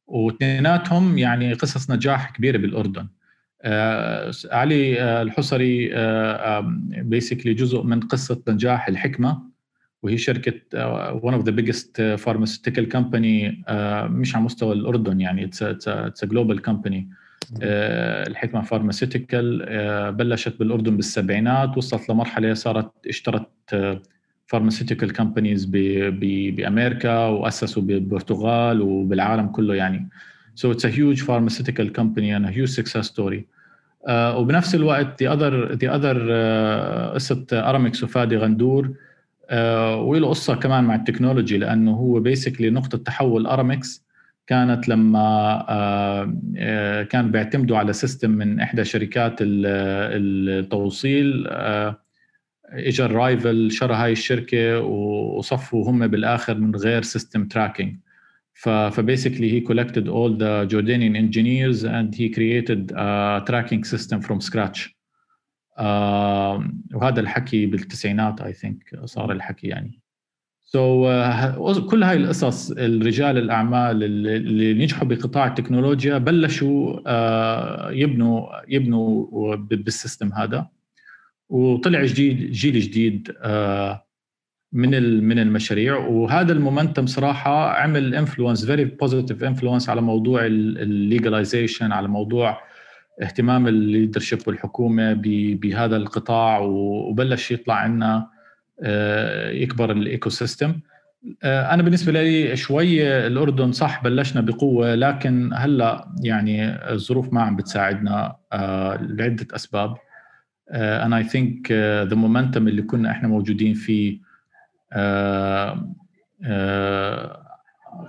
واثنيناتهم 0.08 1.18
يعني 1.18 1.54
قصص 1.54 1.92
نجاح 1.92 2.32
كبيرة 2.32 2.58
بالأردن. 2.58 3.08
علي 4.52 5.02
الحصري 5.22 5.90
basically 7.04 7.54
جزء 7.54 7.84
من 7.84 8.00
قصة 8.00 8.42
نجاح 8.48 8.88
الحكمة 8.88 9.42
وهي 10.04 10.18
شركة 10.18 10.54
one 11.20 11.34
of 11.34 11.44
the 11.46 11.52
biggest 11.52 12.02
pharmaceutical 12.26 12.86
company 12.96 13.54
مش 14.10 14.36
على 14.36 14.44
مستوى 14.46 14.74
الأردن 14.74 15.22
يعني 15.22 15.50
a 15.52 16.26
global 16.26 16.60
company 16.70 17.04
الحكمة 17.62 18.62
pharmaceutical 18.62 19.66
بلشت 20.14 20.60
بالأردن 20.60 20.96
بالسبعينات 20.96 21.78
وصلت 21.78 22.10
لمرحلة 22.10 22.54
صارت 22.54 22.92
اشترت 23.08 23.50
pharmaceutical 24.46 25.14
companies 25.14 25.66
بأمريكا 25.66 27.26
وأسسوا 27.26 27.84
بالبرتغال 27.84 28.82
وبالعالم 28.82 29.48
كله 29.48 29.76
يعني. 29.76 30.10
So 30.60 30.72
it's 30.72 30.84
a 30.84 30.90
huge 31.00 31.22
pharmaceutical 31.30 31.88
company 32.00 32.30
and 32.36 32.44
a 32.46 32.52
huge 32.58 32.72
success 32.80 33.08
story. 33.08 33.42
Uh, 34.08 34.34
وبنفس 34.38 34.76
الوقت 34.76 35.24
the 35.24 35.28
other 35.28 35.76
the 35.76 35.88
other 35.88 36.16
uh, 36.16 37.14
قصة 37.14 37.46
ارامكس 37.54 38.04
وفادي 38.04 38.38
غندور 38.38 38.94
آه 39.50 40.02
وله 40.02 40.30
قصة 40.30 40.56
كمان 40.56 40.84
مع 40.84 40.96
ال 40.96 41.01
technology 41.01 41.58
لأنه 41.58 41.92
هو 41.92 42.20
basically 42.20 42.70
نقطة 42.70 42.98
تحول 42.98 43.48
ارامكس 43.48 44.06
كانت 44.48 44.90
لما 44.90 45.20
آه 45.70 46.34
آه 46.58 47.04
كان 47.04 47.32
بيعتمدوا 47.32 47.78
على 47.78 47.94
system 47.94 48.32
من 48.32 48.60
إحدى 48.60 48.86
شركات 48.86 49.36
التوصيل 49.42 51.48
اجى 52.70 53.06
ال 53.06 53.17
rival 53.17 53.72
شرى 53.72 53.94
هاي 53.94 54.12
الشركة 54.12 54.80
وصفوا 54.80 55.90
هم 55.90 56.08
بالآخر 56.08 56.58
من 56.58 56.76
غير 56.76 57.02
system 57.02 57.48
tracking 57.48 57.96
ف 58.58 58.68
basically 58.68 59.62
he 59.62 59.64
collected 59.64 60.08
all 60.08 60.32
the 60.32 60.66
Jordanian 60.72 61.16
engineers 61.16 61.84
and 61.84 62.16
he 62.16 62.30
created 62.30 62.92
a 62.92 63.44
tracking 63.46 63.84
system 63.84 64.22
from 64.22 64.42
scratch. 64.42 64.98
وهذا 66.94 67.20
الحكي 67.20 67.66
بالتسعينات 67.66 68.42
I 68.42 68.54
think 68.54 69.06
صار 69.06 69.32
الحكي 69.32 69.68
يعني. 69.68 70.02
So, 70.64 71.06
uh, 71.06 71.80
كل 71.90 72.04
هاي 72.04 72.18
القصص 72.18 72.72
الرجال 72.72 73.38
الأعمال 73.38 74.04
اللي 74.04 74.74
نجحوا 74.74 75.08
بقطاع 75.08 75.48
التكنولوجيا 75.48 76.18
بلشوا 76.18 77.00
uh, 77.00 77.92
يبنوا 77.92 78.48
يبنوا 78.68 79.56
بال 79.56 79.75
system 79.75 80.34
هذا. 80.34 80.68
وطلع 81.50 82.06
جديد 82.06 82.52
جيل 82.52 82.80
جديد 82.80 83.32
uh, 83.32 84.07
من 84.74 85.24
من 85.24 85.40
المشاريع. 85.40 85.98
وهذا 85.98 86.54
ال 86.54 86.59
momentum 86.59 87.06
صراحة 87.06 87.72
عمل 87.72 88.16
influence 88.16 88.66
very 88.66 88.86
positive 88.86 89.44
influence 89.44 89.90
على 89.90 90.02
موضوع 90.02 90.46
ال 90.46 90.57
legalization 90.57 91.92
على 91.92 92.08
موضوع 92.08 92.62
اهتمام 93.22 93.68
ال 93.68 93.74
leadership 93.74 94.40
والحكومة 94.48 95.14
بهذا 95.62 95.98
القطاع. 95.98 96.60
وبلش 96.60 97.52
يطلع 97.52 97.76
عنا 97.76 98.38
آه، 98.84 99.50
يكبر 99.50 99.92
ال 99.92 100.30
ecosystem 100.30 100.80
آه، 101.44 101.74
أنا 101.74 101.84
بالنسبة 101.84 102.12
لي 102.12 102.56
شوي 102.56 103.08
الأردن 103.28 103.72
صح 103.72 104.04
بلشنا 104.04 104.42
بقوة 104.42 104.96
لكن 104.96 105.50
هلأ 105.54 106.08
يعني 106.24 106.66
الظروف 106.92 107.34
ما 107.34 107.42
عم 107.42 107.56
بتساعدنا 107.56 108.36
آه، 108.54 108.98
لعدة 109.02 109.48
أسباب. 109.56 109.98
أنا 110.74 111.18
I 111.18 111.24
think 111.24 111.72
the 111.72 112.16
momentum 112.16 112.68
اللي 112.68 112.82
كنا 112.82 113.12
إحنا 113.12 113.28
موجودين 113.28 113.74
فيه 113.74 114.20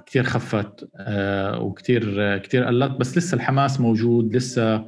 كثير 0.06 0.22
خفت 0.22 0.88
وكثير 1.60 2.38
كثير 2.38 2.64
قلت 2.64 2.92
بس 2.92 3.18
لسه 3.18 3.34
الحماس 3.34 3.80
موجود 3.80 4.36
لسه 4.36 4.84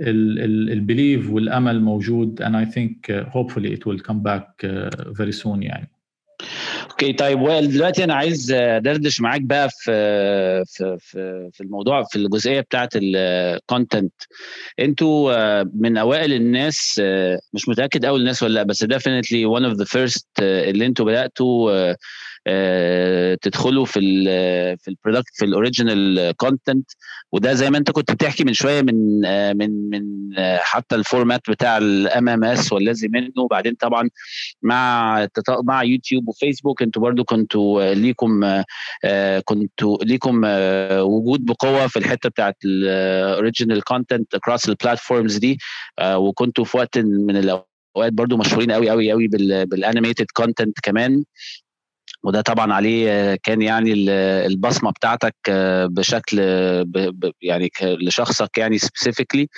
ال 0.00 0.19
belief 0.19 1.30
والأمل 1.30 1.80
موجود 1.82 2.42
and 2.42 2.56
I 2.56 2.64
think 2.64 3.10
hopefully 3.32 3.72
it 3.72 3.86
will 3.86 3.98
come 3.98 4.22
back 4.22 4.66
very 5.12 5.32
soon 5.32 5.62
يعني. 5.62 5.90
okay 7.02 7.12
طيب 7.12 7.40
وائل 7.40 7.72
دلوقتي 7.72 8.04
أنا 8.04 8.14
عايز 8.14 8.52
دردش 8.78 9.20
معاك 9.20 9.40
بقى 9.40 9.68
في 9.70 9.92
في 10.66 10.96
في, 11.00 11.50
في 11.52 11.60
الموضوع 11.60 12.02
في 12.02 12.16
الجزئية 12.16 12.60
بتاعه 12.60 12.88
ال 12.96 13.11
content 13.11 14.12
أنتوا 14.80 15.62
من 15.62 15.96
أوائل 15.96 16.32
الناس 16.32 17.02
مش 17.54 17.68
متأكد 17.68 18.04
اول 18.04 18.20
الناس 18.20 18.42
ولا 18.42 18.52
لأ 18.54 18.62
بس 18.62 18.84
definitely 18.84 19.58
one 19.58 19.64
of 19.72 19.76
the 19.82 19.86
first 19.98 20.24
اللي 20.40 20.86
أنتوا 20.86 21.06
بدأتوا 21.06 21.94
تدخلوا 23.34 23.84
في 23.84 24.00
ال 24.00 24.24
في 24.78 24.88
ال 24.88 24.93
product 24.93 25.30
في 25.34 25.44
ال 25.44 25.54
original 25.54 26.32
content 26.36 26.90
وده 27.32 27.52
زي 27.54 27.70
ما 27.70 27.78
انت 27.78 27.90
كنت 27.90 28.12
بتحكي 28.12 28.44
من 28.44 28.52
شوية 28.52 28.82
من 28.82 29.20
من 29.56 29.90
من 29.90 30.02
حتى 30.58 30.94
ال 30.94 31.01
format 31.01 31.40
بتاع 31.50 31.78
ال 31.78 32.28
MMS 32.28 32.72
والذي 32.72 33.08
منه. 33.08 33.30
وبعدين 33.36 33.74
طبعا 33.74 34.10
مع 34.62 35.26
مع 35.64 35.82
يوتيوب 35.82 36.28
وفيسبوك 36.28 36.82
أنتوا 36.90 37.02
برضو 37.02 37.24
كنتوا 37.24 37.94
ليكم 37.94 38.62
كنتوا 39.44 39.98
ليكم 40.04 40.40
وجود 41.00 41.44
بقوة 41.44 41.86
في 41.86 41.98
الحتة 41.98 42.28
بتاعت 42.28 42.56
ال 42.64 42.77
original 42.77 43.84
content 43.84 44.34
across 44.34 44.68
ال 44.68 44.75
platforms 44.75 45.36
دي. 45.36 45.58
وكنتوا 46.04 46.64
في 46.64 46.76
وقت 46.76 46.98
من 46.98 47.36
الأوقات 47.36 48.12
برضو 48.12 48.36
مشهورين 48.36 48.72
قوي 48.72 48.90
قوي 48.90 49.10
قوي 49.10 49.28
بال 49.66 49.78
animated 49.78 50.26
content 50.32 50.80
كمان. 50.82 51.24
وده 52.22 52.40
طبعا 52.40 52.72
عليه 52.72 53.34
كان 53.42 53.62
يعني 53.62 53.92
البصمة 54.46 54.90
بتاعتك 54.90 55.34
بشكل 55.90 56.38
يعني 57.42 57.70
لشخصك 57.82 58.58
يعني 58.58 58.78
specifically 58.78 59.48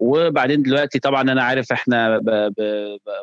وبعدين 0.00 0.62
دلوقتي 0.62 0.98
طبعا 0.98 1.22
أنا 1.22 1.42
عارف 1.42 1.72
إحنا 1.72 2.18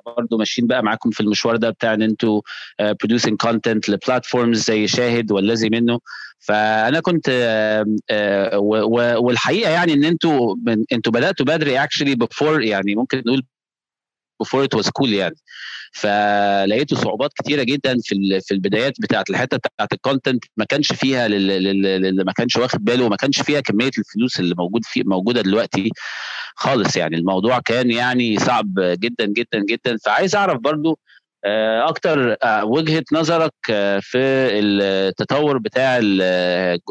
برضه 0.05 0.37
ماشيين 0.37 0.67
بقى 0.67 0.83
معاكم 0.83 1.09
في 1.09 1.19
المشوار 1.21 1.55
ده 1.55 1.69
بتاع 1.69 1.93
إن 1.93 2.01
أنتوا 2.01 2.41
producing 2.79 3.37
content 3.37 3.89
ل 3.89 3.97
platforms 3.97 4.63
زي 4.63 4.87
شاهد 4.87 5.31
والذي 5.31 5.69
منه. 5.69 5.99
فأنا 6.39 6.99
كنت 6.99 7.29
والحقيقة 9.19 9.71
يعني 9.71 9.93
إن 9.93 10.03
أنتوا 10.03 10.55
أنتوا 10.93 11.11
بدأتوا 11.13 11.45
بدري 11.45 11.83
actually 11.83 12.15
before 12.15 12.63
يعني 12.63 12.95
ممكن 12.95 13.23
نقول 13.25 13.43
before 14.43 14.63
it 14.65 14.79
was 14.79 14.85
cool 14.87 15.07
يعني. 15.09 15.35
فلقيته 15.93 16.95
صعوبات 16.95 17.31
كتيرة 17.33 17.63
جدا 17.63 17.95
في 18.03 18.39
في 18.41 18.53
البدايات 18.53 18.93
بتاعت 19.01 19.29
الحتة 19.29 19.57
بتاعت 19.57 19.93
ال 19.93 20.00
content 20.00 20.43
ما 20.57 20.65
كانش 20.65 20.93
فيها 20.93 21.25
اللي 21.25 22.23
ما 22.23 22.31
كانش 22.31 22.55
واخد 22.57 22.83
باله 22.83 23.05
وما 23.05 23.15
كانش 23.15 23.41
فيها 23.41 23.59
كمية 23.59 23.91
الفلوس 23.97 24.39
اللي 24.39 24.55
موجود 24.57 24.81
في 24.85 25.03
موجودة 25.03 25.41
دلوقتي. 25.41 25.89
خالص 26.55 26.97
يعني. 26.97 27.15
الموضوع 27.15 27.59
كان 27.59 27.91
يعني 27.91 28.39
صعب 28.39 28.73
جدا 28.77 29.25
جدا 29.25 29.63
جدا. 29.69 29.97
فعايز 30.05 30.35
أعرف 30.35 30.57
برضو 30.59 30.99
أكتر 31.87 32.35
وجهة 32.63 33.03
نظرك 33.13 33.53
في 34.01 34.17
التطور 34.17 35.57
بتاع 35.57 35.97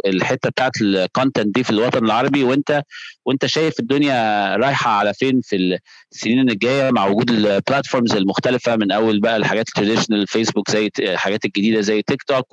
الحتة 0.06 0.48
بتاعت 0.50 0.72
ال 0.82 0.91
content 0.91 1.54
دي 1.54 1.64
في 1.64 1.70
الوطن 1.70 2.04
العربي. 2.04 2.44
وأنت 2.44 2.82
وأنت 3.24 3.46
شايف 3.46 3.80
الدنيا 3.80 4.56
رايحة 4.56 4.90
على 4.90 5.14
فين 5.14 5.40
في 5.44 5.78
السنين 6.12 6.50
الجاية 6.50 6.90
مع 6.90 7.06
وجود 7.06 7.30
ال 7.30 7.38
platforms 7.38 8.12
المختلفة 8.16 8.76
من 8.76 8.92
أول 8.92 9.20
بقى 9.20 9.36
الحاجات 9.36 9.68
ال 9.68 9.73
traditional 9.73 10.26
فيسبوك 10.26 10.70
زي 10.70 10.90
الحاجات 10.98 11.44
الجديدة 11.44 11.80
زي 11.80 12.02
تيك 12.02 12.22
توك 12.22 12.46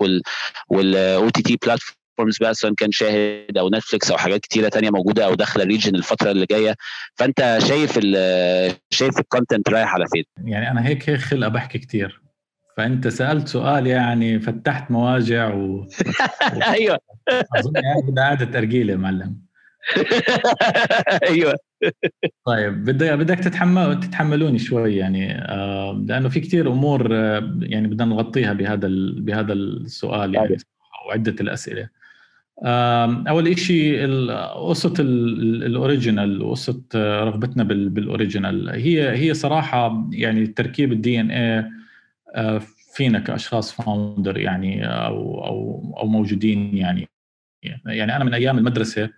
وال 0.70 1.30
OTT 1.30 1.58
platform 1.66 2.01
platforms 2.22 2.38
بقى 2.38 2.54
سواء 2.54 2.74
كان 2.74 2.92
شاهد 2.92 3.58
أو 3.58 3.70
نتفليكس 3.70 4.12
أو 4.12 4.18
حاجات 4.18 4.40
كتيرة 4.40 4.70
تانية 4.70 4.90
موجودة 4.90 5.26
أو 5.26 5.34
داخلة 5.34 5.64
ال 5.64 5.68
region 5.68 5.96
الفترة 5.96 6.32
اللي 6.32 6.46
جاية. 6.46 6.76
فأنت 7.16 7.58
شايف 7.68 8.00
شايف 8.90 9.20
ال 9.20 9.26
content 9.26 9.70
رايح 9.70 9.94
على 9.94 10.06
فين؟ 10.14 10.24
يعني 10.46 10.72
أنا 10.72 10.88
هيك 10.88 11.10
هيك 11.10 11.20
خلقة 11.20 11.50
بحكي 11.50 11.78
كتير. 11.78 12.22
فأنت 12.78 13.08
سألت 13.08 13.48
سؤال 13.48 13.88
يعني 13.88 14.40
فتحت 14.40 14.92
مواجع 14.92 15.54
و 15.54 15.88
أيوه. 16.76 17.00
أظن 17.58 17.72
يعني 17.76 18.12
بدها 18.12 18.24
قعدة 18.24 18.46
ترجيلة 18.46 18.96
معلم. 18.96 19.42
أيوه. 21.30 21.56
طيب 22.46 22.84
بدك 22.86 23.12
بدك 23.12 23.40
تتحمل 23.40 24.00
تتحملوني 24.00 24.60
شوي 24.60 24.96
يعني 24.96 25.42
آه 25.42 26.04
لأنه 26.08 26.30
في 26.30 26.40
كتير 26.40 26.72
أمور 26.72 27.10
آه 27.12 27.58
يعني 27.62 27.88
بدنا 27.88 28.06
نغطيها 28.06 28.54
بهذا 28.54 28.88
بهذا 29.18 29.54
السؤال 29.54 30.36
يعني 30.36 30.58
وعدة 31.08 31.36
الأسئلة. 31.42 32.01
أول 32.64 33.60
شيء 33.60 34.08
قصه 34.56 34.94
ال 35.00 35.15
original 35.15 36.42
وقصه 36.42 36.82
رغبتنا 36.96 37.64
بال 37.64 37.83
original. 37.83 38.70
هي 38.70 39.10
هي 39.18 39.34
صراحة 39.34 40.08
يعني 40.12 40.48
تركيب 40.48 40.92
ال 40.92 41.20
DNA 41.20 41.70
فينا 42.96 43.20
كأشخاص 43.20 43.72
founder 43.72 44.38
يعني 44.38 44.86
أو 44.86 45.46
أو 45.46 45.94
أو 45.98 46.08
موجودين 46.08 46.78
يعني. 46.78 47.10
يعني 47.86 48.16
أنا 48.16 48.24
من 48.24 48.34
أيام 48.34 48.58
المدرسة 48.58 49.10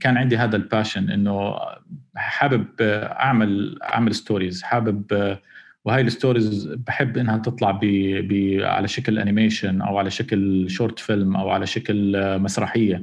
كان 0.00 0.16
عندي 0.16 0.36
هذا 0.36 0.56
ال 0.56 0.63
passion 0.63 1.10
إنه 1.10 1.54
حابب 2.16 2.66
أعمل 2.80 3.78
أعمل 3.82 4.14
stories 4.14 4.62
حابب 4.62 5.36
وهاي 5.84 6.00
ال 6.02 6.11
stories 6.11 6.74
بحب 6.86 7.18
إنها 7.18 7.38
تطلع 7.38 7.70
ب 7.70 7.80
ب 8.28 8.60
على 8.62 8.88
شكل 8.88 9.18
animation 9.18 9.82
أو 9.82 9.98
على 9.98 10.10
شكل 10.10 10.70
short 10.70 10.98
film 10.98 11.36
أو 11.36 11.50
على 11.50 11.66
شكل 11.66 12.16
مسرحية. 12.38 13.02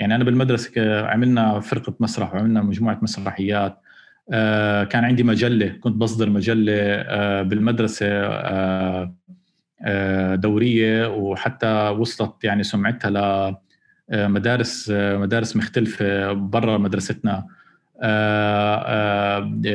يعني 0.00 0.14
أنا 0.14 0.24
بالمدرسة 0.24 1.06
عملنا 1.06 1.60
فرقة 1.60 1.94
مسرح 2.00 2.34
وعملنا 2.34 2.62
مجموعة 2.62 2.98
مسرحيات. 3.02 3.80
كان 4.90 5.04
عندي 5.04 5.22
مجلة 5.22 5.68
كنت 5.68 5.96
بصدر 5.96 6.30
مجلة 6.30 7.02
بالمدرسة 7.42 8.06
دورية 10.34 11.08
وحتى 11.08 11.88
وصلت 11.88 12.44
يعني 12.44 12.62
سمعتها 12.62 13.60
لمدارس 14.10 14.90
مدارس 14.90 15.56
مختلفة 15.56 16.32
برا 16.32 16.78
مدرستنا. 16.78 17.46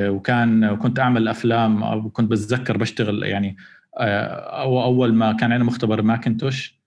وكان 0.09 0.75
كنت 0.75 0.99
أعمل 0.99 1.27
أفلام 1.27 1.83
أو 1.83 2.09
كنت 2.09 2.31
بتذكر 2.31 2.77
بشتغل 2.77 3.23
يعني 3.23 3.57
أو 3.97 4.83
أول 4.83 5.13
ما 5.13 5.33
كان 5.33 5.51
عندنا 5.51 5.67
مختبر 5.67 6.01
Macintosh 6.01 6.83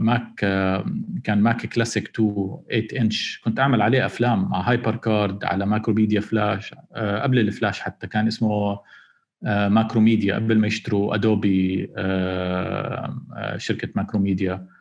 Mac 0.00 0.34
كان 1.24 1.40
Mac 1.40 1.66
Classic 1.66 2.10
2 2.14 2.56
8 2.70 2.86
إنش. 3.00 3.40
كنت 3.44 3.60
أعمل 3.60 3.82
عليه 3.82 4.06
أفلام 4.06 4.54
على 4.54 4.64
HyperCard 4.66 5.44
على 5.44 5.66
Macromedia 5.66 6.20
Flash 6.20 6.74
قبل 6.96 7.38
الفلاش 7.38 7.80
حتى 7.80 8.06
كان 8.06 8.26
اسمه 8.26 8.80
Macromedia 9.68 10.34
قبل 10.34 10.58
ما 10.58 10.66
يشتروا 10.66 11.14
Adobe 11.14 11.90
شركة 13.56 13.88
Macromedia. 13.94 14.52
آه 14.52 14.79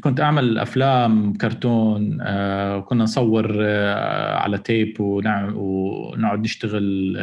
كنت 0.00 0.20
أعمل 0.20 0.58
أفلام 0.58 1.32
كرتون 1.32 2.18
آه 2.20 2.80
كنا 2.80 3.04
نصور 3.04 3.56
آه 3.60 4.36
على 4.36 4.58
tape 4.58 5.00
ونقعد 5.00 6.40
نشتغل 6.40 7.16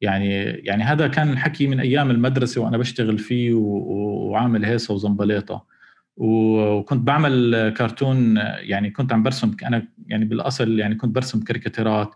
يعني 0.00 0.34
يعني 0.44 0.84
هذا 0.84 1.08
كان 1.08 1.30
الحكي 1.32 1.66
من 1.66 1.80
أيام 1.80 2.10
المدرسة 2.10 2.60
وأنا 2.60 2.78
بشتغل 2.78 3.18
فيه 3.18 3.54
وعامل 3.54 4.64
هيصة 4.64 4.94
وزنبليطة. 4.94 5.66
وكنت 6.16 7.06
بعمل 7.06 7.74
كرتون 7.76 8.36
يعني 8.60 8.90
كنت 8.90 9.12
عم 9.12 9.22
برسم 9.22 9.56
أنا 9.62 9.88
يعني 10.06 10.24
بالأصل 10.24 10.78
يعني 10.78 10.94
كنت 10.94 11.14
برسم 11.14 11.40
كاريكاتيرات. 11.40 12.14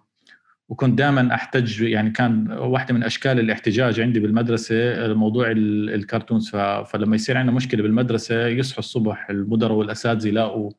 وكنت 0.71 0.99
دائما 0.99 1.35
أحتج 1.35 1.83
يعني 1.83 2.11
كان 2.11 2.53
واحدة 2.53 2.95
من 2.95 3.03
أشكال 3.03 3.41
الاحتجاج 3.41 4.01
عندي 4.01 4.21
بالمدرسة 4.21 5.15
موضوع 5.15 5.51
الكرتونز. 5.51 6.51
فلما 6.87 7.15
يصير 7.15 7.39
عندنا 7.39 7.57
مشكلة 7.57 7.83
بالمدرسة 7.83 8.47
يصحوا 8.47 8.79
الصبح 8.79 9.31
المدراء 9.31 9.73
والأساتذة 9.73 10.29
يلاقوا 10.29 10.71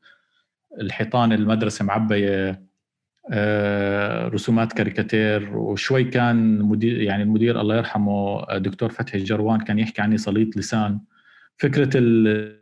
الحيطان 0.81 1.33
المدرسة 1.33 1.85
معبية 1.85 2.63
رسومات 4.33 4.73
كاريكاتير. 4.73 5.57
وشوي 5.57 6.03
كان 6.03 6.59
مدير 6.59 7.01
يعني 7.01 7.23
المدير 7.23 7.61
الله 7.61 7.77
يرحمه 7.77 8.45
دكتور 8.57 8.89
فتحي 8.89 9.17
الجروان 9.17 9.59
كان 9.59 9.79
يحكي 9.79 10.01
عني 10.01 10.17
سليط 10.17 10.57
لسان. 10.57 10.99
فكرة 11.57 11.89
ال 11.95 12.61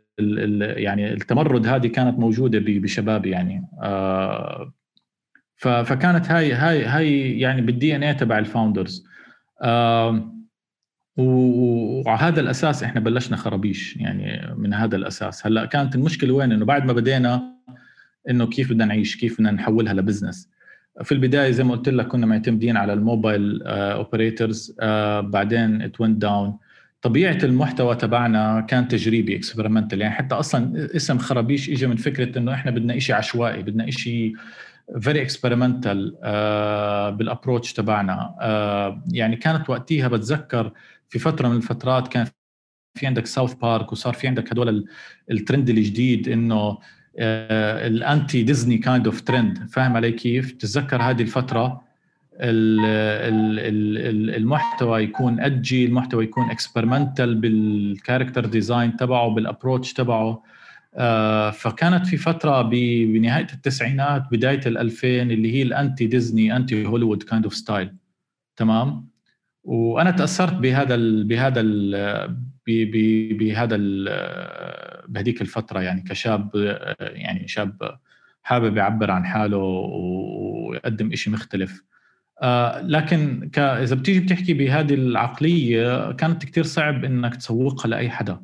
يعني 0.78 1.12
التمرد 1.12 1.66
هذه 1.66 1.86
كانت 1.86 2.18
موجودة 2.18 2.58
بشبابي 2.58 3.30
يعني 3.30 3.66
فكانت 5.60 6.30
هاي 6.30 6.52
هاي 6.52 6.84
هاي 6.84 7.40
يعني 7.40 7.62
بال 7.62 7.96
DNA 7.96 8.14
تبع 8.14 8.38
ال 8.38 8.45
founders 8.45 9.04
وعلى 11.16 12.18
هذا 12.18 12.40
الأساس 12.40 12.82
إحنا 12.82 13.00
بلشنا 13.00 13.36
خرابيش 13.36 13.96
يعني 13.96 14.54
من 14.56 14.74
هذا 14.74 14.96
الأساس. 14.96 15.46
هلأ 15.46 15.64
كانت 15.64 15.94
المشكلة 15.94 16.34
وين؟ 16.34 16.52
إنه 16.52 16.64
بعد 16.64 16.84
ما 16.84 16.92
بدينا 16.92 17.42
إنه 18.30 18.46
كيف 18.46 18.70
بدنا 18.70 18.84
نعيش 18.84 19.16
كيف 19.16 19.34
بدنا 19.34 19.50
نحولها 19.50 19.94
ل 19.94 20.00
business. 20.00 20.50
في 21.04 21.12
البداية 21.12 21.50
زي 21.50 21.64
ما 21.64 21.72
قلت 21.74 21.88
لك 21.88 22.06
كنا 22.06 22.26
معتمدين 22.26 22.76
على 22.76 22.92
ال 22.92 23.02
mobile 23.02 23.62
operators 23.66 24.76
بعدين 25.20 25.82
it 25.82 26.00
went 26.00 26.22
down 26.22 26.56
طبيعة 27.02 27.38
المحتوى 27.42 27.94
تبعنا 27.94 28.60
كان 28.60 28.88
تجريبي 28.88 29.36
experimental 29.36 30.00
يعني 30.00 30.14
حتى 30.14 30.34
أصلا 30.34 30.88
اسم 30.96 31.18
خرابيش 31.18 31.70
اجى 31.70 31.86
من 31.86 31.96
فكرة 31.96 32.38
إنه 32.38 32.54
إحنا 32.54 32.70
بدنا 32.70 32.98
شيء 32.98 33.16
عشوائي 33.16 33.62
بدنا 33.62 33.90
شيء 33.90 34.34
very 35.00 35.22
experimental 35.22 36.10
بال 37.18 37.29
approach 37.29 37.72
تبعنا. 37.72 38.34
Uh, 38.38 39.14
يعني 39.14 39.36
كانت 39.36 39.70
وقتها 39.70 40.08
بتذكر 40.08 40.72
في 41.08 41.18
فترة 41.18 41.48
من 41.48 41.56
الفترات 41.56 42.08
كان 42.08 42.26
في 42.94 43.06
عندك 43.06 43.26
ساوث 43.26 43.54
بارك 43.54 43.92
وصار 43.92 44.12
في 44.12 44.28
عندك 44.28 44.52
هدول 44.52 44.84
الترند 45.30 45.70
الجديد 45.70 46.28
إنه 46.28 46.78
ال 47.18 47.43
anti 47.43 48.42
Disney 48.42 48.78
kind 48.78 49.06
of 49.06 49.20
trend 49.20 49.68
فاهم 49.70 49.96
علي 49.96 50.12
كيف؟ 50.12 50.52
تتذكر 50.52 51.02
هذه 51.02 51.22
الفترة 51.22 51.82
المحتوى 54.36 55.02
يكون 55.02 55.40
edgy 55.40 55.84
المحتوى 55.84 56.24
يكون 56.24 56.50
experimental 56.50 57.34
بال 57.34 57.54
character 57.54 58.46
design 58.46 58.96
تبعه 58.96 59.28
بال 59.28 59.41
approach 59.41 59.92
تبعه. 59.92 60.42
فكانت 61.52 62.06
في 62.06 62.16
فترة 62.16 62.62
بنهاية 62.62 63.46
التسعينات 63.52 64.22
بداية 64.32 64.60
ال2000 64.60 65.04
اللي 65.04 65.54
هي 65.54 65.62
ال 65.62 65.71
anti 65.71 66.06
Disney 66.06 66.56
anti 66.56 66.86
Hollywood 66.86 67.22
kind 67.22 67.44
of 67.44 67.54
style 67.54 67.96
تمام؟ 68.56 69.10
وأنا 69.64 70.10
تأثرت 70.10 70.54
بهذا 70.54 70.94
ال 70.94 71.24
بهذا 71.24 71.60
ال 71.60 72.50
بهذا 73.38 73.76
بهذيك 75.08 75.40
الفترة 75.40 75.80
يعني 75.80 76.02
كشاب 76.02 76.50
يعني 77.00 77.48
شاب 77.48 77.98
حابب 78.42 78.76
يعبر 78.76 79.10
عن 79.10 79.24
حاله 79.24 79.58
ويقدم 79.58 81.14
شيء 81.14 81.32
مختلف. 81.32 81.82
آه، 82.42 82.80
لكن 82.80 83.50
إذا 83.58 83.94
بتيجي 83.94 84.20
بتحكي 84.20 84.54
بهذه 84.54 84.94
العقلية 84.94 86.12
كانت 86.12 86.44
كثير 86.44 86.64
صعب 86.64 87.04
إنك 87.04 87.36
تسوقها 87.36 87.88
لأي 87.88 88.10
حدا. 88.10 88.42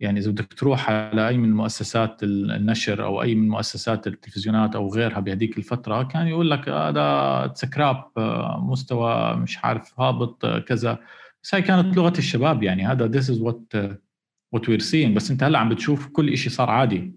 يعني 0.00 0.20
إذا 0.20 0.30
بدك 0.30 0.54
تروح 0.54 0.90
على 0.90 1.28
أي 1.28 1.36
من 1.36 1.52
مؤسسات 1.52 2.22
النشر 2.22 3.04
أو 3.04 3.22
أي 3.22 3.34
من 3.34 3.48
مؤسسات 3.48 4.06
التلفزيونات 4.06 4.76
أو 4.76 4.94
غيرها 4.94 5.20
بهذيك 5.20 5.58
الفترة 5.58 6.02
كان 6.02 6.26
يقول 6.26 6.50
لك 6.50 6.68
هذا 6.68 7.52
سكراب 7.54 8.04
آه، 8.16 8.64
مستوى 8.64 9.36
مش 9.36 9.58
عارف 9.64 10.00
هابط 10.00 10.44
آه، 10.44 10.58
كذا. 10.58 10.98
بس 11.42 11.54
هاي 11.54 11.62
كانت 11.62 11.96
لغة 11.96 12.18
الشباب 12.18 12.62
يعني 12.62 12.86
هذا 12.86 13.20
is 13.20 13.24
what 13.24 13.78
what 14.56 14.60
we're 14.60 14.84
seeing. 14.84 15.14
بس 15.14 15.30
أنت 15.30 15.42
هلأ 15.42 15.58
عم 15.58 15.68
بتشوف 15.68 16.06
كل 16.06 16.36
شيء 16.36 16.52
صار 16.52 16.70
عادي. 16.70 17.14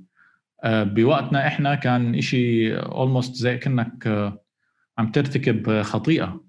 بوقتنا 0.66 1.48
إحنا 1.48 1.76
كان 1.76 2.22
شيء 2.22 2.76
اولموست 2.76 3.36
زي 3.36 3.58
كأنك 3.58 4.08
عم 4.98 5.12
ترتكب 5.12 5.82
خطيئة. 5.82 6.47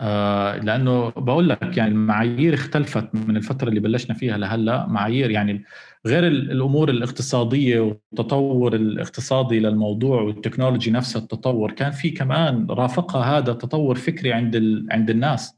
آه 0.00 0.56
لأنه 0.56 1.08
بقول 1.10 1.48
لك 1.48 1.76
يعني 1.76 1.90
المعايير 1.90 2.54
اختلفت 2.54 3.14
من 3.14 3.36
الفترة 3.36 3.68
اللي 3.68 3.80
بلشنا 3.80 4.14
فيها 4.14 4.38
لهلأ. 4.38 4.86
معايير 4.86 5.30
يعني 5.30 5.64
غير 6.06 6.26
الأمور 6.26 6.90
الاقتصادية 6.90 7.80
والتطور 7.80 8.74
الاقتصادي 8.74 9.60
للموضوع 9.60 10.22
والتكنولوجي 10.22 10.90
نفسها 10.90 11.22
التطور 11.22 11.70
كان 11.72 11.90
في 11.92 12.10
كمان 12.10 12.66
رافقها 12.70 13.38
هذا 13.38 13.52
تطور 13.52 13.94
فكري 13.96 14.32
عند 14.32 14.56
ال... 14.56 14.86
عند 14.90 15.10
الناس. 15.10 15.56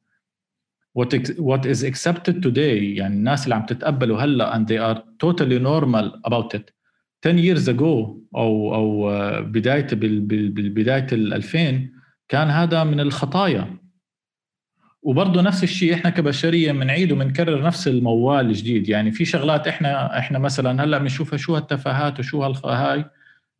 What 0.99 1.14
what 1.39 1.64
is 1.64 1.82
accepted 1.84 2.34
today 2.47 2.99
يعني 2.99 3.14
الناس 3.14 3.45
اللي 3.45 3.55
عم 3.55 3.66
تتقبله 3.66 4.24
هلأ 4.24 4.55
and 4.55 4.66
they 4.66 4.78
are 4.78 5.01
totally 5.26 5.59
normal 5.59 6.30
about 6.30 6.59
it. 6.59 6.72
10 7.22 7.39
years 7.39 7.68
ago 7.68 8.16
أو 8.36 8.74
أو 8.74 9.11
بداية 9.43 9.86
بالبدايه 9.93 11.07
ال 11.12 11.34
2000 11.34 11.89
كان 12.28 12.49
هذا 12.49 12.84
من 12.84 13.01
الخطايا. 13.01 13.88
وبرضه 15.09 15.42
نفس 15.42 15.62
الشيء 15.62 15.94
إحنا 15.94 16.11
كبشرية 16.11 16.72
بنعيد 16.72 17.12
وبنكرر 17.12 17.62
نفس 17.62 17.88
الموال 17.88 18.46
الجديد. 18.46 18.88
يعني 18.88 19.11
في 19.11 19.24
شغلات 19.24 19.68
إحنا 19.68 20.18
إحنا 20.18 20.38
مثلا 20.38 20.84
هلأ 20.84 20.98
بنشوفها 20.98 21.36
شو 21.36 21.56
هالتفاهات 21.56 22.18
وشو 22.18 22.42
هاي 22.42 23.04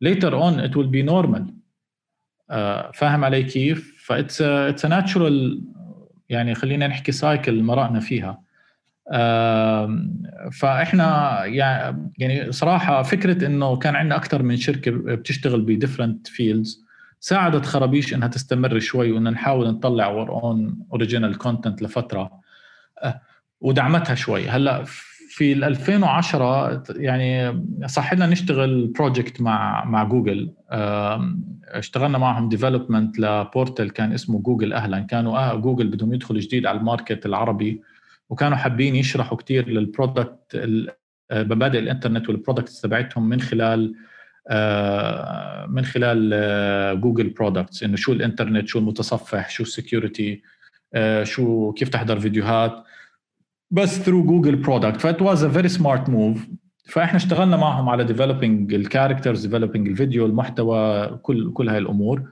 later 0.05 0.31
on 0.31 0.59
it 0.67 0.75
will 0.75 0.89
be 0.91 1.03
normal. 1.11 1.41
uh, 1.41 2.91
فاهم 2.93 3.25
علي 3.25 3.43
كيف؟ 3.43 4.03
ف 4.05 4.12
it's 4.12 4.41
it's 4.41 4.85
natural 4.85 5.61
يعني 6.29 6.55
خلينا 6.55 6.87
نحكي 6.87 7.11
cycle 7.11 7.63
مرقنا 7.63 7.99
فيها. 7.99 8.41
فإحنا 10.51 11.45
يعني 12.17 12.51
صراحة 12.51 13.03
فكرة 13.03 13.45
إنه 13.45 13.77
كان 13.77 13.95
عندنا 13.95 14.15
أكثر 14.15 14.43
من 14.43 14.57
شركة 14.57 14.91
بتشتغل 14.91 15.61
ب 15.61 15.68
different 15.68 16.27
fields 16.27 16.88
ساعدت 17.19 17.65
خرابيش 17.65 18.13
إنها 18.13 18.27
تستمر 18.27 18.79
شوي 18.79 19.11
وإن 19.11 19.23
نحاول 19.23 19.67
نطلع 19.67 20.05
our 20.05 20.43
own 20.43 20.85
original 20.91 21.37
content 21.37 21.81
لفترة 21.81 22.31
أه، 23.03 23.21
ودعمتها 23.61 24.15
شوي. 24.15 24.49
هلأ 24.49 24.83
في 25.29 25.53
2010 25.53 26.83
يعني 26.89 27.61
صح 27.85 28.13
لنا 28.13 28.25
نشتغل 28.25 28.87
project 28.87 29.41
مع 29.41 29.85
مع 29.85 30.03
جوجل 30.03 30.53
اشتغلنا 31.67 32.17
معهم 32.17 32.49
development 32.49 33.19
ل 33.19 33.30
portal 33.30 33.93
كان 33.93 34.13
اسمه 34.13 34.39
جوجل 34.39 34.73
أهلا. 34.73 34.99
كانوا 34.99 35.37
آه 35.37 35.55
جوجل 35.55 35.87
بدهم 35.87 36.13
يدخلوا 36.13 36.41
جديد 36.41 36.65
على 36.65 36.79
ال 36.79 36.86
market 36.86 37.25
العربي 37.25 37.81
وكانوا 38.29 38.57
حابين 38.57 38.95
يشرحوا 38.95 39.37
كثير 39.37 39.69
لل 39.69 39.88
product 39.88 40.55
آه، 41.31 41.43
مبادئ 41.43 41.79
الإنترنت 41.79 42.29
وال 42.29 42.39
products 42.39 42.81
تبعتهم 42.81 43.29
من 43.29 43.41
خلال 43.41 43.95
آه، 43.95 43.99
من 45.69 45.85
خلال 45.85 47.01
Google 47.01 47.29
products 47.29 47.83
إنه 47.83 47.95
شو 47.95 48.11
الإنترنت 48.11 48.67
شو 48.67 48.79
المتصفح 48.79 49.49
شو 49.49 49.63
ال 49.63 49.72
security 49.72 50.41
آه، 50.93 51.23
شو 51.23 51.71
كيف 51.71 51.89
تحضر 51.89 52.19
فيديوهات. 52.19 52.83
بس 53.71 54.01
through 54.01 54.23
Google 54.23 54.55
product 54.55 55.01
ف 55.01 55.08
it 55.08 55.21
was 55.21 55.43
a 55.43 55.49
very 55.49 55.67
smart 55.67 56.09
move 56.09 56.47
فإحنا 56.85 57.17
اشتغلنا 57.17 57.57
معهم 57.57 57.89
على 57.89 58.03
developing 58.03 58.73
ال 58.73 58.80
characters 58.80 59.45
developing 59.45 59.87
الفيديو 59.87 60.25
المحتوى 60.25 61.07
كل 61.07 61.53
كل 61.53 61.69
هاي 61.69 61.77
الأمور. 61.77 62.23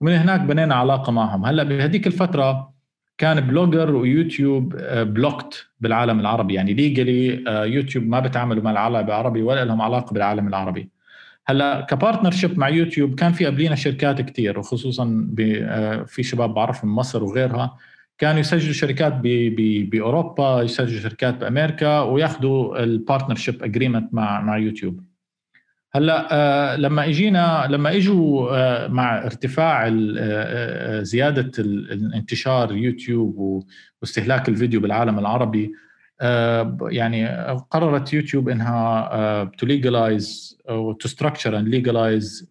ومن 0.00 0.12
هناك 0.12 0.40
بنينا 0.40 0.74
علاقة 0.74 1.12
معهم. 1.12 1.44
هلأ 1.44 1.62
بهذيك 1.62 2.06
الفترة 2.06 2.74
كان 3.18 3.40
Blogger 3.40 3.94
و 3.94 4.04
YouTube 4.04 4.76
blocked 4.92 5.66
بالعالم 5.80 6.20
العربي. 6.20 6.54
يعني 6.54 6.74
legally 6.74 7.44
YouTube 7.48 8.04
ما 8.04 8.20
بتعاملوا 8.20 8.62
مع 8.62 8.70
العالم 8.70 8.96
العربي 8.96 9.42
ولا 9.42 9.64
لهم 9.64 9.82
علاقة 9.82 10.12
بالعالم 10.12 10.48
العربي. 10.48 10.93
هلا 11.46 11.80
ك 11.80 12.30
partnership 12.30 12.58
مع 12.58 12.68
يوتيوب 12.68 13.14
كان 13.14 13.32
في 13.32 13.46
قبلينا 13.46 13.74
شركات 13.74 14.20
كثير 14.20 14.58
وخصوصا 14.58 15.28
آه، 15.40 16.02
في 16.02 16.22
شباب 16.22 16.54
بعرفهم 16.54 16.90
من 16.90 16.96
مصر 16.96 17.24
وغيرها 17.24 17.78
كانوا 18.18 18.40
يسجلوا 18.40 18.72
شركات 18.72 19.12
بأوروبا 19.90 20.62
يسجلوا 20.62 21.00
شركات 21.00 21.34
بأمريكا 21.34 22.00
وياخذوا 22.00 22.82
ال 22.84 23.34
partnership 23.34 23.62
agreement 23.62 24.14
مع 24.14 24.40
مع 24.40 24.58
يوتيوب. 24.58 25.00
هلا 25.92 26.28
آه 26.32 26.76
لما 26.76 27.04
اجينا 27.04 27.66
لما 27.70 27.96
إجوا 27.96 28.50
آه 28.52 28.88
مع 28.88 29.18
ارتفاع 29.18 29.88
زيادة 31.02 31.52
الانتشار 31.58 32.72
يوتيوب 32.72 33.64
واستهلاك 34.02 34.48
الفيديو 34.48 34.80
بالعالم 34.80 35.18
العربي 35.18 35.72
يعني 36.90 37.26
قررت 37.70 38.12
يوتيوب 38.12 38.48
إنها 38.48 39.44
to 39.44 39.66
legalize 39.66 40.58
أو 40.68 40.92
to 40.92 41.08
structure 41.08 41.58
and 41.58 41.68
legalize 41.68 42.50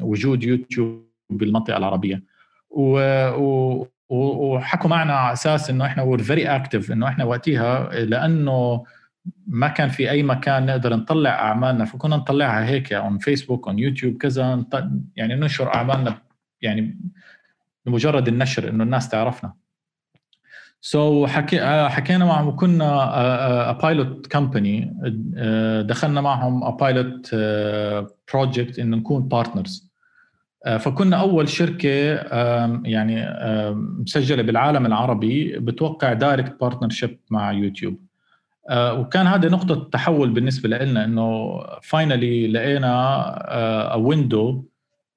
وجود 0.00 0.42
يوتيوب 0.42 1.04
بالمنطقة 1.30 1.76
العربية. 1.76 2.22
و 2.70 3.84
وحكوا 4.08 4.90
معنا 4.90 5.12
على 5.14 5.32
أساس 5.32 5.70
إنه 5.70 5.86
إحنا 5.86 6.02
were 6.02 6.22
very 6.22 6.46
active 6.46 6.92
إنه 6.92 7.08
إحنا 7.08 7.24
وقتها 7.24 7.90
لأنه 8.04 8.84
ما 9.46 9.68
كان 9.68 9.88
في 9.88 10.10
أي 10.10 10.22
مكان 10.22 10.66
نقدر 10.66 10.96
نطلع 10.96 11.30
أعمالنا 11.30 11.84
فكنا 11.84 12.16
نطلعها 12.16 12.64
هيك 12.66 12.92
on 12.92 13.18
Facebook 13.18 13.68
on 13.68 13.78
YouTube 13.78 14.16
كذا 14.16 14.64
يعني 15.16 15.34
ننشر 15.34 15.74
أعمالنا 15.74 16.18
يعني 16.62 16.98
بمجرد 17.86 18.28
النشر 18.28 18.68
إنه 18.68 18.84
الناس 18.84 19.08
تعرفنا. 19.08 19.52
سو 20.86 21.26
so 21.26 21.30
حكي 21.30 21.88
حكينا 21.88 22.24
معهم 22.24 22.48
وكنا 22.48 23.72
pilot 23.82 24.26
company 24.26 24.96
دخلنا 25.88 26.20
معهم 26.20 26.76
pilot 26.76 27.34
project 28.32 28.78
إنه 28.78 28.96
نكون 28.96 29.28
partners 29.28 29.90
فكنا 30.80 31.16
أول 31.16 31.48
شركة 31.48 31.88
يعني 32.84 33.26
مسجلة 34.00 34.42
بالعالم 34.42 34.86
العربي 34.86 35.58
بتوقع 35.58 36.12
direct 36.12 36.60
partnership 36.60 37.18
مع 37.30 37.52
يوتيوب. 37.52 37.98
آه، 38.68 39.00
وكان 39.00 39.26
هذه 39.26 39.46
نقطة 39.46 39.88
تحول 39.92 40.30
بالنسبة 40.30 40.68
لنا 40.68 41.04
إنه 41.04 41.60
finally 41.82 42.48
لقينا 42.48 43.96
window 43.96 44.48
آه، 44.48 44.52
آه، 44.52 44.62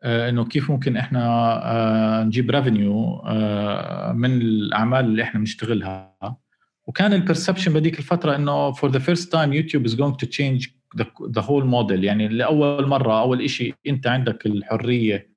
إنه 0.03 0.45
كيف 0.45 0.71
ممكن 0.71 0.97
إحنا 0.97 2.23
نجيب 2.25 2.51
revenue 2.51 3.21
من 4.13 4.31
الأعمال 4.41 5.05
اللي 5.05 5.23
إحنا 5.23 5.39
بنشتغلها. 5.39 6.17
وكان 6.87 7.13
ال 7.13 7.19
perception 7.19 7.73
بهذيك 7.73 7.99
الفترة 7.99 8.35
إنه 8.35 8.73
the 8.73 8.99
first 8.99 9.25
time 9.31 9.51
YouTube 9.51 9.85
is 9.89 9.95
going 9.95 10.15
to 10.23 10.27
change 10.27 10.69
the, 10.97 11.05
the 11.29 11.41
whole 11.41 11.65
model. 11.65 12.03
يعني 12.03 12.27
لأول 12.27 12.87
مرة 12.87 13.21
أول 13.21 13.41
إشي 13.41 13.73
أنت 13.87 14.07
عندك 14.07 14.45
الحرية 14.45 15.29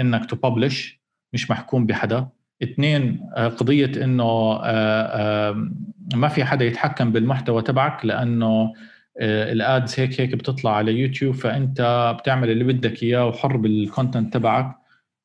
إنك 0.00 0.30
تبلش 0.30 1.00
مش 1.32 1.50
محكوم 1.50 1.86
بحدا. 1.86 2.28
اثنين 2.62 3.20
قضية 3.36 4.04
إنه 4.04 4.58
ما 6.14 6.28
في 6.28 6.44
حدا 6.44 6.64
يتحكم 6.64 7.12
بالمحتوى 7.12 7.62
تبعك 7.62 8.04
لأنه 8.06 8.46
آه، 8.46 8.72
ال 9.20 9.40
ads 9.40 10.00
هيك 10.00 10.20
هيك 10.20 10.34
بتطلع 10.34 10.76
على 10.76 10.92
يوتيوب 10.92 11.34
فأنت 11.34 12.14
بتعمل 12.20 12.50
اللي 12.50 12.64
بدك 12.64 13.02
إياه 13.02 13.26
وحر 13.26 13.56
بال 13.56 13.73
content 13.73 14.34
تبعك. 14.34 14.76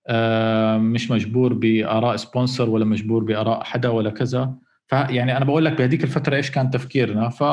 آه، 0.08 0.78
مش 0.78 1.12
مجبور 1.12 1.54
بآراء 1.54 2.16
sponsor 2.16 2.70
ولا 2.70 2.86
مجبور 2.86 3.24
بآراء 3.24 3.64
حدا 3.64 3.90
ولا 3.90 4.10
كذا. 4.10 4.56
فيعني 4.88 5.38
أنا 5.38 5.46
بقول 5.46 5.66
لك 5.66 5.78
بهذيك 5.78 6.04
الفترة 6.04 6.36
إيش 6.36 6.52
كان 6.52 6.70
تفكيرنا. 6.70 7.30
ف... 7.30 7.44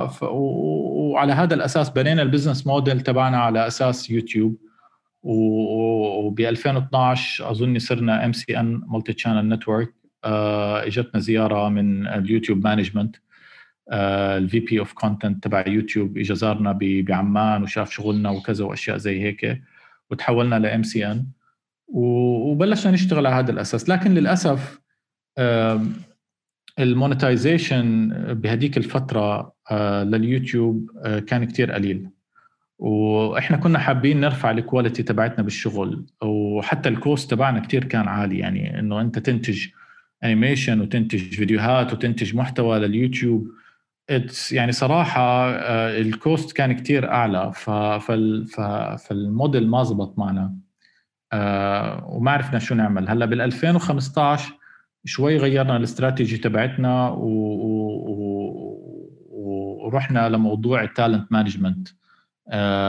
ف... 0.00 0.22
وعلى 0.22 1.32
هذا 1.32 1.54
الأساس 1.54 1.90
بنينا 1.90 2.22
ال 2.22 2.27
business 2.27 2.66
model 2.66 3.00
تبعنا 3.00 3.38
على 3.38 3.66
أساس 3.66 4.10
يوتيوب. 4.10 4.56
وب 5.22 6.40
2012 6.40 7.50
أظن 7.50 7.78
صرنا 7.78 8.24
MCN 8.24 8.82
multi-channel 8.86 9.48
network 9.48 9.94
إجتنا 10.24 11.20
زيارة 11.20 11.68
من 11.68 12.06
ال 12.06 12.13
YouTube 12.13 12.64
management 12.64 13.16
ال 13.92 14.15
VP 14.15 14.60
of 14.60 14.92
content 14.92 15.44
تبع 15.44 15.64
يوتيوب 15.68 16.18
اجى 16.18 16.34
زارنا 16.34 16.78
بعمان 16.82 17.62
وشاف 17.62 17.90
شغلنا 17.90 18.30
وكذا 18.30 18.64
وأشياء 18.64 18.96
زي 18.96 19.22
هيك 19.22 19.62
وتحولنا 20.10 20.58
ل 20.58 20.82
MCN 20.82 21.26
وبلشنا 21.88 22.92
نشتغل 22.92 23.26
على 23.26 23.36
هذا 23.36 23.52
الأساس. 23.52 23.88
لكن 23.88 24.14
للأسف 24.14 24.80
ال 26.78 26.88
monetization 26.88 28.08
بهديك 28.34 28.76
الفترة 28.76 29.52
آه، 29.70 30.04
لليوتيوب 30.04 30.90
آه، 31.04 31.18
كان 31.18 31.44
كتير 31.44 31.72
قليل. 31.72 32.10
وإحنا 32.78 33.56
كنا 33.56 33.78
حابين 33.78 34.20
نرفع 34.20 34.50
ال 34.50 34.56
quality 34.56 35.02
تبعتنا 35.02 35.44
بالشغل 35.44 36.06
وحتى 36.22 36.88
ال 36.88 36.96
cost 36.96 37.30
تبعنا 37.30 37.60
كتير 37.60 37.84
كان 37.84 38.08
عالي. 38.08 38.38
يعني 38.38 38.78
إنه 38.78 39.00
أنت 39.00 39.18
تنتج 39.18 39.66
animation 40.24 40.80
وتنتج 40.80 41.18
فيديوهات 41.18 41.92
وتنتج 41.92 42.36
محتوى 42.36 42.78
لليوتيوب 42.78 43.48
يعني 44.52 44.72
صراحة 44.72 45.50
آه، 45.50 46.00
ال 46.00 46.10
cost 46.10 46.52
كان 46.52 46.72
كتير 46.72 47.10
أعلى. 47.10 47.52
فالموديل 48.98 49.68
ما 49.68 49.82
زبط 49.82 50.18
معنا. 50.18 50.54
وما 52.06 52.30
عرفنا 52.30 52.58
شو 52.58 52.74
نعمل. 52.74 53.08
هلأ 53.08 53.26
بال 53.26 53.40
2015 53.40 54.54
شوي 55.04 55.36
غيرنا 55.36 55.76
الاستراتيجي 55.76 56.36
تبعتنا 56.36 57.08
ورحنا 59.30 60.28
لموضوع 60.28 60.82
ال 60.82 60.89
talent 60.89 61.32
management 61.32 61.88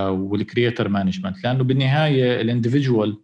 وال 0.10 0.27
creator 0.27 0.88
management. 0.88 1.44
لأنه 1.44 1.64
بالنهاية 1.64 2.42
ال 2.42 2.49
individual 2.49 3.18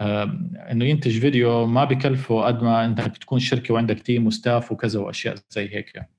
إنه 0.00 0.84
ينتج 0.84 1.18
فيديو 1.18 1.66
ما 1.66 1.84
بكلفه 1.84 2.42
قد 2.42 2.62
ما 2.62 2.84
انك 2.84 3.16
تكون 3.16 3.38
شركة 3.38 3.74
وعندك 3.74 4.00
team 4.00 4.26
و 4.26 4.34
staff 4.34 4.72
وكذا 4.72 5.00
وأشياء 5.00 5.34
زي 5.50 5.74
هيك 5.74 6.15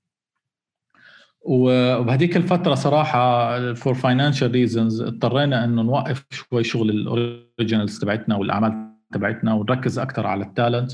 وبهذيك 1.50 2.38
الفترة 2.38 2.76
صراحة 2.76 3.74
for 3.74 3.94
financial 3.94 4.52
reasons 4.52 5.02
اضطرينا 5.02 5.64
إنه 5.64 5.82
نوقف 5.82 6.26
شوي 6.32 6.64
شغل 6.64 6.90
ال 6.90 7.01
originals 7.01 8.00
تبعتنا 8.00 8.36
والأعمال 8.36 8.94
تبعتنا 9.14 9.54
ونركز 9.54 10.00
أكثر 10.00 10.28
على 10.28 10.44
ال 10.44 10.51
talent 10.51 10.92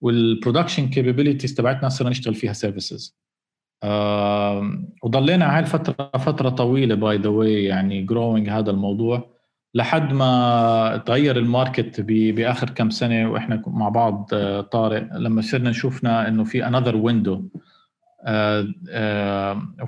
وال 0.00 0.15
production 0.15 0.88
capabilities 0.88 1.54
تبعتنا 1.54 1.88
صرنا 1.88 2.10
نشتغل 2.10 2.34
فيها 2.34 2.52
services 2.52 3.16
وضلينا 5.02 5.44
على 5.44 5.64
الفترة 5.64 6.10
فترة 6.18 6.48
طويلة 6.48 6.94
by 6.94 7.16
the 7.18 7.28
way 7.28 7.64
يعني 7.64 8.02
growing 8.02 8.48
هذا 8.48 8.70
الموضوع 8.70 9.30
لحد 9.74 10.12
ما 10.12 11.02
تغير 11.06 11.36
ال 11.36 11.45
market 11.45 12.00
بآخر 12.00 12.70
كم 12.70 12.90
سنة 12.90 13.30
وإحنا 13.30 13.62
مع 13.66 13.88
بعض 13.88 14.28
آه، 14.32 14.60
طارق 14.60 15.16
لما 15.16 15.42
صرنا 15.42 15.70
نشوفنا 15.70 16.28
إنه 16.28 16.44
في 16.44 16.66
another 16.66 16.96
window 16.96 17.42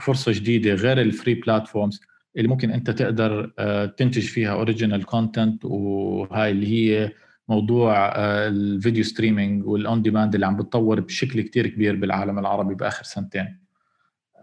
فرصة 0.00 0.32
جديدة 0.32 0.74
غير 0.74 1.00
ال 1.00 1.07
free 1.07 1.34
platforms 1.34 2.00
اللي 2.36 2.48
ممكن 2.48 2.70
أنت 2.70 2.90
تقدر 2.90 3.52
آه، 3.58 3.86
تنتج 3.86 4.22
فيها 4.22 4.52
original 4.52 5.04
content 5.04 5.64
وهاي 5.64 6.50
اللي 6.50 6.66
هي 6.66 7.12
موضوع 7.48 8.08
آه، 8.08 8.48
ال 8.48 8.58
video 8.58 9.04
streaming 9.04 9.66
وال 9.66 9.84
on 9.84 10.02
demand 10.02 10.34
اللي 10.34 10.46
عم 10.46 10.56
بتطور 10.56 11.00
بشكل 11.00 11.40
كتير 11.40 11.66
كبير 11.66 11.96
بالعالم 11.96 12.38
العربي 12.38 12.74
بآخر 12.74 13.04
سنتين. 13.04 13.58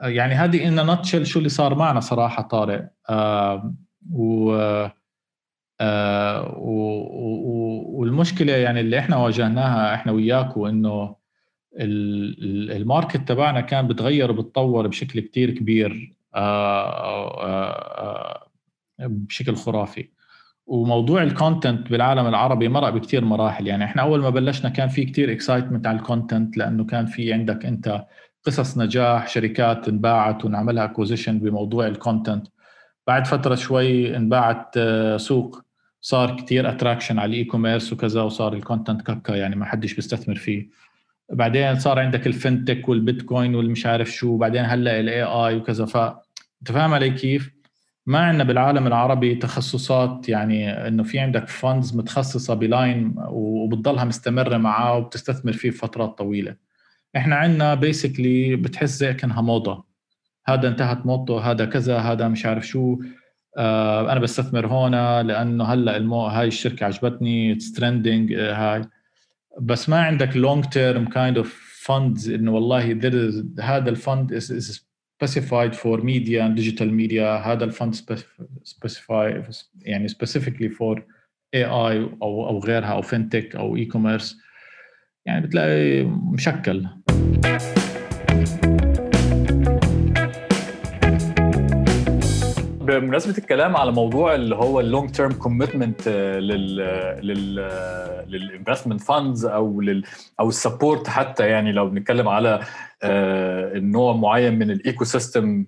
آه، 0.02 0.08
يعني 0.08 0.34
هذه 0.34 0.68
in 0.68 0.86
a 0.86 0.90
nutshell 0.90 1.26
شو 1.26 1.40
اللي 1.40 1.50
صار 1.50 1.76
معنا 1.76 2.00
صراحة 2.00 2.44
طارق. 2.44 2.90
آه 3.10 3.76
و 4.12 4.54
آه 5.82 6.56
والمشكلة 7.90 8.54
يعني 8.54 8.80
اللي 8.80 9.00
إحنا 9.00 9.18
واجهناها 9.18 9.94
إحنا 9.96 10.12
وياكم 10.12 10.66
انه 10.66 11.16
ال 11.78 11.99
market 11.99 13.28
تبعنا 13.28 13.62
كان 13.62 13.88
بتغير 13.88 14.32
وبتطور 14.32 14.88
بشكل 14.88 15.20
كتير 15.20 15.52
كبير 15.52 16.16
آه 16.36 17.46
آه 17.46 18.48
بشكل 19.00 19.56
خرافي. 19.56 20.10
وموضوع 20.66 21.24
ال 21.24 21.32
content 21.32 21.92
بالعالم 21.92 22.28
العربي 22.28 22.70
مرق 22.70 22.90
بكثير 22.90 23.26
مراحل. 23.26 23.68
يعني 23.68 23.84
إحنا 23.84 24.02
أول 24.02 24.22
ما 24.22 24.30
بلشنا 24.30 24.70
كان 24.70 24.88
في 24.90 25.06
كثير 25.06 25.32
excitement 25.32 25.88
على 25.88 25.98
ال 25.98 26.05
content 26.05 26.58
لأنه 26.58 26.86
كان 26.86 27.06
في 27.06 27.34
عندك 27.34 27.66
أنت 27.66 28.06
قصص 28.44 28.78
نجاح 28.78 29.28
شركات 29.28 29.88
انباعت 29.88 30.46
ونعملها 30.46 30.84
acquisition 30.86 31.40
بموضوع 31.40 31.88
ال 31.88 31.95
content 31.95 32.48
بعد 33.08 33.28
فترة 33.28 33.56
شوي 33.56 34.18
انباعت 34.18 34.74
آه، 34.78 35.18
سوق. 35.18 35.62
صار 36.02 36.36
كثير 36.36 36.70
attraction 36.70 37.20
على 37.20 37.30
ال 37.30 37.44
e-commerce 37.44 37.94
وكذا 37.94 38.22
وصار 38.22 38.54
ال 38.54 38.60
content 38.60 39.02
ككا 39.02 39.34
يعني 39.34 39.56
ما 39.56 39.66
حدش 39.66 39.94
بيستثمر 39.94 40.36
فيه. 40.36 40.70
بعدين 41.32 41.80
صار 41.80 42.00
عندك 42.00 42.28
ال 42.28 42.35
fintech 42.35 42.90
وال 42.90 43.04
Bitcoin 43.04 43.56
والمش 43.56 43.86
عارف 43.86 44.12
شو 44.12 44.38
بعدين 44.38 44.66
هلأ 44.66 45.00
ال 45.00 45.24
AI 45.24 45.56
وكذا. 45.56 45.86
ف 45.86 45.98
أنت 45.98 46.72
فاهم 46.72 46.94
علي 46.94 47.10
كيف؟ 47.10 47.52
ما 48.06 48.20
عندنا 48.20 48.44
بالعالم 48.44 48.88
العربي 48.88 49.36
تخصصات 49.36 50.30
يعني 50.30 50.88
إنه 50.88 51.04
في 51.04 51.20
عندك 51.20 51.48
funds 51.48 51.96
متخصصة 51.96 52.54
ب 52.54 52.66
line 52.66 53.16
وبتضلها 53.30 54.04
مستمرة 54.04 54.58
معاه 54.58 54.98
وبتستثمر 54.98 55.54
فيه 55.54 55.70
فترات 55.70 56.18
طويلة. 56.18 56.56
إحنا 57.16 57.36
عندنا 57.36 57.76
basically 57.76 58.56
بتحس 58.56 58.90
زي 58.90 59.14
كأنها 59.14 59.42
موضة. 59.42 59.86
هذا 60.48 60.68
انتهت 60.68 61.06
موضته 61.06 61.52
هذا 61.52 61.66
كذا 61.66 61.98
هذا 61.98 62.28
مش 62.28 62.46
عارف 62.46 62.68
شو. 62.68 63.00
آه 63.58 64.12
أنا 64.12 64.20
بستثمر 64.20 64.68
هون 64.68 65.22
لأنه 65.22 65.64
هلأ 65.64 65.98
المو 65.98 66.26
هاي 66.26 66.48
الشركة 66.48 66.86
عجبتني 66.86 67.52
it's 67.54 67.72
trending 67.72 68.34
آه 68.34 68.90
بس 69.62 69.90
ما 69.90 70.00
عندك 70.00 70.38
long 70.38 70.66
term 70.66 71.06
kind 71.06 71.38
of 71.38 71.70
funds 71.84 72.30
إنه 72.30 72.52
والله 72.52 72.92
هذا 73.60 73.90
ال 73.90 74.00
fund 74.00 74.40
specified 75.24 75.74
for 75.74 76.00
media 76.02 76.40
and 76.46 76.56
digital 76.56 76.90
media. 76.90 77.46
هذا 77.48 77.64
ال 77.64 77.70
fund 77.70 77.96
specify 78.66 79.54
يعني 79.82 80.08
specifically 80.10 80.70
for 80.70 81.00
AI 81.56 81.96
أو 82.22 82.48
أو 82.48 82.60
غيرها 82.60 82.94
أو 82.94 83.02
fintech 83.02 83.56
أو 83.56 83.76
e-commerce 83.76 84.38
يعني 85.26 85.48
بتلاقي 85.48 86.04
مشكل. 86.04 86.88
بمناسبة 92.98 93.38
الكلام 93.38 93.78
على 93.78 93.92
موضوع 93.92 94.36
اللي 94.36 94.56
هو 94.56 94.80
ال 94.80 94.86
long 94.86 95.12
term 95.12 95.32
commitment 95.32 96.08
لل 96.08 96.76
لل 97.22 97.56
لل 98.28 98.40
investment 98.40 99.02
funds 99.02 99.46
أو 99.46 99.82
لل 99.82 100.04
أو 100.40 100.50
ال 100.50 100.57
support 100.57 101.08
حتى 101.08 101.48
يعني 101.48 101.72
لو 101.72 101.90
بنتكلم 101.90 102.28
على 102.28 102.60
النوع 103.04 104.14
معين 104.14 104.60
من 104.60 104.72
ال 104.72 105.04
ecosystem 105.04 105.66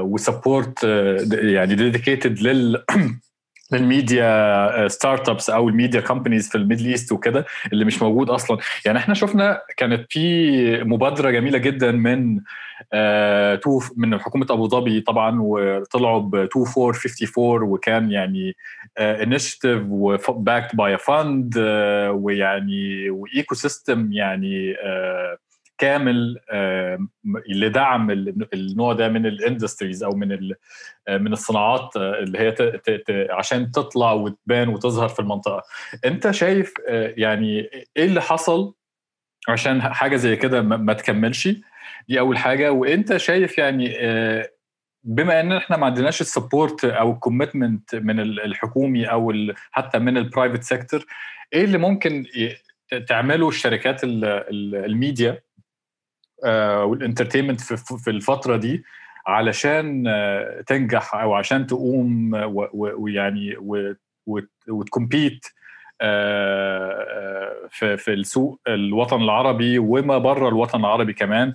و 0.00 0.11
support 0.11 0.84
يعني 1.32 1.74
dedicated 1.74 2.40
لل 2.40 2.84
لل 3.72 4.88
media 4.88 5.28
startups 5.28 5.50
أو 5.50 5.68
ال 5.68 5.73
media 5.73 6.00
companies 6.00 6.48
في 6.48 6.54
ال 6.58 6.62
Middle 6.62 6.86
East 6.86 7.12
وكده 7.12 7.44
اللي 7.72 7.84
مش 7.84 8.02
موجود 8.02 8.30
أصلا. 8.30 8.58
يعني 8.86 8.98
إحنا 8.98 9.14
شفنا 9.14 9.60
كانت 9.76 10.06
في 10.12 10.84
مبادرة 10.84 11.30
جميلة 11.30 11.58
جدا 11.58 11.90
من 11.92 12.40
آه 12.92 13.54
تو 13.54 13.80
من 13.96 14.18
حكومة 14.20 14.46
أبو 14.50 14.68
ظبي 14.68 15.00
طبعا 15.00 15.38
وطلعوا 15.40 16.20
ب 16.20 16.34
2454 16.34 17.62
وكان 17.62 18.10
يعني 18.10 18.56
initiative 18.98 19.82
و 19.88 20.01
backed 20.01 20.76
by 20.76 20.98
fund 20.98 21.58
ويعني 22.10 23.10
و 23.10 23.54
ecosystem 23.54 24.12
يعني 24.12 24.74
آه 24.84 25.38
كامل 25.78 26.40
لدعم 27.48 28.10
النوع 28.54 28.92
ده 28.92 29.08
من 29.08 29.26
ال 29.26 29.33
industries 29.33 30.02
أو 30.02 30.10
من 30.10 30.38
من 31.08 31.32
الصناعات 31.32 31.96
اللي 31.96 32.38
هي 32.38 32.54
عشان 33.30 33.70
تطلع 33.70 34.12
وتبان 34.12 34.68
وتظهر 34.68 35.08
في 35.08 35.20
المنطقة. 35.20 35.62
أنت 36.04 36.30
شايف 36.30 36.72
يعني 37.16 37.70
إيه 37.96 38.04
اللي 38.04 38.20
حصل 38.20 38.74
عشان 39.48 39.82
حاجة 39.82 40.16
زي 40.16 40.36
كده 40.36 40.62
ما 40.62 40.92
تكملش؟ 40.92 41.48
دي 42.08 42.20
أول 42.20 42.38
حاجة. 42.38 42.72
وأنت 42.72 43.16
شايف 43.16 43.58
يعني 43.58 43.94
بما 45.04 45.40
إن 45.40 45.52
إحنا 45.52 45.76
ما 45.76 45.86
عندناش 45.86 46.20
ال 46.20 46.28
support 46.28 46.84
أو 46.84 47.12
ال 47.12 47.19
commitment 47.19 47.94
من 47.94 48.20
الحكومي 48.20 49.06
أو 49.10 49.32
حتى 49.70 49.98
من 49.98 50.16
ال 50.16 50.22
private 50.22 50.62
sector 50.62 51.04
إيه 51.52 51.64
اللي 51.64 51.78
ممكن 51.78 52.24
تعمله 53.08 53.48
الشركات 53.48 54.00
الميديا 54.04 55.30
آه، 55.30 55.42
وال 56.84 56.94
entertainment 56.94 57.60
في 57.60 58.10
الفترة 58.10 58.56
دي 58.56 58.84
علشان 59.26 60.04
آه، 60.06 60.60
تنجح 60.66 61.14
أو 61.14 61.34
عشان 61.34 61.66
تقوم 61.66 62.30
ويعني 62.74 63.56
و 64.68 64.77
ت 64.77 64.85
compete 64.85 65.46
آه، 66.00 67.68
في 67.70 67.96
في 67.96 68.12
السوق 68.12 68.60
الوطن 68.68 69.22
العربي 69.22 69.78
وما 69.78 70.18
بره 70.18 70.48
الوطن 70.48 70.80
العربي 70.80 71.12
كمان 71.12 71.54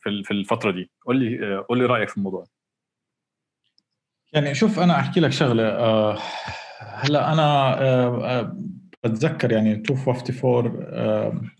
في 0.00 0.22
في 0.24 0.30
الفترة 0.30 0.70
دي. 0.70 0.90
قول 1.06 1.16
لي 1.16 1.56
قول 1.56 1.78
لي 1.78 1.86
رأيك 1.86 2.08
في 2.08 2.16
الموضوع. 2.16 2.44
يعني 4.32 4.54
شوف 4.54 4.80
أنا 4.80 5.00
أحكي 5.00 5.20
لك 5.20 5.30
شغلة 5.32 5.68
آه، 5.68 6.18
هلأ 6.80 7.32
أنا 7.32 8.54
بتذكر 9.04 9.52
يعني 9.52 9.74
254 9.74 11.57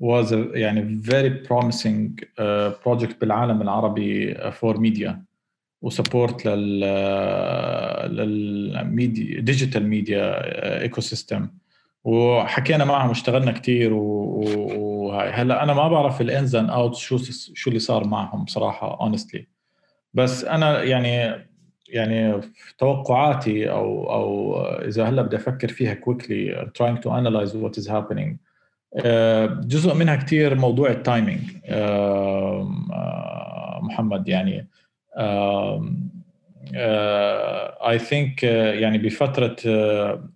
was 0.00 0.32
a 0.32 0.56
يعني 0.56 1.02
very 1.02 1.46
promising 1.48 2.24
uh, 2.24 2.72
project 2.84 3.20
بالعالم 3.20 3.62
العربي 3.62 4.34
for 4.34 4.76
media. 4.76 5.28
و 5.82 5.90
support 5.90 6.46
لل 6.46 6.80
لل 8.16 9.40
media 9.40 9.86
digital 9.86 10.82
media 10.82 11.00
ecosystem 11.00 11.48
وحكينا 12.04 12.84
معهم 12.84 13.08
واشتغلنا 13.08 13.52
كثير 13.52 13.92
وهاي 13.92 15.30
هلا 15.30 15.62
أنا 15.62 15.74
ما 15.74 15.88
بعرف 15.88 16.20
ال 16.20 16.29
ins 16.29 16.56
and 16.56 16.70
outs 16.70 16.94
شو 16.94 17.18
شو 17.54 17.70
اللي 17.70 17.80
صار 17.80 18.04
معهم 18.04 18.44
بصراحة 18.44 19.00
honestly 19.00 19.46
بس 20.14 20.44
أنا 20.44 20.82
يعني 20.82 21.44
يعني 21.88 22.40
توقعاتي 22.78 23.70
أو 23.70 24.12
أو 24.12 24.60
إذا 24.62 25.04
هلا 25.04 25.22
بدي 25.22 25.36
أفكر 25.36 25.68
فيها 25.68 25.94
quickly 25.94 26.70
trying 26.78 26.98
to 27.00 27.10
analyze 27.10 27.52
what 27.54 27.82
is 27.82 27.86
happening. 27.88 28.47
جزء 29.66 29.94
منها 29.94 30.16
كثير 30.16 30.54
موضوع 30.54 30.90
ال 30.90 30.96
timing. 30.96 31.40
محمد 33.82 34.28
يعني 34.28 34.68
I 37.88 37.98
think 37.98 38.42
يعني 38.42 38.98
بفترة 38.98 39.56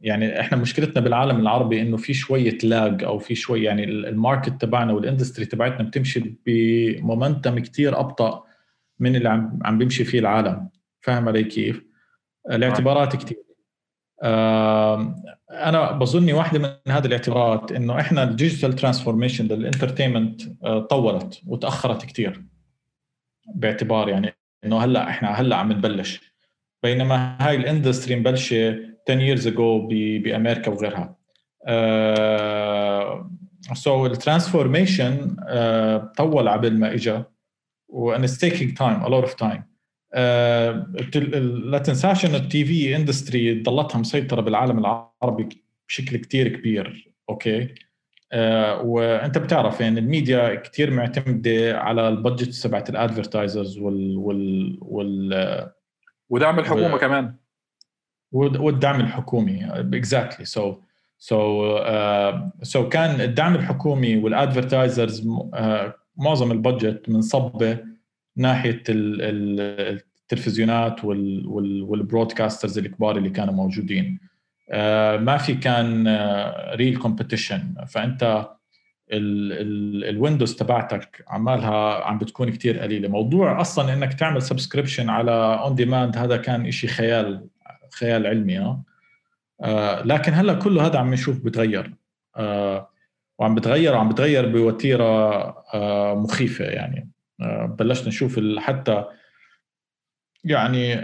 يعني 0.00 0.40
إحنا 0.40 0.58
مشكلتنا 0.58 1.00
بالعالم 1.02 1.40
العربي 1.40 1.82
إنه 1.82 1.96
في 1.96 2.14
شوية 2.14 2.58
lag 2.64 3.04
أو 3.04 3.18
في 3.18 3.34
شوي 3.34 3.62
يعني 3.62 3.84
ال 3.84 3.95
market 3.95 4.60
تبعنا 4.60 4.92
وال 4.92 5.02
industry 5.02 5.44
تبعتنا 5.44 5.82
بتمشي 5.88 6.34
ب 6.46 6.58
momentum 6.58 7.58
كثير 7.58 8.00
أبطأ 8.00 8.44
من 8.98 9.16
اللي 9.16 9.28
عم 9.28 9.58
عم 9.64 9.78
بيمشي 9.78 10.04
فيه 10.04 10.18
العالم. 10.18 10.68
فاهم 11.00 11.28
علي 11.28 11.44
كيف؟ 11.44 11.82
الاعتبارات 12.50 13.16
كثير 13.16 13.38
أنا 14.22 15.92
بظني 15.92 16.32
واحدة 16.32 16.58
من 16.58 16.92
هذه 16.92 17.06
الاعتبارات 17.06 17.72
إنه 17.72 18.00
إحنا 18.00 18.22
ال 18.22 18.28
digital 18.28 18.72
transformation 18.72 19.46
لل 19.46 19.59
entertainment 19.59 20.42
طولت 20.90 21.40
وتأخرت 21.46 22.04
كثير 22.04 22.44
باعتبار 23.54 24.08
يعني 24.08 24.36
إنه 24.64 24.78
هلأ 24.84 25.08
إحنا 25.08 25.28
هلأ 25.28 25.56
عم 25.56 25.72
نبلش. 25.72 26.32
بينما 26.82 27.36
هاي 27.40 27.56
ال 27.56 27.63
industry 27.63 28.16
مبلشة 28.16 28.78
10 29.10 29.36
years 29.36 29.42
ago 29.54 29.88
بأمريكا 30.22 30.70
وغيرها. 30.70 31.16
so 33.74 34.06
ال 34.06 34.15
transformation 34.15 35.36
طول 36.16 36.48
عبل 36.48 36.78
ما 36.78 36.94
اجى 36.94 37.22
وان 37.88 38.26
taking 38.26 38.76
time 38.76 39.04
a 39.04 39.08
lot 39.08 39.22
of 39.22 39.34
time 39.34 39.71
لا 40.14 41.78
تنساش 41.78 42.24
انه 42.24 42.36
ال 42.36 42.64
TV 42.64 42.96
industry 42.96 43.62
ضلتها 43.62 43.98
مسيطره 43.98 44.40
بالعالم 44.40 44.78
العربي 44.78 45.48
بشكل 45.88 46.16
كتير 46.16 46.48
كبير 46.48 47.14
okay؟ 47.30 47.74
آه 48.32 48.82
وأنت 48.82 49.38
بتعرف 49.38 49.80
يعني 49.80 50.00
الميديا 50.00 50.54
كثير 50.54 50.90
معتمدة 50.90 51.78
على 51.78 52.08
ال 52.08 52.16
budget 52.16 52.62
تبعت 52.62 52.90
ال 52.90 52.97
advertisers 52.97 53.78
وال 53.78 54.18
وال 54.18 54.78
وال 54.80 55.70
ودعم 56.30 56.58
الحكومة 56.58 56.94
و... 56.94 56.98
كمان 56.98 57.34
والدعم 58.32 59.00
الحكومي 59.00 59.64
exactly 59.64 60.44
so 60.44 60.76
so 61.18 61.78
so 62.62 62.88
كان 62.88 63.20
الدعم 63.20 63.54
الحكومي 63.54 64.16
وال 64.16 64.33
advertisers 64.33 65.28
uh, 65.28 65.58
معظم 66.16 66.52
ال 66.52 66.60
budget 66.60 67.08
منصبة 67.08 67.91
ناحية 68.36 68.82
التلفزيونات 68.88 71.04
وال 71.04 71.29
broadcasters 71.29 72.78
الكبار 72.78 73.16
اللي 73.16 73.30
كانوا 73.30 73.54
موجودين. 73.54 74.18
آه، 74.70 75.16
ما 75.16 75.36
في 75.36 75.54
كان 75.54 76.08
real 76.74 76.98
competition 76.98 77.74
فأنت 77.88 78.48
ال 79.12 79.30
windows 79.30 80.54
تبعتك 80.54 81.24
عمالها 81.28 82.04
عم 82.04 82.18
بتكون 82.18 82.50
كتير 82.50 82.78
قليلة. 82.78 83.08
موضوع 83.08 83.60
أصلا 83.60 83.92
إنك 83.92 84.14
تعمل 84.14 84.42
subscription 84.42 85.10
على 85.10 85.32
on 85.32 85.74
demand 85.74 86.16
هذا 86.16 86.36
كان 86.36 86.66
إشي 86.66 86.86
خيال 86.86 87.46
خيال 87.98 88.26
علمي 88.26 88.76
آه 89.62 90.02
لكن 90.02 90.32
هلأ 90.32 90.54
كله 90.54 90.86
هذا 90.86 90.98
عم 90.98 91.14
نشوف 91.14 91.44
بتغير. 91.44 91.94
آه 92.36 92.88
وعم 93.38 93.54
بتغير 93.54 93.94
وعم 93.94 94.08
بتغير 94.08 94.48
بوتيرة 94.48 95.04
آه 95.74 96.14
مخيفة 96.14 96.64
يعني. 96.64 97.00
آه 97.00 97.12
بلشنا 97.78 98.08
نشوف 98.08 98.40
حتى 98.58 99.04
يعني 100.44 100.94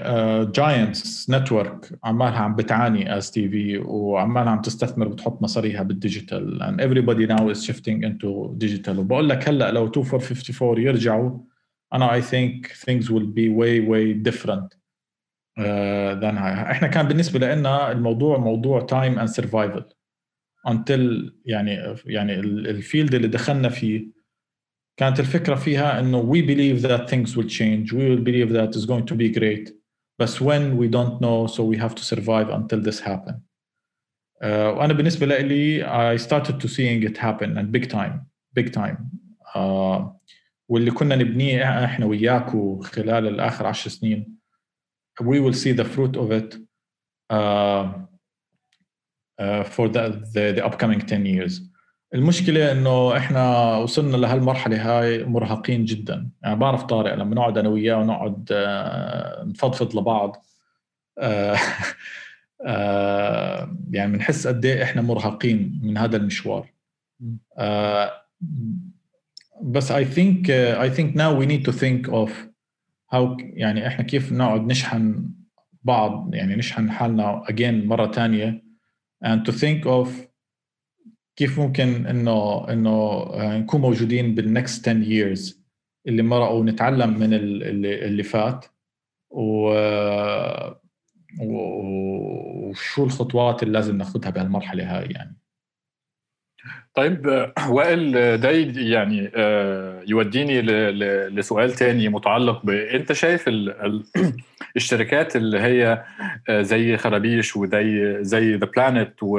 giants 0.45 1.27
uh, 1.27 1.35
network 1.35 1.99
عمالها 2.05 2.39
عم 2.39 2.57
بتعاني 2.57 3.17
as 3.17 3.31
TV 3.31 3.79
وعمالها 3.79 4.51
عم 4.51 4.61
تستثمر 4.61 5.09
وتحط 5.09 5.43
مصاريها 5.43 5.83
بال 5.83 6.00
digital 6.00 6.63
and 6.63 6.81
everybody 6.81 7.27
now 7.27 7.55
is 7.55 7.65
shifting 7.65 8.03
into 8.03 8.57
digital. 8.59 8.99
وبقول 8.99 9.29
لك 9.29 9.49
هلأ 9.49 9.71
لو 9.71 9.85
2454 9.87 10.81
يرجعوا 10.81 11.39
أنا 11.93 12.21
I 12.21 12.23
think 12.23 12.67
things 12.67 13.05
will 13.11 13.27
be 13.27 13.49
way 13.49 13.81
way 13.81 14.31
different 14.31 14.79
uh, 15.59 16.21
than 16.21 16.39
إحنا 16.39 16.89
كان 16.89 17.09
بالنسبة 17.09 17.55
لنا 17.55 17.93
الموضوع 17.93 18.39
موضوع 18.39 18.87
time 18.87 19.19
and 19.19 19.31
survival. 19.43 19.83
Until 20.69 21.33
يعني 21.45 21.97
يعني 22.07 22.41
الفيلد 22.41 23.15
اللي 23.15 23.29
دخلنا 23.29 23.69
فيه 23.69 24.18
كانت 24.98 25.20
الفكره 25.20 25.56
فيها 25.56 26.00
انه 26.00 26.34
we 26.34 26.42
believe 26.42 26.88
that 26.88 27.10
things 27.10 27.36
will 27.36 27.50
change 27.50 27.94
we 27.94 28.04
will 28.10 28.24
believe 28.24 28.54
that 28.54 28.76
it's 28.76 28.86
going 28.86 29.06
to 29.06 29.16
be 29.16 29.40
great 29.40 29.74
بس 30.20 30.44
when 30.44 30.78
we 30.78 30.88
don't 30.88 31.20
know 31.22 31.48
so 31.48 31.64
we 31.64 31.78
have 31.78 31.96
to 31.96 32.04
survive 32.04 32.50
until 32.50 32.82
this 32.82 33.00
happen 33.00 33.34
uh, 34.44 34.46
وانا 34.46 34.94
بالنسبه 34.94 35.26
لي 35.26 35.84
I 36.16 36.20
started 36.22 36.60
to 36.60 36.68
seeing 36.68 37.04
it 37.04 37.18
happen 37.18 37.58
and 37.58 37.72
big 37.72 37.90
time 37.90 38.26
big 38.60 38.72
time 38.72 38.98
uh, 39.56 40.02
واللي 40.70 40.92
كنا 40.92 41.16
نبنيه 41.16 41.86
احنا 41.86 42.06
وياكو 42.06 42.80
خلال 42.80 43.28
الاخر 43.28 43.68
عشر 43.68 43.90
سنين 43.90 44.38
we 45.22 45.40
will 45.40 45.54
see 45.54 45.74
the 45.74 45.86
fruit 45.86 46.18
of 46.18 46.32
it 46.32 46.58
uh, 47.32 47.86
uh, 49.40 49.64
for 49.64 49.88
the, 49.90 50.04
the, 50.34 50.54
the 50.56 50.66
upcoming 50.66 51.00
10 51.00 51.26
years 51.26 51.67
المشكلة 52.15 52.73
إنه 52.73 53.17
إحنا 53.17 53.77
وصلنا 53.77 54.17
لهالمرحلة 54.17 54.77
هاي 54.77 55.25
مرهقين 55.25 55.85
جدا. 55.85 56.31
يعني 56.43 56.57
بعرف 56.57 56.83
طارق 56.83 57.15
لما 57.15 57.35
نقعد 57.35 57.59
أنا 57.59 57.69
وياه 57.69 57.97
ونقعد 57.97 58.49
آه، 58.53 59.45
نفضفض 59.45 59.97
لبعض 59.97 60.45
آه، 61.19 61.57
آه، 62.67 63.77
يعني 63.91 64.13
بنحس 64.13 64.47
قد 64.47 64.65
إيه 64.65 64.83
إحنا 64.83 65.03
مرهقين 65.03 65.81
من 65.83 65.99
هذا 65.99 66.17
المشوار. 66.17 66.73
بس 69.63 69.93
I 69.93 70.05
think 70.05 70.49
uh, 70.49 70.79
I 70.79 70.89
think 70.97 71.17
now 71.17 71.35
we 71.35 71.47
need 71.47 71.65
to 71.65 71.73
think 71.73 72.09
of 72.09 72.31
how 73.13 73.37
يعني 73.41 73.87
إحنا 73.87 74.05
كيف 74.05 74.33
نقعد 74.33 74.67
نشحن 74.67 75.31
بعض 75.83 76.35
يعني 76.35 76.57
نشحن 76.57 76.91
حالنا 76.91 77.43
again 77.51 77.87
مرة 77.87 78.13
ثانية 78.13 78.63
and 79.25 79.51
to 79.51 79.53
think 79.53 79.85
of 79.87 80.28
كيف 81.39 81.61
ممكن 81.61 82.07
إنه 82.07 82.69
إنه 82.69 82.91
آه، 82.91 83.59
نكون 83.59 83.81
موجودين 83.81 84.35
بالنكست 84.35 84.89
10 84.89 85.03
years 85.03 85.55
اللي 86.07 86.23
مرقوا 86.23 86.61
ونتعلم 86.61 87.19
من 87.19 87.35
اللي, 87.35 88.05
اللي 88.05 88.23
فات؟ 88.23 88.67
و 89.31 89.71
وشو 91.41 93.05
الخطوات 93.05 93.63
اللي 93.63 93.73
لازم 93.75 93.97
ناخذها 93.97 94.31
بهالمرحلة 94.31 94.99
هاي 94.99 95.07
يعني؟ 95.11 95.37
طيب 96.95 97.53
وائل 97.69 98.13
ده 98.41 98.51
يعني 98.81 99.31
آه، 99.35 100.03
يوديني 100.07 100.63
لسؤال 101.31 101.73
تاني 101.73 102.09
متعلق 102.09 102.67
ب 102.67 102.71
أنت 102.71 103.13
شايف 103.13 103.49
الشركات 104.77 105.37
اللي 105.37 105.61
هي 105.61 106.05
آه، 106.49 106.63
زي 106.63 106.97
خرابيش 106.97 107.57
وزي 107.57 108.19
زي 108.25 108.55
The 108.55 108.67
Planet 108.67 109.15
و 109.23 109.39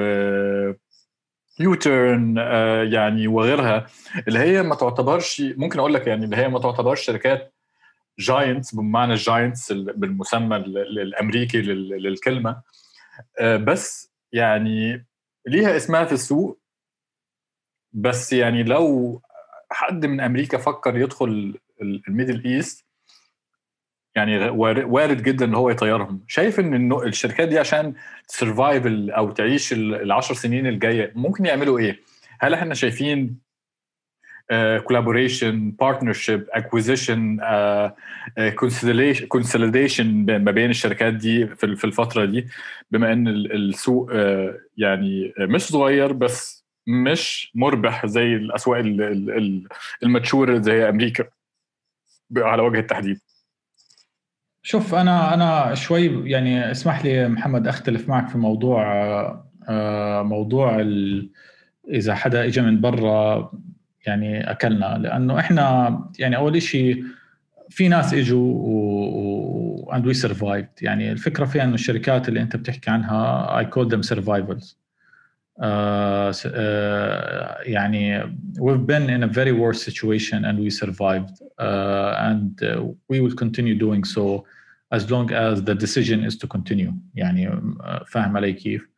يوتيرن 1.59 2.35
آه، 2.39 2.83
يعني 2.83 3.27
وغيرها 3.27 3.85
اللي 4.27 4.39
هي 4.39 4.63
ما 4.63 4.75
تعتبرش 4.75 5.41
ممكن 5.41 5.79
أقول 5.79 5.93
لك 5.93 6.07
يعني 6.07 6.25
اللي 6.25 6.37
هي 6.37 6.47
ما 6.47 6.59
تعتبرش 6.59 7.01
شركات 7.01 7.53
giants 8.19 8.75
بمعنى 8.75 9.13
ال 9.13 9.22
giants 9.22 9.71
بالمسمى 9.71 10.55
الأمريكي 10.55 11.61
للكلمة. 11.61 12.61
آه، 13.39 13.57
بس 13.57 14.11
يعني 14.33 15.05
ليها 15.47 15.77
اسمها 15.77 16.05
في 16.05 16.11
السوق. 16.11 16.59
بس 17.93 18.33
يعني 18.33 18.63
لو 18.63 19.21
حد 19.71 20.05
من 20.05 20.21
أمريكا 20.21 20.57
فكر 20.57 20.97
يدخل 20.97 21.59
الميدل 21.81 22.45
إيست 22.45 22.85
يعني 24.15 24.49
وارد 24.83 25.23
جدا 25.23 25.45
إن 25.45 25.55
هو 25.55 25.69
يطيرهم. 25.69 26.23
شايف 26.27 26.59
إن 26.59 26.93
الشركات 26.93 27.47
دي 27.47 27.59
عشان 27.59 27.93
ت 28.27 28.34
survive 28.35 28.85
أو 28.87 29.31
تعيش 29.31 29.73
العشر 29.73 30.33
سنين 30.33 30.67
الجاية 30.67 31.11
ممكن 31.15 31.45
يعملوا 31.45 31.79
إيه؟ 31.79 31.99
هل 32.39 32.53
إحنا 32.53 32.73
شايفين 32.73 33.49
collaboration 34.83 35.71
partnership 35.71 36.47
acquisition 36.51 37.39
consolidation 39.27 40.25
ما 40.43 40.51
بين 40.51 40.69
الشركات 40.69 41.13
دي 41.13 41.47
في 41.47 41.75
في 41.75 41.85
الفترة 41.85 42.25
دي؟ 42.25 42.47
بما 42.91 43.13
إن 43.13 43.27
السوق 43.27 44.11
uh, 44.11 44.15
يعني 44.77 45.33
مش 45.39 45.61
صغير 45.61 46.11
بس 46.11 46.65
مش 46.87 47.51
مربح 47.55 48.05
زي 48.05 48.35
الأسواق 48.35 48.79
ال 50.03 50.12
mature 50.12 50.61
زي 50.61 50.89
أمريكا 50.89 51.25
على 52.37 52.61
وجه 52.61 52.79
التحديد. 52.79 53.19
شوف 54.63 54.95
أنا 54.95 55.33
أنا 55.33 55.75
شوي 55.75 56.29
يعني 56.29 56.71
اسمح 56.71 57.05
لي 57.05 57.27
محمد 57.29 57.67
أختلف 57.67 58.09
معك 58.09 58.27
في 58.27 58.37
موضوع 58.37 58.83
آه، 59.69 60.21
موضوع 60.21 60.85
إذا 61.89 62.15
حدا 62.15 62.45
اجى 62.45 62.61
من 62.61 62.81
برا 62.81 63.51
يعني 64.05 64.51
أكلنا. 64.51 64.97
لأنه 64.97 65.39
إحنا 65.39 65.99
يعني 66.19 66.35
أول 66.37 66.61
شيء 66.61 67.03
في 67.69 67.87
ناس 67.87 68.13
إجوا 68.13 68.53
و 68.53 69.91
and 69.93 70.07
we 70.07 70.13
survived 70.13 70.69
يعني 70.81 71.11
الفكرة 71.11 71.45
فيها 71.45 71.63
إنه 71.63 71.73
الشركات 71.73 72.29
اللي 72.29 72.41
أنت 72.41 72.55
بتحكي 72.55 72.89
عنها 72.89 73.57
I 73.59 73.65
call 73.65 73.87
them 73.87 74.01
survivals 74.01 74.79
يعني 77.66 78.22
we've 78.58 78.86
been 78.86 79.08
in 79.08 79.22
a 79.22 79.28
very 79.28 79.52
worse 79.52 79.82
situation 79.82 80.44
and 80.44 80.58
we 80.58 80.70
survived 80.70 81.36
uh, 81.58 82.14
and 82.18 82.62
uh, 82.62 82.82
we 83.08 83.20
will 83.20 83.34
continue 83.34 83.74
doing 83.74 84.04
so 84.04 84.44
as 84.90 85.10
long 85.10 85.32
as 85.32 85.62
the 85.62 85.74
decision 85.74 86.24
is 86.24 86.36
to 86.36 86.46
continue 86.46 86.92
يعني 87.14 87.60
فاهم 88.06 88.36
علي 88.36 88.52
كيف؟ 88.52 88.88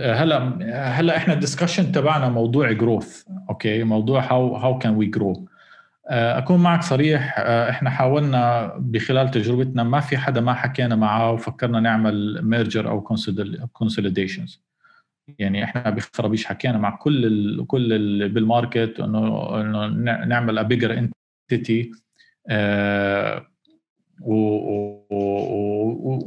هلا 0.00 0.58
هلا 0.72 1.16
احنا 1.16 1.34
الدسكشن 1.34 1.92
تبعنا 1.92 2.28
موضوع 2.28 2.72
جروث 2.72 3.24
اوكي 3.48 3.84
موضوع 3.84 4.32
هاو 4.32 4.56
هاو 4.56 4.78
كان 4.78 4.94
وي 4.94 5.06
جرو 5.06 5.48
أكون 6.13 6.63
معك 6.63 6.83
صريح 6.83 7.35
إحنا 7.39 7.89
حاولنا 7.89 8.73
بخلال 8.77 9.31
تجربتنا 9.31 9.83
ما 9.83 9.99
في 9.99 10.17
حدا 10.17 10.41
ما 10.41 10.53
حكينا 10.53 10.95
معه 10.95 11.31
وفكرنا 11.31 11.79
نعمل 11.79 12.39
merger 12.45 12.89
أو 12.89 13.01
consolidations 13.73 14.63
يعني 15.39 15.63
إحنا 15.63 15.89
بخرابيش 15.89 16.45
حكينا 16.45 16.77
مع 16.77 16.95
كل 16.95 17.25
ال 17.25 17.67
كل 17.67 17.93
ال 17.93 18.29
بال 18.29 18.47
market 18.47 18.99
انه 18.99 19.61
إنه 19.61 19.87
نعمل 20.25 20.57
a 20.57 20.61
bigger 20.61 21.09
entity 21.49 21.91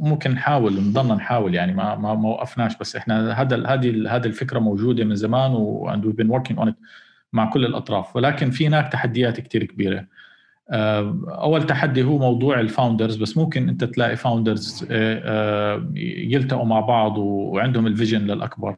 وممكن 0.05 0.30
نحاول 0.30 0.74
نضلنا 0.74 1.14
نحاول 1.14 1.55
يعني 1.55 1.74
ما 1.74 1.95
ما 1.95 2.28
وقفناش 2.28 2.76
بس 2.76 2.97
إحنا 2.97 3.41
هذا 3.41 3.66
هذه 3.66 4.16
هذه 4.16 4.26
الفكرة 4.26 4.59
موجودة 4.59 5.05
من 5.05 5.14
زمان 5.14 5.53
and 5.89 6.05
we've 6.05 6.16
been 6.24 6.30
working 6.30 6.74
مع 7.35 7.51
كل 7.51 7.64
الأطراف 7.64 8.16
ولكن 8.16 8.51
في 8.51 8.66
هناك 8.66 8.93
تحديات 8.93 9.41
كثير 9.41 9.64
كبيرة. 9.64 10.07
آه، 10.70 11.20
أول 11.28 11.66
تحدي 11.66 12.03
هو 12.03 12.18
موضوع 12.18 12.61
ال 12.61 12.67
founders 12.67 13.16
بس 13.16 13.37
ممكن 13.37 13.68
أنت 13.68 13.85
تلاقي 13.85 14.16
founders 14.16 14.87
آه، 14.91 15.22
آه، 15.24 15.91
يلتقوا 15.97 16.64
مع 16.64 16.80
بعض 16.80 17.18
وعندهم 17.18 17.87
ال 17.87 17.91
vision 17.91 18.20
للأكبر. 18.20 18.76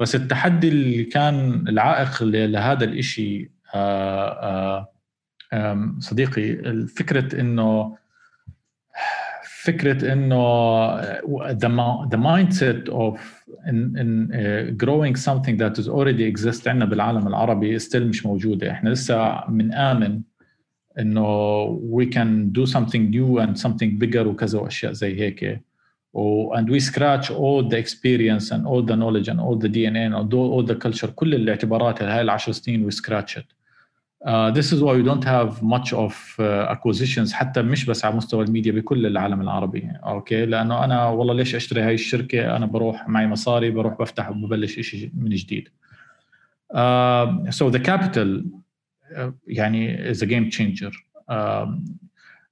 بس 0.00 0.14
التحدي 0.14 0.68
اللي 0.68 1.04
كان 1.04 1.68
العائق 1.68 2.22
لهذا 2.22 2.84
الشيء 2.84 3.50
صديقي 5.98 6.56
فكرة 6.86 7.40
إنه 7.40 7.96
فكره 9.64 10.12
انه 10.12 10.38
the, 12.08 12.16
mindset 12.16 12.88
of 12.88 13.18
in, 13.66 13.96
in 14.02 14.10
uh, 14.32 14.70
growing 14.84 15.16
something 15.16 15.56
that 15.56 15.78
is 15.78 15.88
already 15.88 16.24
exist 16.24 16.68
عندنا 16.68 16.84
بالعالم 16.84 17.26
العربي 17.26 17.78
still 17.78 18.02
مش 18.02 18.26
موجوده 18.26 18.70
إحنا 18.70 18.90
لسه 18.90 19.40
بنآمن 19.48 20.20
انه 20.98 21.66
we 21.92 22.04
can 22.04 22.52
do 22.60 22.66
something 22.66 23.10
new 23.10 23.40
and 23.40 23.58
something 23.58 23.98
bigger 23.98 24.26
وكذا 24.26 24.58
واشياء 24.58 24.92
زي 24.92 25.20
هيك 25.20 25.60
and 26.56 26.68
we 26.70 26.80
scratch 26.80 27.30
all 27.30 27.62
the 27.70 27.78
experience 27.78 28.50
and 28.50 28.66
all 28.66 28.82
the 28.82 28.96
knowledge 28.96 29.28
and 29.28 29.40
all 29.40 29.56
the 29.56 29.68
DNA 29.68 30.06
and 30.06 30.34
all, 30.34 30.62
the 30.62 30.74
culture 30.74 31.10
كل 31.14 31.34
الاعتبارات 31.34 32.02
هاي 32.02 32.20
العشر 32.20 32.52
سنين 32.52 32.90
we 32.90 32.94
scratch 32.94 33.36
it 33.36 33.44
Uh, 33.44 33.63
this 34.26 34.72
is 34.72 34.80
why 34.82 34.92
we 34.96 35.02
don't 35.02 35.24
have 35.24 35.62
much 35.62 35.92
of 35.92 36.14
uh, 36.38 36.74
acquisitions 36.74 37.32
حتى 37.32 37.62
مش 37.62 37.84
بس 37.84 38.04
على 38.04 38.16
مستوى 38.16 38.44
الميديا 38.44 38.72
بكل 38.72 39.06
العالم 39.06 39.40
العربي. 39.40 39.88
okay؟ 40.04 40.46
لأنه 40.46 40.84
أنا 40.84 41.08
والله 41.08 41.34
ليش 41.34 41.54
أشتري 41.54 41.82
هاي 41.82 41.94
الشركة؟ 41.94 42.56
أنا 42.56 42.66
بروح 42.66 43.08
معي 43.08 43.26
مصاري 43.26 43.70
بروح 43.70 43.98
بفتح 44.00 44.30
وببلش 44.30 44.80
شيء 44.80 45.10
من 45.14 45.30
جديد. 45.30 45.68
uh, 46.74 47.50
so 47.50 47.70
the 47.70 47.80
capital 47.80 48.42
uh, 49.16 49.30
يعني 49.46 50.12
is 50.14 50.22
a 50.22 50.26
game 50.26 50.50
changer. 50.50 50.92
uh, 51.30 51.68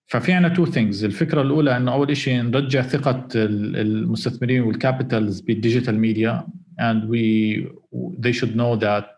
ففي 0.06 0.32
عنا 0.32 0.48
two 0.48 0.66
things 0.66 1.04
الفكرة 1.04 1.42
الأولى 1.42 1.76
إنه 1.76 1.92
أول 1.92 2.16
شيء 2.16 2.42
نرجع 2.42 2.82
ثقة 2.82 3.26
المستثمرين 3.34 4.62
وال 4.62 4.78
capitals 4.78 5.40
بال 5.40 5.53
digital 5.53 5.98
media 5.98 6.46
and 6.80 7.08
we 7.08 7.66
they 8.18 8.32
should 8.32 8.56
know 8.56 8.76
that 8.76 9.08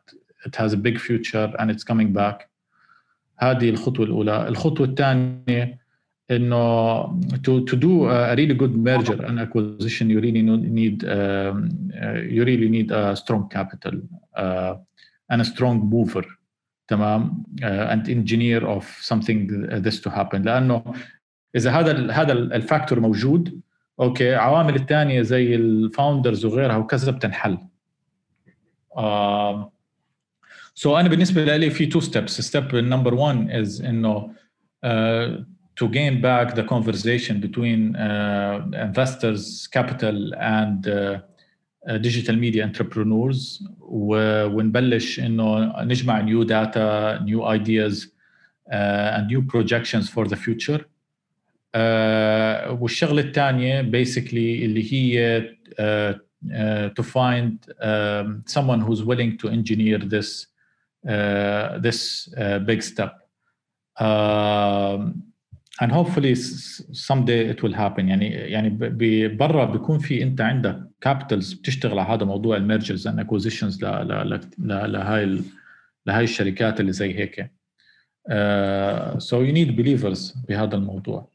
it 0.47 0.55
has 0.57 0.73
a 0.73 0.77
big 0.77 0.99
future 0.99 1.53
and 1.59 1.71
it's 1.71 1.85
coming 1.85 2.13
back 2.13 2.51
هذه 3.39 3.71
الخطوة 3.71 4.07
الأولى 4.07 4.49
الخطوة 4.49 4.87
الثانية 4.87 5.79
انه 6.31 7.05
to 7.47 7.65
to 7.71 7.77
do 7.77 8.09
a 8.09 8.35
really 8.37 8.55
good 8.55 8.77
merger 8.77 9.19
and 9.27 9.41
acquisition 9.41 10.11
you 10.11 10.21
really 10.21 10.43
need 10.81 11.05
um, 11.05 11.69
you 12.31 12.45
really 12.45 12.69
need 12.69 12.91
a 12.91 13.17
strong 13.17 13.49
capital 13.49 13.95
uh, 14.37 14.75
and 15.31 15.41
a 15.41 15.45
strong 15.45 15.91
mover 15.91 16.25
تمام 16.89 17.45
uh, 17.63 17.65
and 17.65 18.09
engineer 18.09 18.67
of 18.67 18.85
something 19.01 19.67
this 19.83 20.01
to 20.01 20.11
happen 20.11 20.43
لأنه 20.45 20.95
اذا 21.57 21.71
هذا 21.71 22.13
هذا 22.13 22.33
الفاكتور 22.33 23.01
موجود 23.01 23.61
أوكي 24.01 24.35
عوامل 24.35 24.75
الثانية 24.75 25.23
زي 25.23 25.55
الفاوندرز 25.55 26.45
وغيرها 26.45 26.77
وكذا 26.77 27.13
بتنحل 27.13 27.59
uh, 28.99 29.74
سو 30.76 30.94
so 30.94 30.98
انا 30.98 31.10
بالنسبه 31.10 31.58
لي 31.58 31.70
في 31.70 31.86
تو 31.86 32.00
ستيبس 32.00 32.42
ستيب 32.42 32.76
نمبر 32.76 33.14
1 33.14 33.50
از 33.50 33.82
انه 33.82 34.32
uh, 34.86 35.44
to 35.80 35.88
gain 35.88 36.22
back 36.22 36.56
the 36.56 36.64
conversation 36.64 37.40
between 37.40 37.96
uh, 37.96 38.86
investors 38.88 39.68
capital 39.68 40.34
and 40.36 40.88
uh, 40.88 41.98
digital 41.98 42.36
media 42.36 42.64
entrepreneurs 42.64 43.64
ونبلش 43.80 45.20
انه 45.20 45.74
نجمع 45.84 46.26
new 46.26 46.46
data 46.46 47.20
new 47.26 47.44
ideas 47.46 48.08
uh, 48.70 49.18
and 49.18 49.28
new 49.28 49.42
projections 49.42 50.10
for 50.10 50.28
the 50.28 50.36
future 50.36 50.82
uh, 51.76 52.72
والشغله 52.72 53.22
الثانيه 53.22 53.82
basically 53.82 54.64
اللي 54.64 54.94
هي 54.94 55.42
uh, 55.70 56.30
uh, 56.48 56.90
to 56.90 57.04
find 57.04 57.54
um, 57.82 58.44
someone 58.46 58.82
who's 58.82 59.04
willing 59.04 59.38
to 59.38 59.50
engineer 59.50 59.98
this 59.98 60.30
uh, 60.46 60.53
this 61.82 62.30
uh, 62.38 62.60
big 62.60 62.82
step. 62.84 63.14
Um, 64.00 65.30
and 65.82 65.92
hopefully 65.92 66.36
someday 66.36 67.50
it 67.50 67.64
will 67.64 67.74
happen 67.74 68.08
يعني 68.10 68.30
يعني 68.30 68.70
برا 69.28 69.66
بيكون 69.66 70.00
في 70.00 70.24
انت 70.24 70.42
عندك 70.42 70.80
كابيتالز 71.02 71.54
بتشتغل 71.54 72.00
على 72.00 72.14
هذا 72.14 72.26
موضوع 72.26 72.58
الميرجرز 72.58 73.08
اند 73.08 73.20
اكوزيشنز 73.20 73.84
لهاي 74.58 75.44
لهاي 76.06 76.24
الشركات 76.24 76.80
اللي 76.80 76.92
زي 76.92 77.16
هيك 77.20 77.52
uh, 78.30 79.20
so 79.20 79.36
you 79.42 79.54
need 79.54 79.78
believers 79.78 80.48
بهذا 80.48 80.76
الموضوع 80.76 81.32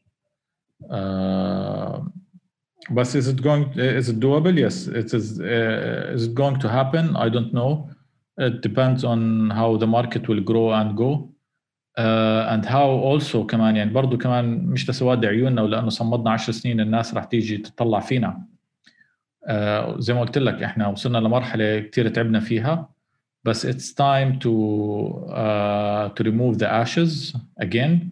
uh, 0.83 2.01
بس 2.91 3.17
is 3.17 3.27
it 3.33 3.41
going 3.41 3.65
is 3.77 4.09
it 4.09 4.19
doable 4.19 4.57
yes 4.57 4.87
it 4.87 5.13
is 5.13 5.39
uh, 5.39 6.15
is 6.15 6.27
it 6.27 6.33
going 6.33 6.59
to 6.59 6.69
happen 6.69 7.15
I 7.15 7.29
don't 7.29 7.53
know 7.53 7.88
it 8.46 8.56
depends 8.68 9.04
on 9.04 9.50
how 9.58 9.76
the 9.82 9.86
market 9.86 10.22
will 10.28 10.40
grow 10.50 10.66
and 10.80 10.96
go 10.96 11.10
uh, 11.98 12.52
and 12.52 12.64
how 12.64 12.88
also 13.10 13.46
كمان 13.46 13.76
يعني 13.76 13.90
برضه 13.92 14.18
كمان 14.18 14.58
مش 14.66 14.90
لسواد 14.90 15.24
عيوننا 15.24 15.62
ولأنه 15.62 15.88
صمدنا 15.88 16.30
10 16.30 16.52
سنين 16.52 16.80
الناس 16.80 17.14
رح 17.14 17.24
تيجي 17.24 17.58
تطلع 17.58 18.00
فينا 18.00 18.42
uh, 19.48 19.98
زي 19.98 20.14
ما 20.14 20.20
قلت 20.20 20.38
لك 20.38 20.62
إحنا 20.62 20.86
وصلنا 20.86 21.18
لمرحله 21.18 21.78
كثير 21.80 22.08
تعبنا 22.08 22.40
فيها 22.40 22.88
بس 23.44 23.66
it's 23.66 23.92
time 23.94 24.38
to 24.38 24.50
uh, 25.28 26.08
to 26.14 26.24
remove 26.24 26.58
the 26.58 26.68
ashes 26.82 27.36
again 27.60 28.10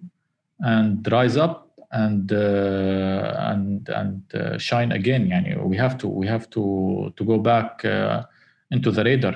and 0.62 1.12
rise 1.12 1.37
up 1.37 1.68
and 1.93 2.33
uh, 2.33 3.51
and 3.53 3.89
and 4.01 4.22
uh, 4.35 4.59
shine 4.59 4.93
again 4.93 5.29
يعني 5.31 5.57
we 5.57 5.76
have 5.76 5.97
to 5.99 6.07
we 6.09 6.26
have 6.26 6.47
to 6.51 6.62
to 7.16 7.24
go 7.24 7.39
back 7.39 7.85
uh, 7.85 8.22
into 8.74 8.91
the 8.91 9.03
radar 9.05 9.35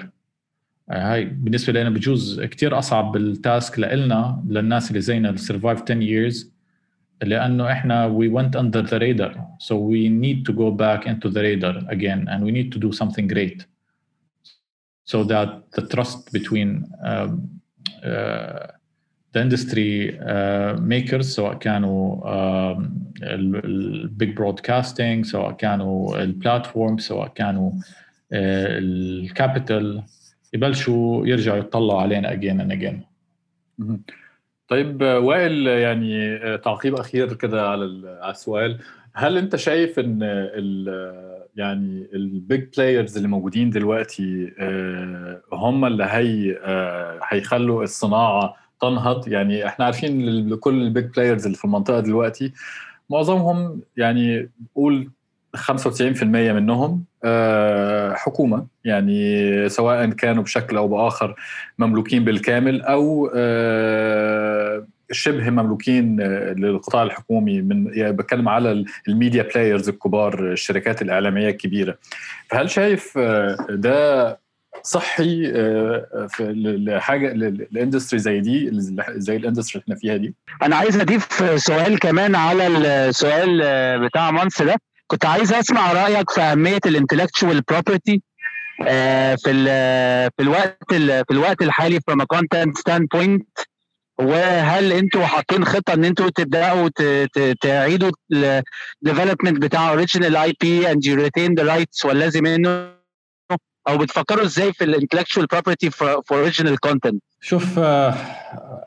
هاي 0.90 1.24
بالنسبة 1.24 1.72
لنا 1.72 1.90
بجوز 1.90 2.40
كثير 2.40 2.78
اصعب 2.78 3.12
بال 3.12 3.34
task 3.34 3.78
لنا 3.78 4.44
للناس 4.48 4.88
اللي 4.88 5.00
زينا 5.00 5.28
اللي 5.28 5.40
survived 5.40 5.82
10 5.82 6.00
years 6.00 6.46
لأنه 7.22 7.72
إحنا 7.72 8.18
we 8.18 8.28
went 8.38 8.56
under 8.58 8.82
the 8.82 8.98
radar 8.98 9.34
so 9.58 9.74
we 9.74 10.08
need 10.08 10.44
to 10.46 10.52
go 10.52 10.70
back 10.70 11.06
into 11.06 11.28
the 11.30 11.40
radar 11.40 11.76
again 11.88 12.28
and 12.28 12.42
we 12.44 12.50
need 12.50 12.72
to 12.72 12.78
do 12.78 12.92
something 12.92 13.26
great 13.34 13.66
so 15.04 15.24
that 15.24 15.48
the 15.76 15.82
trust 15.92 16.32
between 16.32 16.68
um, 17.04 17.30
uh, 18.04 18.66
the 19.32 19.40
industry 19.40 20.18
uh, 20.20 20.76
makers 20.80 21.22
سواء 21.22 21.54
كانوا 21.54 22.20
um, 22.24 22.88
ال 23.22 23.51
big 23.51 24.36
broadcasting 24.36 25.24
سواء 25.24 25.52
كانوا 25.52 26.22
ال 26.22 26.31
platform 26.31 26.98
سواء 26.98 27.28
كانوا 27.28 27.72
ال 28.32 28.54
capital 28.54 30.02
يبلشوا 30.53 31.26
يرجعوا 31.26 31.59
يطلعوا 31.59 32.00
علينا 32.00 32.32
again 32.32 32.60
and 32.60 32.72
again 32.72 33.02
طيب 34.68 35.03
وائل 35.03 35.66
يعني 35.66 36.38
تعقيب 36.59 36.94
أخير 36.94 37.34
كده 37.34 37.68
على 37.68 37.84
السؤال. 38.30 38.78
هل 39.14 39.38
أنت 39.38 39.57
شايف 39.57 39.98
إن 39.98 40.18
ال 40.22 40.88
يعني 41.57 42.09
ال 42.14 42.28
big 42.28 42.68
players 42.76 43.16
اللي 43.16 43.28
موجودين 43.28 43.70
دلوقتي 43.70 44.53
هم 45.53 45.84
اللي 45.84 46.05
هي 46.05 46.59
هيخلوا 47.28 47.82
الصناعة 47.82 48.57
تنهض؟ 48.80 49.28
يعني 49.28 49.66
إحنا 49.66 49.84
عارفين 49.84 50.55
كل 50.57 50.82
ال 50.82 50.88
big 50.88 51.04
players 51.04 51.44
اللي 51.44 51.57
في 51.59 51.64
المنطقة 51.64 52.00
دلوقتي 52.00 52.53
معظمهم 53.11 53.80
يعني 53.96 54.50
قول 54.74 55.11
95% 55.57 56.22
منهم 56.24 57.05
حكومة 58.14 58.66
يعني 58.84 59.68
سواء 59.68 60.07
كانوا 60.11 60.42
بشكل 60.42 60.76
أو 60.76 60.88
بآخر 60.88 61.34
مملوكين 61.78 62.24
بالكامل 62.24 62.82
أو 62.82 63.30
شبه 65.11 65.50
مملوكين 65.50 66.20
للقطاع 66.57 67.03
الحكومي 67.03 67.62
من 67.62 67.86
يعني 67.94 68.12
بتكلم 68.12 68.48
على 68.48 68.84
الميديا 69.09 69.42
players 69.42 69.88
الكبار 69.88 70.53
الشركات 70.53 71.03
الإعلامية 71.03 71.48
الكبيرة. 71.48 71.98
فهل 72.50 72.70
شايف 72.70 73.18
ده 73.70 74.38
صحي 74.82 75.53
في 76.28 76.53
لحاجة 76.86 77.32
ال 77.32 77.42
industry 77.42 78.18
زي 78.20 78.40
دي 78.40 78.70
زي 79.11 79.36
ال 79.36 79.41
industry 79.41 79.74
اللي 79.74 79.84
إحنا 79.84 79.94
فيها 79.94 80.16
دي؟ 80.16 80.34
أنا 80.62 80.76
عايز 80.76 81.00
أضيف 81.00 81.61
سؤال 81.64 81.98
كمان 81.98 82.34
على 82.34 82.66
السؤال 82.66 83.59
بتاع 84.09 84.30
مانس 84.30 84.62
ده. 84.62 84.76
كنت 85.12 85.24
عايز 85.24 85.52
أسمع 85.52 85.92
رأيك 85.92 86.30
في 86.30 86.40
أهمية 86.40 86.80
ال 86.86 86.92
intellectual 86.92 87.60
property 87.60 88.22
في 89.36 89.50
ال 89.50 89.64
في 90.36 90.42
الوقت 90.42 90.78
في 90.88 91.30
الوقت 91.30 91.62
الحالي 91.62 92.00
from 92.00 92.14
a 92.22 92.26
content 92.36 92.72
standpoint 92.80 93.64
وهل 94.18 94.92
أنتوا 94.92 95.26
حاطين 95.26 95.64
خطة 95.64 95.94
إن 95.94 96.04
أنتوا 96.04 96.30
تبدأوا 96.34 96.88
تعيدوا 97.60 98.10
ال 98.32 98.43
development 98.43 99.62
بتاع 99.62 99.90
original 99.90 100.36
IP 100.36 100.90
and 100.90 101.06
you 101.06 101.16
retain 101.16 101.54
the 101.54 101.62
rights 101.64 102.04
ولازم 102.04 102.46
انه 102.46 102.92
أو 103.88 103.98
بتفكروا 103.98 104.44
إزاي 104.44 104.72
في 104.72 104.84
ال 104.84 104.89
intellectual 104.89 105.46
property 105.46 105.90
for 105.90 106.22
original 106.32 106.80
content 106.80 107.22
شوف 107.45 107.78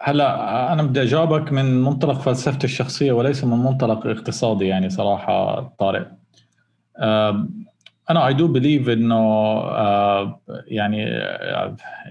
هلا 0.01 0.73
أنا 0.73 0.83
بدي 0.83 1.01
أجاوبك 1.01 1.53
من 1.53 1.81
منطلق 1.81 2.21
فلسفتي 2.21 2.63
الشخصية 2.63 3.11
وليس 3.11 3.43
من 3.43 3.57
منطلق 3.57 4.07
اقتصادي 4.07 4.65
يعني 4.65 4.89
صراحة 4.89 5.61
طارق 5.79 6.11
أنا 8.09 8.27
I 8.27 8.33
do 8.33 8.47
believe 8.47 8.89
إنه 8.89 9.49
يعني 10.67 11.05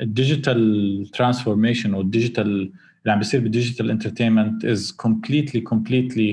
ال 0.02 0.15
digital 0.15 1.06
transformation 1.12 1.94
وال 1.94 2.06
digital 2.06 2.46
اللي 2.46 3.12
عم 3.12 3.18
بيصير 3.18 3.40
بال 3.40 3.51
digital 3.51 3.90
entertainment 3.90 4.64
is 4.64 4.96
completely 5.04 6.30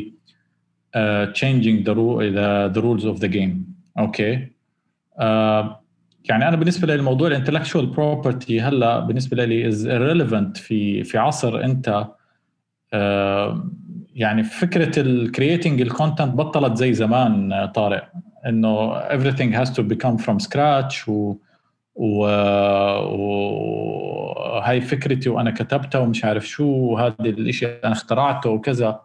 uh, 0.96 1.26
changing 1.34 1.84
the, 1.88 1.94
the 2.38 2.72
the 2.74 2.82
rules 2.82 3.06
of 3.06 3.20
the 3.20 3.28
game 3.28 3.58
okay 4.00 4.36
okay. 4.36 4.50
uh, 5.22 5.81
يعني 6.26 6.48
أنا 6.48 6.56
بالنسبة 6.56 6.88
لي 6.88 6.96
الموضوع 6.96 7.28
ال 7.28 7.32
intellectual 7.32 7.86
property 7.86 8.62
هلا 8.62 9.00
بالنسبة 9.00 9.46
لي 9.46 9.68
is 9.68 9.88
irrelevant 9.88 10.62
في 10.62 11.04
في 11.04 11.18
عصر 11.18 11.64
أنت 11.64 12.06
uh, 12.96 12.98
يعني 14.16 14.44
فكرة 14.44 15.00
ال 15.00 15.09
creating 15.09 15.82
ال 15.82 15.88
content 15.88 16.36
بطلت 16.36 16.78
زي 16.78 16.94
زمان 16.94 17.66
طارق 17.76 18.12
إنه 18.46 19.00
everything 19.00 19.54
has 19.54 19.70
to 19.70 19.82
become 19.82 20.18
from 20.18 20.40
scratch 20.48 21.10
و 21.10 21.36
وهاي 24.62 24.82
فكرتي 24.82 25.30
وأنا 25.30 25.52
كتبتها 25.52 26.00
ومش 26.00 26.26
عارف 26.26 26.48
شو 26.48 26.66
وهذا 26.66 27.16
الشيء 27.20 27.80
أنا 27.84 27.94
اخترعته 27.94 28.50
وكذا 28.50 29.02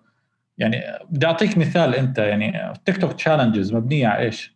يعني 0.59 0.83
بدي 1.11 1.27
أعطيك 1.27 1.59
مثال 1.59 1.95
أنت 1.95 2.19
يعني 2.19 2.73
تيك 2.85 2.97
توك 2.97 3.13
challenges 3.13 3.75
مبنية 3.75 4.07
على 4.07 4.23
إيش؟ 4.23 4.56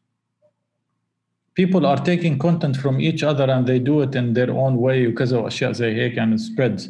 people 1.56 1.86
are 1.86 1.98
taking 1.98 2.38
content 2.38 2.76
from 2.78 3.00
each 3.00 3.24
other 3.24 3.50
and 3.50 3.66
they 3.66 3.80
do 3.80 4.02
it 4.02 4.16
in 4.16 4.34
their 4.34 4.52
own 4.52 4.76
way 4.78 5.08
وكذا 5.08 5.38
واشياء 5.38 5.72
زي 5.72 5.96
هيك 5.96 6.18
يعني 6.18 6.38
spreads 6.38 6.89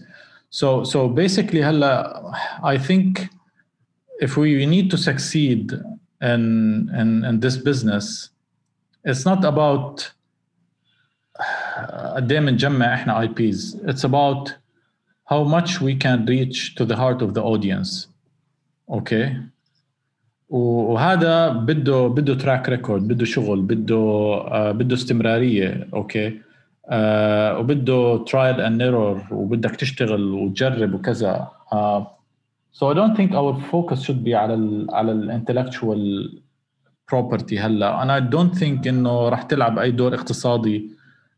so 0.49 0.83
so 0.83 1.07
basically 1.07 1.61
هلا 1.61 2.21
I 2.63 2.77
think 2.77 3.29
if 4.21 4.37
we 4.37 4.65
need 4.65 4.89
to 4.91 4.97
succeed 4.97 5.73
in 6.21 6.43
in 7.01 7.25
in 7.29 7.39
this 7.39 7.57
business 7.57 8.29
it's 9.07 9.25
not 9.25 9.43
about 9.45 10.11
قد 12.15 12.31
ايه 12.31 12.39
بنجمع 12.39 12.93
احنا 12.93 13.21
اي 13.21 13.27
بيز 13.27 13.81
اتس 13.85 14.05
about 14.05 14.49
how 15.31 15.43
much 15.43 15.81
we 15.81 15.93
can 16.05 16.25
reach 16.25 16.75
to 16.75 16.85
the 16.85 16.95
heart 16.95 17.21
of 17.21 17.33
the 17.33 17.41
audience 17.41 18.07
اوكي 18.89 19.25
okay. 19.27 19.55
وهذا 20.50 21.48
بده 21.48 22.08
بده 22.08 22.34
تراك 22.34 22.68
ريكورد 22.68 23.08
بده 23.08 23.24
شغل 23.24 23.60
بده 23.62 23.96
آه 23.96 24.72
بده 24.72 24.94
استمرارية 24.94 25.88
أوكي. 25.94 26.40
آه 26.88 27.58
وبده 27.58 28.24
trial 28.24 28.60
and 28.60 28.82
error 28.82 29.22
وبدك 29.30 29.76
تشتغل 29.76 30.34
وتجرب 30.34 30.94
وكذا. 30.94 31.48
آه 31.72 32.16
so 32.72 32.86
I 32.86 32.94
don't 32.94 33.16
think 33.16 33.30
our 33.32 33.54
focus 33.72 33.98
should 34.06 34.24
be 34.24 34.32
على 34.34 34.54
ال 34.54 34.86
على 34.90 35.12
ال 35.12 35.21
intellectual 35.21 36.32
property 37.14 37.54
هلا. 37.54 38.02
أنا 38.02 38.20
I 38.20 38.32
don't 38.34 38.58
think 38.58 38.86
إنه 38.86 39.28
رح 39.28 39.42
تلعب 39.42 39.78
أي 39.78 39.90
دور 39.90 40.14
اقتصادي. 40.14 40.90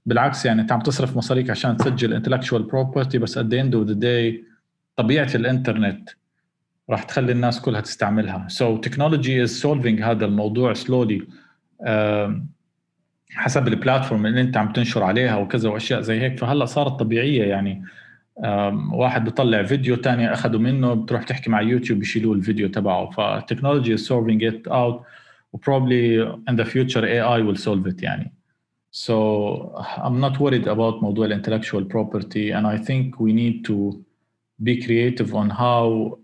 بالعكس 0.06 0.46
يعني 0.46 0.60
أنت 0.62 0.72
عم 0.72 0.80
تصرف 0.80 1.16
مصاريك 1.16 1.50
عشان 1.50 1.76
تسجل 1.76 2.22
intellectual 2.22 2.62
property 2.72 3.16
بس 3.16 3.38
at 3.38 3.42
the 3.42 3.62
end 3.64 3.74
of 3.74 3.88
the 3.92 3.96
day 4.02 4.44
طبيعة 4.96 5.30
الإنترنت 5.34 6.08
راح 6.91 7.03
تخلي 7.03 7.33
الناس 7.33 7.61
كلها 7.61 7.80
تستعملها. 7.80 8.47
So 8.51 8.78
technology 8.89 9.47
is 9.47 9.62
solving 9.62 10.03
هذا 10.03 10.24
الموضوع 10.24 10.74
slowly. 10.74 11.22
حسب 13.30 13.68
ال 13.68 13.75
platform 13.75 14.26
اللي 14.26 14.41
انت 14.41 14.57
عم 14.57 14.72
تنشر 14.72 15.03
عليها 15.03 15.37
وكذا 15.37 15.68
وأشياء 15.68 16.01
زي 16.01 16.20
هيك. 16.20 16.39
فهلأ 16.39 16.64
صارت 16.64 17.01
طبيعية 17.01 17.45
يعني. 17.45 17.85
واحد 18.93 19.24
بيطلع 19.24 19.62
فيديو 19.62 19.97
تاني 19.97 20.33
اخذوا 20.33 20.61
منه 20.61 20.95
بتروح 20.95 21.22
تحكي 21.22 21.51
مع 21.51 21.61
يوتيوب 21.61 22.03
يشيلوا 22.03 22.35
الفيديو 22.35 22.68
تبعه. 22.68 23.11
فال 23.11 23.25
technology 23.25 23.97
is 23.97 24.01
solving 24.01 24.53
it 24.53 24.72
out 24.72 25.05
و 25.53 25.61
probably 25.61 26.32
in 26.51 26.55
the 26.55 26.64
future 26.64 27.03
AI 27.03 27.41
will 27.43 27.62
solve 27.62 27.87
it 27.93 28.03
يعني. 28.03 28.33
So 28.95 29.14
I'm 29.97 30.20
not 30.20 30.39
worried 30.39 30.66
about 30.66 31.03
موضوع 31.03 31.28
intellectual 31.28 31.85
property 31.85 32.51
and 32.53 32.66
I 32.66 32.76
think 32.76 33.20
we 33.20 33.33
need 33.33 33.64
to 33.64 34.05
be 34.62 34.83
creative 34.83 35.35
on 35.35 35.49
how 35.51 36.18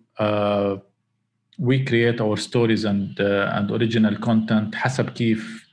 we 1.59 1.85
create 1.85 2.21
our 2.21 2.37
stories 2.37 2.85
and 2.85 3.19
uh, 3.21 3.57
and 3.57 3.71
original 3.71 4.17
content 4.17 4.75
حسب 4.75 5.11
كيف 5.11 5.69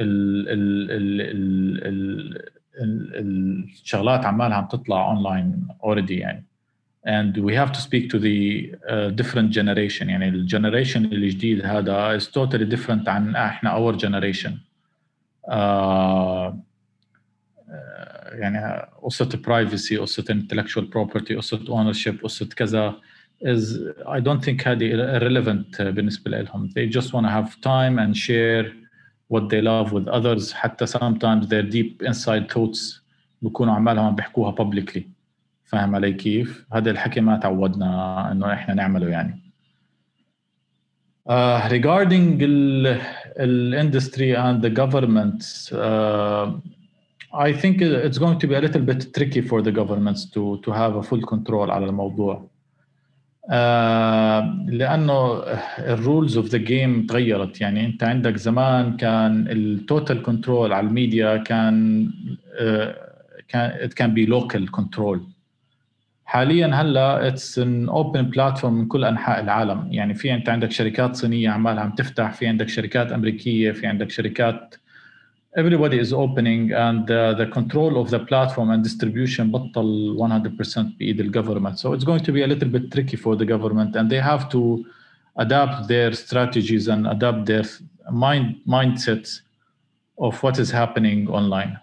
ال 0.00 0.48
ال 0.48 0.90
ال 0.90 1.20
ال 1.20 2.50
ال 2.80 3.64
الشغلات 3.64 4.24
عمالها 4.24 4.56
عم 4.56 4.66
تطلع 4.66 5.10
online 5.10 5.68
already 5.84 6.10
يعني 6.10 6.44
and 7.06 7.36
we 7.36 7.54
have 7.54 7.72
to 7.72 7.80
speak 7.80 8.10
to 8.10 8.18
the 8.18 8.72
uh, 8.88 9.10
different 9.10 9.50
generation 9.50 10.08
يعني 10.08 10.28
ال 10.28 10.35
generation 10.35 11.04
الجديد 11.04 11.66
هذا 11.66 12.18
is 12.18 12.22
totally 12.22 12.76
different 12.76 13.08
عن 13.08 13.36
إحنا 13.36 13.76
our 13.76 13.98
generation 13.98 14.52
آه 15.48 16.58
يعني 18.32 18.86
قصة 19.02 19.28
privacy 19.28 19.96
قصة 20.00 20.24
intellectual 20.24 20.84
property 20.84 21.32
قصة 21.36 21.64
ownership 21.64 22.22
قصة 22.22 22.46
كذا 22.46 23.00
is 23.41 23.77
I 24.07 24.19
don't 24.19 24.43
think 24.43 24.67
هذه 24.67 25.19
irrelevant 25.19 25.81
بالنسبة 25.81 26.31
لهم 26.31 26.69
they 26.69 26.87
just 26.87 27.13
want 27.13 27.25
to 27.25 27.31
have 27.31 27.61
time 27.61 27.99
and 27.99 28.15
share 28.15 28.73
what 29.27 29.49
they 29.49 29.61
love 29.61 29.91
with 29.91 30.07
others 30.07 30.53
حتى 30.53 30.85
sometimes 30.87 31.47
their 31.47 31.63
deep 31.63 32.03
inside 32.03 32.51
thoughts 32.51 33.01
بكونوا 33.41 33.73
عمالهم 33.73 34.05
عم 34.05 34.15
بيحكوها 34.15 34.55
publicly 34.55 35.01
فاهم 35.63 35.95
علي 35.95 36.13
كيف؟ 36.13 36.65
هذا 36.73 36.91
الحكي 36.91 37.21
ما 37.21 37.37
تعودنا 37.37 38.31
انه 38.31 38.53
احنا 38.53 38.73
نعمله 38.73 39.09
يعني 39.09 39.45
Uh, 41.27 41.67
regarding 41.71 42.37
the 42.37 43.01
industry 43.83 44.35
and 44.35 44.61
the 44.61 44.69
governments, 44.69 45.71
uh, 45.71 46.51
I 47.33 47.51
think 47.51 47.81
it's 47.81 48.19
going 48.19 48.37
to 48.37 48.47
be 48.47 48.53
a 48.53 48.61
little 48.61 48.81
bit 48.81 49.11
tricky 49.11 49.41
for 49.41 49.63
the 49.63 49.71
governments 49.71 50.21
to 50.35 50.43
to 50.63 50.69
have 50.71 50.95
a 50.95 51.03
full 51.03 51.23
control 51.33 51.69
على 51.69 51.85
الموضوع. 51.85 52.48
Uh, 53.50 53.52
لأنه 54.68 55.42
ال 55.78 55.88
rules 55.88 56.36
of 56.36 56.46
the 56.46 56.58
game 56.58 57.06
تغيرت. 57.06 57.60
يعني 57.60 57.86
أنت 57.86 58.02
عندك 58.02 58.36
زمان 58.36 58.96
كان 58.96 59.48
ال 59.48 59.60
total 59.60 60.22
control 60.22 60.72
على 60.72 60.86
الميديا 60.86 61.36
كان 61.36 62.10
it 63.54 63.94
can 63.94 64.10
be 64.14 64.26
local 64.26 64.80
control. 64.80 65.18
حاليا 66.24 66.66
هلأ 66.66 67.28
it's 67.28 67.58
an 67.58 67.88
open 67.88 68.22
platform 68.22 68.74
من 68.74 68.86
كل 68.86 69.04
أنحاء 69.04 69.40
العالم. 69.40 69.88
يعني 69.92 70.14
في 70.14 70.34
أنت 70.34 70.48
عندك 70.48 70.70
شركات 70.70 71.16
صينية 71.16 71.50
عمالها 71.50 71.82
عم 71.82 71.90
تفتح 71.90 72.32
في 72.32 72.46
عندك 72.46 72.68
شركات 72.68 73.12
أمريكية 73.12 73.72
في 73.72 73.86
عندك 73.86 74.10
شركات 74.10 74.74
everybody 75.57 75.97
is 75.97 76.11
opening 76.11 76.71
and 76.73 77.09
uh, 77.09 77.33
the 77.33 77.47
control 77.47 77.97
of 78.01 78.09
the 78.09 78.19
platform 78.19 78.71
and 78.71 78.83
distribution 78.83 79.51
بطل 79.51 80.17
100% 80.19 80.79
بإيد 80.99 81.19
الجفرمنت 81.19 81.79
so 81.79 81.93
it's 81.93 82.03
going 82.03 82.23
to 82.23 82.31
be 82.31 82.43
a 82.43 82.47
little 82.47 82.69
bit 82.69 82.91
tricky 82.91 83.15
for 83.15 83.35
the 83.35 83.45
government 83.45 83.95
and 83.95 84.09
they 84.09 84.19
have 84.19 84.49
to 84.49 84.85
adapt 85.37 85.87
their 85.87 86.11
strategies 86.13 86.87
and 86.87 87.07
adapt 87.07 87.45
their 87.45 87.65
mind 88.11 88.55
mindsets 88.67 89.41
of 90.17 90.41
what 90.43 90.59
is 90.59 90.71
happening 90.71 91.27
online 91.29 91.77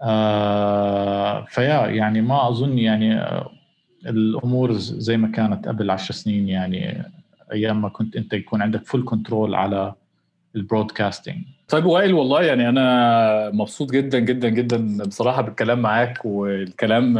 uh, 0.00 1.44
فيا 1.48 1.86
يعني 1.86 2.20
ما 2.20 2.48
اظن 2.48 2.78
يعني 2.78 3.20
الامور 4.06 4.72
زي 4.78 5.16
ما 5.16 5.28
كانت 5.28 5.68
قبل 5.68 5.90
عشر 5.90 6.14
سنين 6.14 6.48
يعني 6.48 7.04
ايام 7.52 7.82
ما 7.82 7.88
كنت 7.88 8.16
انت 8.16 8.32
يكون 8.32 8.62
عندك 8.62 8.86
فول 8.86 9.04
كنترول 9.04 9.54
على 9.54 9.94
البرودكاستنج 10.56 11.44
طيب 11.69 11.85
وائل 11.85 12.13
والله 12.13 12.41
يعني 12.43 12.69
أنا 12.69 13.51
مبسوط 13.53 13.91
جدا 13.91 14.19
جدا 14.19 14.49
جدا 14.49 15.03
بصراحة 15.03 15.41
بالكلام 15.41 15.81
معاك 15.81 16.25
والكلام 16.25 17.13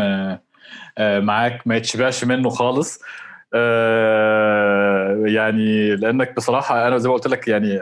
معاك 1.00 1.68
ما 1.68 1.76
يتشبعش 1.76 2.24
منه 2.24 2.50
خالص. 2.50 3.02
يعني 5.26 5.95
لأنك 5.95 6.36
بصراحة 6.36 6.88
أنا 6.88 6.97
زي 6.97 7.10
ما 7.10 7.16
قلت 7.16 7.28
لك 7.28 7.47
يعني 7.47 7.80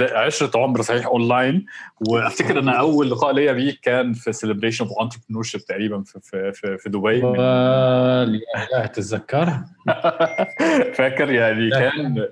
عشرة 0.00 0.60
عمر 0.60 0.82
صحيح 0.82 1.06
اونلاين 1.06 1.66
وأفتكر 2.08 2.58
ان 2.58 2.68
أول 2.68 3.10
لقاء 3.10 3.32
ليا 3.32 3.52
بيك 3.52 3.80
كان 3.82 4.12
في 4.12 4.32
Celebration 4.32 4.84
of 4.84 5.00
Entrepreneurship 5.02 5.60
تقريبا 5.60 6.02
في 6.02 6.20
في 6.22 6.52
في, 6.52 6.78
في 6.78 6.88
دبي 6.88 7.20
لا 7.20 8.86
تتذكر 8.92 9.46
فاكر 10.96 11.30
يعني 11.30 11.70
كان 11.70 12.28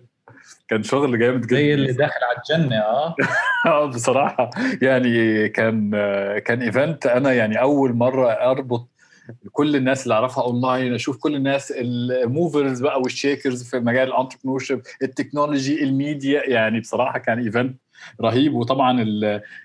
كان 0.71 0.83
شغل 0.83 1.19
جامد 1.19 1.41
جدا. 1.41 1.57
زي 1.57 1.75
اللي 1.75 1.93
داخل 1.93 2.21
على 2.25 2.39
الجنة 2.39 2.77
آه. 2.77 3.15
آه 3.67 3.87
بصراحة. 3.87 4.51
يعني 4.83 5.49
كان 5.49 5.91
كان 6.39 6.63
event 6.63 7.07
أنا 7.07 7.33
يعني 7.33 7.61
أول 7.61 7.93
مرة 7.93 8.29
أربط 8.31 8.89
كل 9.53 9.77
الناس 9.77 10.03
اللي 10.03 10.15
أعرفها 10.15 10.45
اونلاين 10.45 10.95
أشوف 10.95 11.17
كل 11.17 11.35
الناس 11.37 11.73
ال 11.77 11.92
movers 11.92 12.81
بقى 12.81 13.01
وال 13.01 13.14
shakers 13.14 13.63
في 13.63 13.81
مجال 13.81 14.09
ال 14.09 14.59
entrepreneurship 14.59 14.83
التكنولوجي 15.03 15.85
الميديا. 15.85 16.43
يعني 16.51 16.81
بصراحة 16.81 17.19
كان 17.19 17.39
event 17.39 17.81
رهيب. 18.21 18.55
وطبعا 18.55 19.05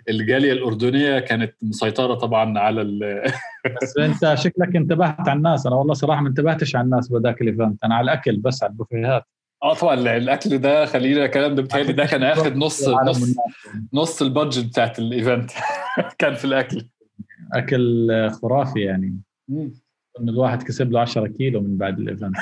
الجالية 0.10 0.51
الأردنية 0.51 1.20
كانت 1.20 1.53
مسيطرة 1.62 2.14
طبعا 2.14 2.60
على 2.60 2.84
بس 3.82 3.97
أنت 3.97 4.34
شكلك 4.34 4.76
انتبهت 4.76 5.30
على 5.30 5.38
الناس. 5.38 5.68
أنا 5.68 5.76
والله 5.76 5.93
صراحة 5.93 6.22
ما 6.22 6.30
انتبهتش 6.30 6.76
على 6.76 6.86
الناس 6.86 7.10
بذاك 7.12 7.41
ال 7.41 7.48
event 7.48 7.84
أنا 7.84 7.95
على 7.95 8.03
الأكل 8.03 8.38
بس 8.38 8.64
على 8.64 8.72
البوفيهات. 8.72 9.24
آه 9.64 9.74
طبعا 9.74 9.93
الأكل 9.93 10.58
ده 10.58 10.86
خلينا 10.86 11.26
الكلام 11.26 11.56
ده 11.56 11.62
بتهيألي 11.62 11.93
ده 11.93 12.06
كان 12.06 12.24
اخد 12.24 12.56
نص 12.66 12.88
نص 12.88 13.36
نص 13.93 14.22
ال 14.21 14.28
budget 14.28 14.65
بتاعت 14.66 14.99
ال 14.99 15.07
event. 15.07 15.51
كان 16.20 16.34
في 16.36 16.45
الأكل. 16.45 16.86
أكل 17.53 18.10
خرافي 18.41 18.82
يعني. 18.82 19.18
إن 20.20 20.30
الواحد 20.30 20.64
كسب 20.64 20.91
له 20.91 20.99
10 20.99 21.28
كيلو 21.28 21.62
من 21.62 21.78
بعد 21.78 21.99
ال 21.99 22.05
event. 22.05 22.36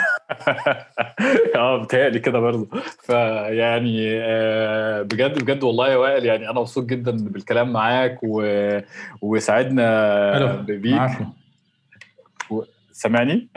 آه 1.55 1.84
بتهيألي 1.84 2.20
كده 2.20 2.39
برضه. 2.39 2.70
فيعني 2.99 4.20
بجد 5.03 5.43
بجد 5.43 5.64
والله 5.64 5.91
يا 5.91 5.95
وائل 5.95 6.26
يعني 6.26 6.49
أنا 6.49 6.59
مبسوط 6.59 6.86
جدا 6.86 7.11
بالكلام 7.11 7.74
معاك 7.74 8.20
و... 8.24 8.43
وسعدنا 9.21 10.55
بيك 10.61 11.01
سامعني؟ 12.91 13.49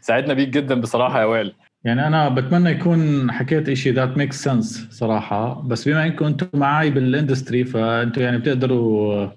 سعدنا 0.00 0.34
بيك 0.34 0.48
جدا 0.48 0.80
بصراحة 0.80 1.20
يا 1.20 1.24
وائل. 1.24 1.54
يعني 1.84 2.06
أنا 2.06 2.28
بتمنى 2.28 2.70
يكون 2.70 3.32
حكيت 3.32 3.72
شيء 3.72 3.92
that 3.94 4.16
make 4.16 4.32
sense 4.32 4.88
صراحة. 4.90 5.62
بس 5.62 5.88
بما 5.88 6.06
إنكم 6.06 6.24
أنتم 6.24 6.46
معي 6.54 6.90
بال 6.90 7.05
industry 7.05 7.64
فأنتم 7.64 8.22
يعني 8.22 8.38
بتقدروا 8.38 9.28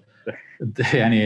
يعني 0.94 1.22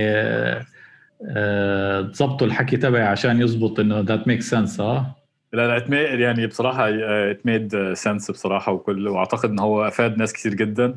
تظبطوا 2.14 2.48
الحكي 2.48 2.78
تبعي 2.78 3.04
عشان 3.04 3.42
يزبط 3.42 3.80
إنه 3.80 4.00
that 4.00 4.28
make 4.28 4.42
sense 4.42 4.80
آه؟ 4.80 5.16
لا 5.54 5.80
لا 5.80 6.16
يعني 6.16 6.48
بصراحة 6.48 6.90
it 6.90 7.46
made 7.46 7.94
sense 7.94 8.32
بصراحة 8.32 8.72
وكول 8.72 9.08
وأعتقد 9.08 9.50
إن 9.50 9.60
هو 9.60 9.88
أفاد 9.88 10.18
ناس 10.18 10.34
كتير 10.34 10.54
جدا 10.54 10.96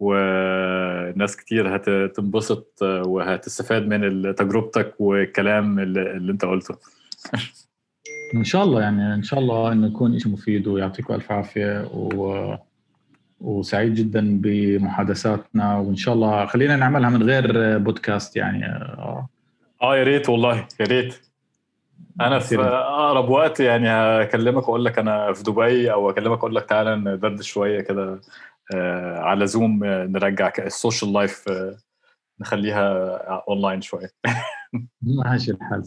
وناس 0.00 1.36
كتير 1.36 1.76
هتنبسط 1.76 2.82
وهتستفاد 2.82 3.86
من 3.86 4.34
تجربتك 4.34 4.94
والكلام 4.98 5.78
اللي, 5.78 6.10
اللي 6.10 6.32
أنت 6.32 6.44
قلته. 6.44 6.74
إن 8.34 8.44
شاء 8.44 8.64
الله 8.64 8.80
يعني 8.80 9.14
إن 9.14 9.22
شاء 9.22 9.40
الله 9.40 9.72
إنه 9.72 9.86
يكون 9.86 10.18
شيء 10.18 10.32
مفيد 10.32 10.66
ويعطيكم 10.66 11.14
ألف 11.14 11.32
عافية 11.32 11.88
و... 11.94 12.54
وسعيد 13.40 13.94
جدا 13.94 14.40
بمحادثاتنا 14.40 15.76
وإن 15.78 15.96
شاء 15.96 16.14
الله 16.14 16.46
خلينا 16.46 16.76
نعملها 16.76 17.10
من 17.10 17.22
غير 17.22 17.78
بودكاست 17.78 18.36
يعني. 18.36 18.66
آه, 18.66 19.28
آه 19.82 19.96
يا 19.96 20.02
ريت 20.02 20.28
والله 20.28 20.66
يا 20.80 20.86
ريت. 20.86 21.20
أنا 22.20 22.38
في 22.38 22.60
أقرب 22.60 23.28
وقت 23.28 23.60
يعني 23.60 23.88
هكلمك 23.90 24.68
وأقول 24.68 24.84
لك 24.84 24.98
أنا 24.98 25.32
في 25.32 25.42
دبي 25.42 25.92
أو 25.92 26.10
اكلمك 26.10 26.38
أقول 26.38 26.54
لك 26.54 26.64
تعالى 26.64 26.96
ندردش 26.96 27.48
شوية 27.48 27.80
كده 27.80 28.20
آه 28.74 29.18
على 29.18 29.46
زوم 29.46 29.84
نرجع 29.84 30.52
ال 30.58 30.66
social 30.66 31.12
life 31.12 31.44
آه 31.48 31.76
نخليها 32.40 33.16
اونلاين 33.48 33.80
شوية. 33.80 34.10
ماشي 35.02 35.50
الحال. 35.50 35.84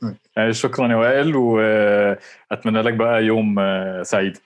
شكرا 0.62 0.88
يا 0.88 0.96
وائل 0.96 1.36
وأتمنى 1.36 2.82
لك 2.82 2.94
بقى 2.94 3.24
يوم 3.24 3.56
سعيد. 4.02 4.38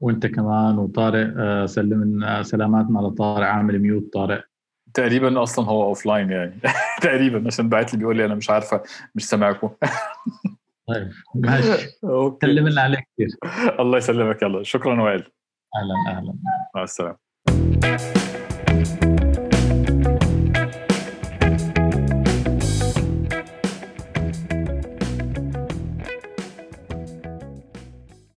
وأنت 0.00 0.26
كمان 0.26 0.78
وطارق 0.78 1.64
سلم 1.66 2.24
سلاماتنا 2.42 2.98
لطارق 2.98 3.46
عامل 3.46 3.78
mute 3.78 4.12
طارق. 4.12 4.44
تقريبا 4.94 5.42
أصلا 5.42 5.64
هو 5.64 5.82
offline 5.84 6.30
يعني. 6.30 6.54
تقريبا 7.02 7.46
عشان 7.46 7.68
بعت 7.68 7.92
لي 7.92 7.98
بيقول 7.98 8.16
لي 8.16 8.24
أنا 8.24 8.34
مش 8.34 8.50
عارفة 8.50 8.82
مش 9.14 9.28
سامعكم. 9.28 9.70
طيب 10.88 11.10
ماشي. 11.34 11.88
سلم 12.42 12.68
لنا 12.68 12.82
عليك 12.82 13.08
كثير 13.14 13.28
الله 13.80 13.98
يسلمك 13.98 14.42
يلا. 14.42 14.62
شكرا 14.62 15.02
وائل. 15.02 15.24
أهلا 15.76 16.18
أهلا. 16.18 16.34
مع 16.74 16.82
السلامة. 16.82 17.16